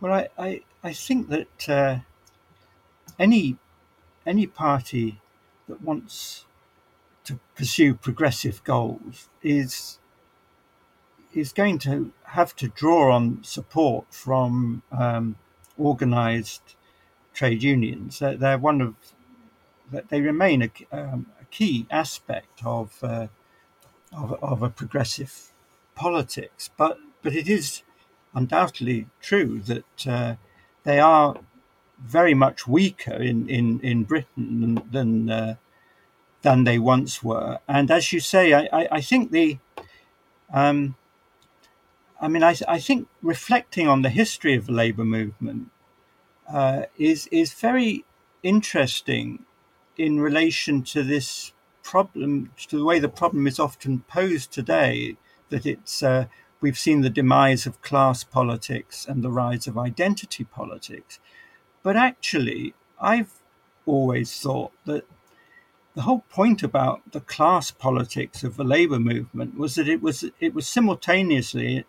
Well, 0.00 0.12
I, 0.12 0.28
I, 0.38 0.60
I 0.82 0.92
think 0.92 1.28
that 1.28 1.68
uh, 1.68 1.98
any 3.18 3.56
any 4.26 4.46
party 4.46 5.20
that 5.68 5.82
wants 5.82 6.44
to 7.24 7.40
pursue 7.56 7.94
progressive 7.94 8.62
goals 8.62 9.28
is 9.42 9.98
is 11.34 11.52
going 11.52 11.78
to 11.78 12.12
have 12.24 12.54
to 12.56 12.68
draw 12.68 13.12
on 13.14 13.42
support 13.42 14.06
from 14.10 14.82
um, 14.92 15.36
organised 15.78 16.76
trade 17.34 17.62
unions. 17.62 18.18
They're, 18.18 18.36
they're, 18.36 18.58
one 18.58 18.80
of 18.80 18.94
they 20.08 20.20
remain 20.20 20.62
a, 20.62 20.70
um, 20.92 21.26
a 21.37 21.37
key 21.50 21.86
aspect 21.90 22.60
of, 22.64 22.98
uh, 23.02 23.28
of, 24.12 24.32
of 24.42 24.62
a 24.62 24.70
progressive 24.70 25.52
politics, 25.94 26.70
but 26.76 26.98
but 27.22 27.34
it 27.34 27.48
is 27.48 27.82
undoubtedly 28.34 29.06
true 29.20 29.60
that 29.60 30.06
uh, 30.06 30.36
they 30.84 31.00
are 31.00 31.36
very 32.00 32.34
much 32.34 32.68
weaker 32.68 33.14
in, 33.14 33.48
in, 33.48 33.80
in 33.80 34.04
Britain 34.04 34.60
than 34.60 34.82
than, 34.90 35.30
uh, 35.30 35.54
than 36.42 36.64
they 36.64 36.78
once 36.78 37.22
were. 37.22 37.58
And 37.66 37.90
as 37.90 38.12
you 38.12 38.20
say, 38.20 38.52
I, 38.52 38.68
I, 38.72 38.88
I 38.92 39.00
think 39.00 39.32
the 39.32 39.58
um, 40.52 40.96
I 42.20 42.28
mean, 42.28 42.42
I, 42.42 42.56
I 42.66 42.78
think 42.78 43.08
reflecting 43.22 43.86
on 43.86 44.02
the 44.02 44.10
history 44.10 44.54
of 44.54 44.66
the 44.66 44.72
labour 44.72 45.04
movement 45.04 45.70
uh, 46.52 46.82
is 46.96 47.26
is 47.28 47.52
very 47.52 48.04
interesting 48.42 49.44
in 49.98 50.20
relation 50.20 50.82
to 50.84 51.02
this 51.02 51.52
problem, 51.82 52.52
to 52.68 52.78
the 52.78 52.84
way 52.84 52.98
the 52.98 53.08
problem 53.08 53.46
is 53.46 53.58
often 53.58 54.00
posed 54.08 54.52
today. 54.52 55.16
That 55.50 55.66
it's 55.66 56.02
uh, 56.02 56.26
we've 56.60 56.78
seen 56.78 57.00
the 57.00 57.10
demise 57.10 57.66
of 57.66 57.82
class 57.82 58.24
politics 58.24 59.06
and 59.06 59.22
the 59.22 59.30
rise 59.30 59.66
of 59.66 59.76
identity 59.76 60.44
politics. 60.44 61.18
But 61.82 61.96
actually, 61.96 62.74
I've 63.00 63.32
always 63.86 64.38
thought 64.40 64.72
that 64.84 65.04
the 65.94 66.02
whole 66.02 66.24
point 66.28 66.62
about 66.62 67.00
the 67.12 67.20
class 67.20 67.70
politics 67.70 68.44
of 68.44 68.56
the 68.56 68.64
labor 68.64 69.00
movement 69.00 69.58
was 69.58 69.74
that 69.74 69.88
it 69.88 70.00
was 70.00 70.24
it 70.38 70.54
was 70.54 70.66
simultaneously 70.66 71.84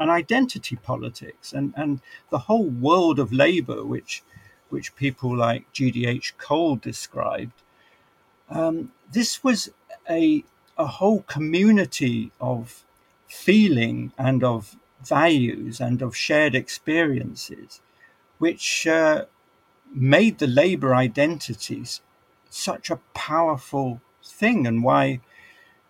an 0.00 0.08
identity 0.08 0.76
politics 0.76 1.52
and, 1.52 1.74
and 1.76 2.00
the 2.30 2.38
whole 2.38 2.64
world 2.64 3.18
of 3.18 3.32
labor 3.32 3.84
which 3.84 4.22
which 4.70 4.96
people 4.96 5.36
like 5.36 5.72
GDH 5.72 6.32
Cole 6.38 6.76
described 6.76 7.52
um, 8.50 8.92
this 9.12 9.42
was 9.44 9.70
a 10.08 10.44
a 10.76 10.86
whole 10.86 11.22
community 11.22 12.32
of 12.40 12.84
feeling 13.28 14.12
and 14.18 14.42
of 14.42 14.76
values 15.04 15.78
and 15.80 16.00
of 16.00 16.16
shared 16.16 16.54
experiences, 16.54 17.80
which 18.38 18.86
uh, 18.86 19.26
made 19.92 20.38
the 20.38 20.46
labor 20.46 20.94
identities 20.94 22.00
such 22.48 22.90
a 22.90 23.00
powerful 23.14 24.00
thing, 24.24 24.66
and 24.66 24.82
why 24.82 25.20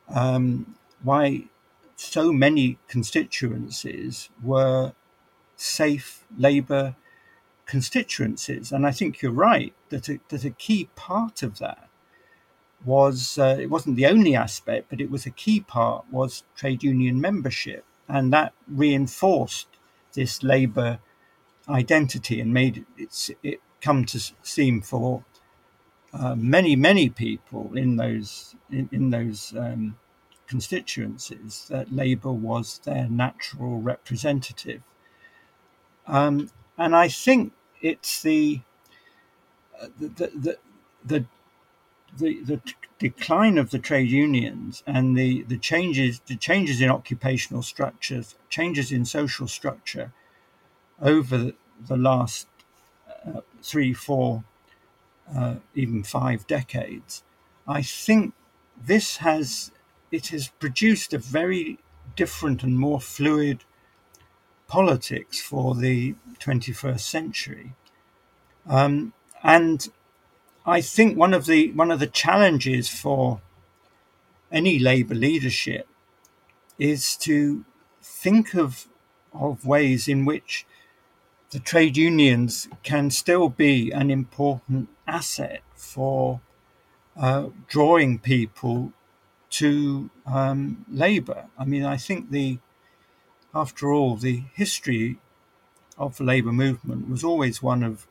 um, 0.09 0.74
why 1.03 1.45
so 1.97 2.33
many 2.33 2.78
constituencies 2.89 4.28
were 4.43 4.93
safe 5.57 6.24
labor 6.37 6.97
constituencies. 7.71 8.73
And 8.73 8.85
I 8.87 8.91
think 8.91 9.23
you're 9.23 9.45
right 9.53 9.73
that 9.91 10.09
a, 10.09 10.18
that 10.29 10.45
a 10.45 10.51
key 10.51 10.89
part 10.97 11.43
of 11.43 11.59
that 11.59 11.89
was 12.85 13.39
uh, 13.39 13.57
it 13.61 13.71
wasn't 13.71 13.97
the 13.97 14.07
only 14.07 14.35
aspect, 14.35 14.89
but 14.91 15.01
it 15.01 15.11
was 15.11 15.27
a 15.27 15.31
key 15.31 15.61
part 15.61 16.05
was 16.11 16.43
trade 16.57 16.83
union 16.83 17.21
membership, 17.21 17.85
and 18.09 18.33
that 18.33 18.53
reinforced 18.66 19.68
this 20.14 20.43
labour 20.43 20.99
identity 21.68 22.41
and 22.41 22.53
made 22.53 22.85
it, 22.99 23.37
it 23.43 23.61
come 23.81 24.05
to 24.05 24.18
seem 24.43 24.81
for 24.81 25.25
uh, 26.12 26.35
many 26.35 26.75
many 26.75 27.09
people 27.09 27.71
in 27.77 27.97
those 27.97 28.57
in, 28.71 28.89
in 28.93 29.11
those 29.11 29.55
um, 29.57 29.97
constituencies 30.49 31.66
that 31.71 31.93
Labour 31.93 32.33
was 32.33 32.81
their 32.85 33.09
natural 33.09 33.81
representative, 33.81 34.83
um, 36.07 36.51
and 36.77 36.97
I 36.97 37.09
think 37.09 37.53
it's 37.83 38.22
the 38.22 38.61
uh, 39.81 39.89
the, 39.99 40.09
the, 40.09 40.28
the, 40.35 40.59
the 41.05 41.26
the, 42.18 42.41
the 42.45 42.61
decline 42.99 43.59
of 43.59 43.70
the 43.70 43.78
trade 43.78 44.11
unions 44.11 44.83
and 44.87 45.16
the, 45.16 45.43
the 45.45 45.57
changes 45.59 46.20
the 46.26 46.37
changes 46.37 46.81
in 46.81 46.91
occupational 46.91 47.62
structures, 47.62 48.37
changes 48.49 48.93
in 48.93 49.05
social 49.05 49.49
structure 49.49 50.12
over 51.01 51.53
the 51.89 51.97
last 51.97 52.49
uh, 53.26 53.41
three 53.62 53.93
four 53.95 54.45
uh, 55.35 55.57
even 55.74 56.03
five 56.03 56.47
decades, 56.47 57.22
I 57.66 57.83
think 57.83 58.35
this 58.81 59.18
has 59.18 59.70
it 60.11 60.28
has 60.28 60.49
produced 60.49 61.12
a 61.14 61.18
very 61.18 61.78
different 62.16 62.62
and 62.62 62.78
more 62.78 63.01
fluid 63.01 63.64
politics 64.71 65.41
for 65.41 65.75
the 65.75 66.14
21st 66.39 67.01
century. 67.01 67.75
Um, 68.66 69.12
and 69.43 69.89
I 70.64 70.81
think 70.81 71.18
one 71.18 71.35
of 71.35 71.47
the 71.47 71.73
one 71.73 71.91
of 71.91 71.99
the 71.99 72.07
challenges 72.07 72.89
for 72.89 73.41
any 74.53 74.79
Labour 74.79 75.14
leadership 75.14 75.89
is 76.79 77.16
to 77.16 77.64
think 78.01 78.55
of 78.55 78.87
of 79.33 79.66
ways 79.66 80.09
in 80.09 80.25
which 80.25 80.66
the 81.51 81.59
trade 81.59 81.97
unions 81.97 82.68
can 82.85 83.11
still 83.11 83.49
be 83.49 83.91
an 83.91 84.11
important 84.11 84.89
asset 85.07 85.62
for 85.75 86.41
uh, 87.16 87.49
drawing 87.66 88.18
people 88.18 88.93
to 89.51 90.11
um, 90.27 90.85
labour. 90.89 91.47
I 91.59 91.64
mean, 91.64 91.85
I 91.85 91.97
think 91.97 92.31
the, 92.31 92.59
after 93.55 93.93
all, 93.93 94.17
the 94.17 94.45
history 94.55 95.19
of 95.99 96.17
the 96.17 96.25
labour 96.25 96.53
movement 96.53 97.09
was 97.09 97.25
always 97.25 97.63
one 97.63 97.83
of 97.83 98.07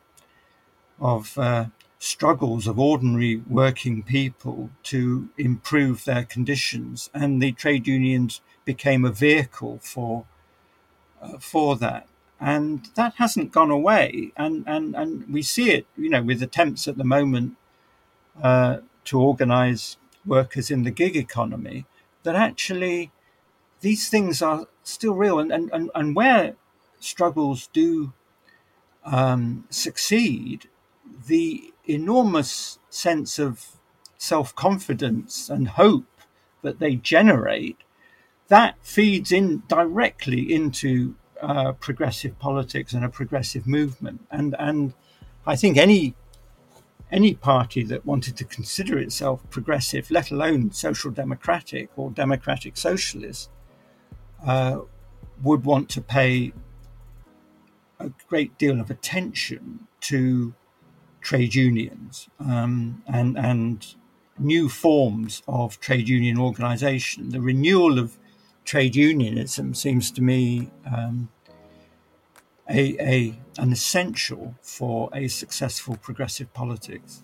of 1.00 1.38
uh, 1.38 1.64
struggles 1.98 2.66
of 2.66 2.78
ordinary 2.78 3.36
working 3.48 4.02
people 4.02 4.70
to 4.82 5.28
improve 5.38 6.04
their 6.04 6.24
conditions, 6.24 7.10
and 7.14 7.42
the 7.42 7.52
trade 7.52 7.86
unions 7.86 8.40
became 8.64 9.04
a 9.04 9.12
vehicle 9.12 9.78
for 9.82 10.26
uh, 11.22 11.38
for 11.38 11.76
that. 11.76 12.06
And 12.40 12.88
that 12.94 13.14
hasn't 13.16 13.52
gone 13.52 13.70
away, 13.70 14.32
and, 14.34 14.64
and, 14.66 14.94
and 14.96 15.30
we 15.30 15.42
see 15.42 15.72
it, 15.72 15.86
you 15.94 16.08
know, 16.08 16.22
with 16.22 16.42
attempts 16.42 16.88
at 16.88 16.96
the 16.96 17.04
moment 17.04 17.56
uh, 18.42 18.78
to 19.04 19.20
organise 19.20 19.98
workers 20.24 20.70
in 20.70 20.82
the 20.84 20.90
gig 20.90 21.16
economy, 21.16 21.84
that 22.22 22.36
actually 22.36 23.12
these 23.80 24.08
things 24.08 24.42
are 24.42 24.66
still 24.82 25.14
real. 25.14 25.38
And, 25.38 25.52
and, 25.52 25.70
and, 25.72 25.90
and 25.94 26.14
where 26.14 26.56
struggles 26.98 27.68
do 27.72 28.12
um, 29.04 29.64
succeed, 29.70 30.68
the 31.26 31.72
enormous 31.86 32.78
sense 32.88 33.38
of 33.38 33.66
self 34.18 34.54
confidence 34.54 35.48
and 35.48 35.68
hope 35.68 36.04
that 36.62 36.78
they 36.78 36.94
generate, 36.94 37.78
that 38.48 38.76
feeds 38.82 39.32
in 39.32 39.62
directly 39.68 40.52
into 40.52 41.14
uh, 41.40 41.72
progressive 41.72 42.38
politics 42.38 42.92
and 42.92 43.04
a 43.04 43.08
progressive 43.08 43.66
movement. 43.66 44.26
And 44.30 44.54
and 44.58 44.92
I 45.46 45.56
think 45.56 45.76
any 45.76 46.14
any 47.10 47.34
party 47.34 47.82
that 47.84 48.06
wanted 48.06 48.36
to 48.36 48.44
consider 48.44 48.98
itself 48.98 49.48
progressive, 49.50 50.10
let 50.10 50.30
alone 50.30 50.70
social 50.70 51.10
democratic 51.10 51.90
or 51.96 52.10
democratic 52.10 52.76
socialist, 52.76 53.50
uh, 54.44 54.80
would 55.42 55.64
want 55.64 55.88
to 55.90 56.00
pay 56.00 56.52
a 57.98 58.10
great 58.28 58.56
deal 58.58 58.80
of 58.80 58.90
attention 58.90 59.86
to 60.00 60.54
trade 61.20 61.54
unions 61.54 62.28
um, 62.38 63.02
and 63.06 63.36
and 63.36 63.94
new 64.38 64.68
forms 64.68 65.42
of 65.46 65.78
trade 65.80 66.08
union 66.08 66.38
organisation. 66.38 67.28
The 67.28 67.40
renewal 67.40 67.98
of 67.98 68.18
trade 68.64 68.96
unionism 68.96 69.74
seems 69.74 70.10
to 70.12 70.22
me 70.22 70.70
um, 70.90 71.28
a, 72.68 72.96
a 73.00 73.38
an 73.58 73.72
essential 73.72 74.54
for 74.62 75.10
a 75.12 75.28
successful 75.28 75.96
progressive 75.96 76.52
politics. 76.54 77.22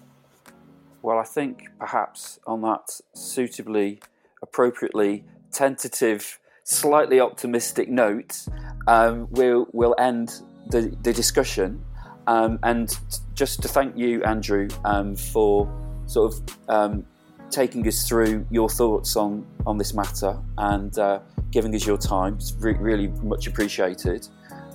Well, 1.03 1.19
I 1.19 1.25
think 1.25 1.69
perhaps 1.79 2.41
on 2.47 2.63
that 2.63 3.01
suitably, 3.15 4.01
appropriately 4.43 5.25
tentative, 5.53 6.41
slightly 6.67 7.21
optimistic 7.21 7.89
note, 7.89 8.45
um, 8.89 9.29
we'll 9.31 9.67
we'll 9.73 9.95
end 9.99 10.43
the, 10.69 10.95
the 11.03 11.13
discussion. 11.13 11.83
Um, 12.27 12.59
and 12.65 12.99
just 13.35 13.63
to 13.63 13.69
thank 13.69 13.97
you, 13.97 14.23
Andrew, 14.25 14.69
um, 14.85 15.15
for 15.15 15.73
sort 16.07 16.35
of 16.35 16.59
um, 16.69 17.07
taking 17.51 17.87
us 17.87 18.07
through 18.09 18.45
your 18.51 18.69
thoughts 18.69 19.15
on, 19.15 19.47
on 19.65 19.79
this 19.79 19.95
matter 19.95 20.37
and 20.59 20.99
uh, 20.99 21.21
giving 21.53 21.73
us 21.77 21.87
your 21.87 21.97
time. 21.97 22.35
It's 22.35 22.53
re- 22.59 22.75
really 22.75 23.09
much 23.23 23.47
appreciated. 23.47 24.27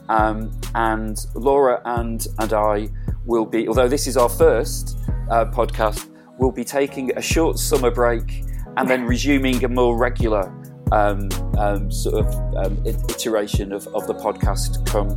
Um, 0.08 0.58
and 0.76 1.18
Laura 1.36 1.82
and, 1.84 2.26
and 2.40 2.54
I 2.54 2.88
will 3.26 3.46
be, 3.46 3.68
although 3.68 3.90
this 3.90 4.08
is 4.08 4.16
our 4.16 4.30
first 4.30 4.98
uh, 5.30 5.46
podcast, 5.46 6.10
we'll 6.40 6.52
be 6.52 6.64
taking 6.64 7.12
a 7.18 7.22
short 7.22 7.60
summer 7.60 7.92
break 7.92 8.46
and 8.78 8.90
then 8.90 9.04
resuming 9.04 9.62
a 9.66 9.68
more 9.68 9.98
regular 9.98 10.50
um, 10.92 11.30
um, 11.58 11.92
sort 11.92 12.26
of 12.26 12.56
um, 12.56 12.82
iteration 12.86 13.72
of, 13.72 13.88
of 13.88 14.08
the 14.08 14.14
podcast 14.14 14.86
come 14.86 15.10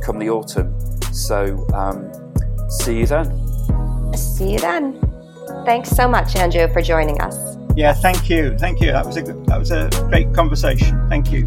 come 0.00 0.18
the 0.18 0.30
autumn. 0.30 0.74
So 1.12 1.66
um, 1.74 2.10
see 2.70 3.00
you 3.00 3.06
then. 3.06 4.16
See 4.16 4.52
you 4.52 4.58
then. 4.58 5.00
Thanks 5.64 5.90
so 5.90 6.08
much, 6.08 6.36
Andrew, 6.36 6.72
for 6.72 6.80
joining 6.80 7.20
us. 7.20 7.56
Yeah, 7.76 7.92
thank 7.92 8.28
you, 8.28 8.56
thank 8.58 8.80
you. 8.80 8.90
That 8.92 9.06
was 9.06 9.16
a 9.16 9.22
good, 9.22 9.46
that 9.46 9.58
was 9.58 9.70
a 9.70 9.88
great 10.08 10.32
conversation. 10.34 11.08
Thank 11.08 11.30
you. 11.30 11.46